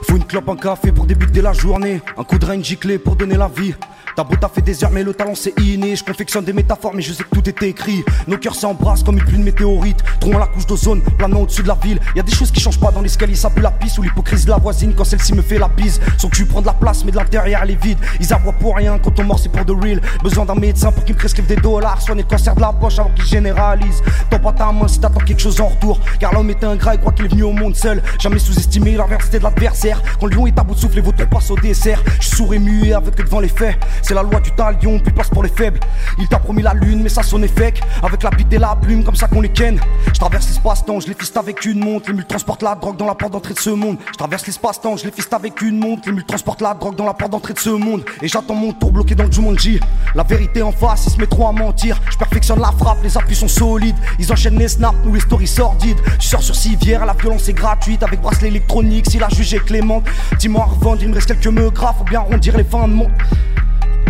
Faut 0.03 0.17
une 0.17 0.23
clope, 0.25 0.49
un 0.49 0.55
café 0.55 0.91
pour 0.91 1.07
débuter 1.07 1.41
la 1.41 1.53
journée. 1.53 1.99
Un 2.15 2.23
coup 2.23 2.37
de 2.37 2.45
rein 2.45 2.61
giclé 2.61 2.99
pour 2.99 3.15
donner 3.15 3.37
la 3.37 3.47
vie. 3.47 3.73
T'as 4.21 4.27
beau 4.27 4.53
fait 4.53 4.61
des 4.61 4.83
heures, 4.83 4.91
mais 4.91 5.01
le 5.01 5.15
talent 5.15 5.33
c'est 5.33 5.59
inné. 5.59 5.95
Je 5.95 6.03
confectionne 6.03 6.45
des 6.45 6.53
métaphores, 6.53 6.93
mais 6.93 7.01
je 7.01 7.11
sais 7.11 7.23
que 7.23 7.29
tout 7.29 7.49
est 7.49 7.63
écrit. 7.63 8.03
Nos 8.27 8.37
cœurs 8.37 8.53
s'embrassent 8.53 9.01
comme 9.01 9.17
une 9.17 9.23
pluie 9.23 9.39
de 9.39 9.43
météorites. 9.43 10.03
Trouvons 10.19 10.37
la 10.37 10.45
couche 10.45 10.67
d'ozone, 10.67 11.01
planant 11.17 11.39
au-dessus 11.39 11.63
de 11.63 11.67
la 11.67 11.73
ville. 11.73 11.99
Y 12.15 12.19
a 12.19 12.23
des 12.23 12.31
choses 12.31 12.51
qui 12.51 12.59
changent 12.59 12.79
pas 12.79 12.91
dans 12.91 13.01
l'escalier, 13.01 13.33
ça 13.33 13.49
pue 13.49 13.61
la 13.61 13.71
pisse 13.71 13.97
ou 13.97 14.03
l'hypocrisie 14.03 14.45
de 14.45 14.51
la 14.51 14.57
voisine 14.57 14.93
quand 14.95 15.05
celle-ci 15.05 15.33
me 15.33 15.41
fait 15.41 15.57
la 15.57 15.69
bise. 15.69 15.99
Son 16.19 16.29
cul 16.29 16.45
prend 16.45 16.61
de 16.61 16.67
la 16.67 16.73
place, 16.73 17.03
mais 17.03 17.11
de 17.11 17.17
l'intérieur 17.17 17.61
elle 17.63 17.71
est 17.71 17.83
vide. 17.83 17.97
Ils 18.19 18.31
aboient 18.31 18.53
pour 18.53 18.75
rien 18.75 18.99
quand 18.99 19.19
on 19.19 19.23
mort, 19.23 19.39
c'est 19.39 19.51
pour 19.51 19.65
de 19.65 19.73
real. 19.73 19.99
Besoin 20.21 20.45
d'un 20.45 20.53
médecin 20.53 20.91
pour 20.91 21.03
qu'il 21.03 21.15
me 21.15 21.19
prescrive 21.19 21.47
des 21.47 21.55
dollars. 21.55 21.99
Soigner 21.99 22.21
le 22.21 22.27
cancer 22.27 22.53
de 22.53 22.61
la 22.61 22.73
poche 22.73 22.99
avant 22.99 23.09
qu'il 23.15 23.25
généralise. 23.25 24.03
T'en 24.29 24.37
pas 24.37 24.51
ta 24.51 24.71
main 24.71 24.87
si 24.87 24.99
t'attends 24.99 25.21
quelque 25.21 25.41
chose 25.41 25.59
en 25.61 25.69
retour. 25.69 25.99
Car 26.19 26.31
l'homme 26.31 26.51
est 26.51 26.63
ingrat 26.63 26.93
et 26.93 26.99
croit 26.99 27.11
qu'il 27.11 27.25
est 27.25 27.29
venu 27.29 27.41
au 27.41 27.53
monde 27.53 27.75
seul. 27.75 28.03
Jamais 28.19 28.37
sous-estimer 28.37 28.97
l'adversité 28.97 29.39
de 29.39 29.43
l'adversaire. 29.45 29.99
Quand 30.19 30.27
le 30.27 30.35
lion 30.35 30.45
est 30.45 30.59
à 30.59 30.63
bout 30.63 30.75
de 30.75 30.79
souffle, 30.79 30.97
les 30.97 31.01
vautours 31.01 31.25
passent 31.25 31.49
au 31.49 31.57
dessert. 31.57 32.03
Je 32.19 32.29
et 32.53 32.59
muet 32.59 32.93
avec 32.93 33.15
devant 33.15 33.39
les 33.39 33.47
faits. 33.47 33.77
C'est 34.11 34.15
la 34.15 34.23
loi 34.23 34.41
du 34.41 34.51
talion, 34.51 34.99
plus 34.99 35.13
place 35.13 35.29
pour 35.29 35.41
les 35.41 35.47
faibles. 35.47 35.79
Il 36.19 36.27
t'a 36.27 36.37
promis 36.37 36.61
la 36.61 36.73
lune, 36.73 37.01
mais 37.01 37.07
ça 37.07 37.23
sonne 37.23 37.47
fake. 37.47 37.81
Avec 38.03 38.23
la 38.23 38.29
bite 38.29 38.51
et 38.51 38.57
la 38.57 38.75
plume, 38.75 39.05
comme 39.05 39.15
ça 39.15 39.29
qu'on 39.29 39.39
les 39.39 39.47
ken. 39.47 39.79
Je 40.07 40.19
traverse 40.19 40.49
l'espace-temps, 40.49 40.99
je 40.99 41.07
les 41.07 41.13
fiste 41.13 41.37
avec 41.37 41.65
une 41.65 41.79
montre. 41.79 42.09
Les 42.09 42.15
mules 42.15 42.25
transportent 42.25 42.61
la 42.61 42.75
drogue 42.75 42.97
dans 42.97 43.05
la 43.05 43.15
porte 43.15 43.31
d'entrée 43.31 43.53
de 43.53 43.59
ce 43.59 43.69
monde. 43.69 43.99
Je 44.11 44.17
traverse 44.17 44.45
l'espace-temps, 44.45 44.97
je 44.97 45.05
les 45.05 45.11
fiste 45.11 45.33
avec 45.33 45.61
une 45.61 45.79
montre. 45.79 46.01
Les 46.07 46.11
mules 46.11 46.25
transportent 46.25 46.61
la 46.61 46.73
drogue 46.73 46.97
dans 46.97 47.05
la 47.05 47.13
porte 47.13 47.31
d'entrée 47.31 47.53
de 47.53 47.59
ce 47.59 47.69
monde. 47.69 48.03
Et 48.21 48.27
j'attends 48.27 48.53
mon 48.53 48.73
tour 48.73 48.91
bloqué 48.91 49.15
dans 49.15 49.23
le 49.23 49.31
Jumanji. 49.31 49.79
La 50.13 50.23
vérité 50.23 50.61
en 50.61 50.73
face, 50.73 51.05
ils 51.05 51.11
se 51.11 51.17
mettent 51.17 51.29
trop 51.29 51.47
à 51.47 51.53
mentir. 51.53 51.97
Je 52.11 52.17
perfectionne 52.17 52.59
la 52.59 52.73
frappe, 52.73 53.01
les 53.03 53.17
appuis 53.17 53.37
sont 53.37 53.47
solides. 53.47 53.95
Ils 54.19 54.29
enchaînent 54.29 54.59
les 54.59 54.67
snaps, 54.67 54.97
nous 55.05 55.13
les 55.13 55.21
stories 55.21 55.47
sordides. 55.47 56.01
Tu 56.19 56.27
sors 56.27 56.43
sur 56.43 56.57
civière, 56.57 57.05
la 57.05 57.13
violence 57.13 57.47
est 57.47 57.53
gratuite. 57.53 58.03
Avec 58.03 58.19
bracelet 58.19 58.49
électronique, 58.49 59.05
si 59.09 59.19
la 59.19 59.29
juge 59.29 59.53
est 59.53 59.63
clémente. 59.63 60.03
Dis-moi 60.37 60.65
à 60.65 60.95
il 60.99 61.07
me 61.07 61.13
reste 61.13 61.27
quelques 61.27 61.47
me 61.47 61.69
graphes. 61.69 61.99
Faut 61.99 62.03
bien 62.03 62.19
arrondir 62.19 62.57
les 62.57 62.65
fins 62.65 62.89
de 62.89 62.93
mon. 62.93 63.09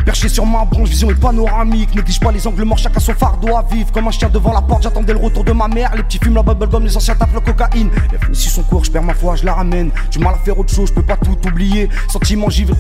Perché 0.06 0.30
sur 0.30 0.46
ma 0.46 0.66
branche, 0.66 0.90
vision 0.90 1.10
est 1.12 1.20
panoramique. 1.20 1.94
Néglige 1.96 2.20
pas 2.20 2.32
les 2.32 2.46
angles 2.48 2.64
morts, 2.64 2.78
chacun 2.78 3.00
son 3.00 3.14
fardeau 3.14 3.56
à 3.56 3.62
vivre. 3.64 3.92
Comme 3.92 4.08
un 4.08 4.12
chien 4.12 4.30
devant 4.30 4.52
la 4.54 4.62
porte, 4.62 4.84
j'attendais 4.84 5.14
le 5.14 5.20
retour 5.20 5.44
de 5.44 5.52
ma 5.52 5.68
mère. 5.68 5.96
Les 5.96 6.04
petits 6.04 6.20
fument 6.22 6.36
la 6.36 6.44
bubblegum, 6.44 6.84
les 6.84 6.96
anciens 6.98 7.16
tapent 7.16 7.34
la 7.34 7.42
cocaïne. 7.42 7.90
Si 8.34 8.50
son 8.50 8.64
cours, 8.64 8.84
je 8.84 8.92
perds 8.92 9.04
ma 9.04 9.14
foi, 9.14 9.36
je 9.36 9.46
la 9.46 9.54
ramène. 9.54 9.92
Du 10.12 10.20
mal 10.20 10.34
à 10.36 10.38
faire 10.40 10.58
autre 10.58 10.74
chose, 10.74 10.90
je 10.90 10.94
peux 10.94 11.04
pas 11.04 11.18
tout 11.18 11.38
oublier. 11.48 11.90
Sentiment, 12.10 12.50
j'y 12.50 12.66
vais. 12.66 12.74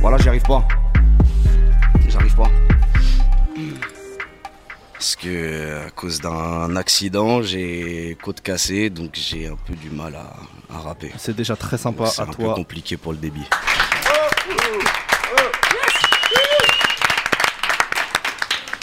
Voilà, 0.00 0.16
j'y 0.18 0.28
arrive 0.28 0.42
pas. 0.42 0.66
J'arrive 2.08 2.34
pas. 2.34 2.50
Parce 4.92 5.16
que 5.16 5.86
à 5.86 5.90
cause 5.90 6.20
d'un 6.20 6.76
accident, 6.76 7.42
j'ai 7.42 8.16
côte 8.22 8.40
cassée, 8.40 8.88
donc 8.90 9.10
j'ai 9.14 9.48
un 9.48 9.56
peu 9.66 9.74
du 9.74 9.90
mal 9.90 10.14
à, 10.14 10.32
à 10.74 10.78
rapper. 10.80 11.12
C'est 11.18 11.36
déjà 11.36 11.56
très 11.56 11.76
sympa 11.76 12.06
C'est 12.06 12.22
à 12.22 12.24
un 12.24 12.28
peu 12.28 12.44
toi. 12.44 12.54
compliqué 12.54 12.96
pour 12.96 13.12
le 13.12 13.18
débit. 13.18 13.44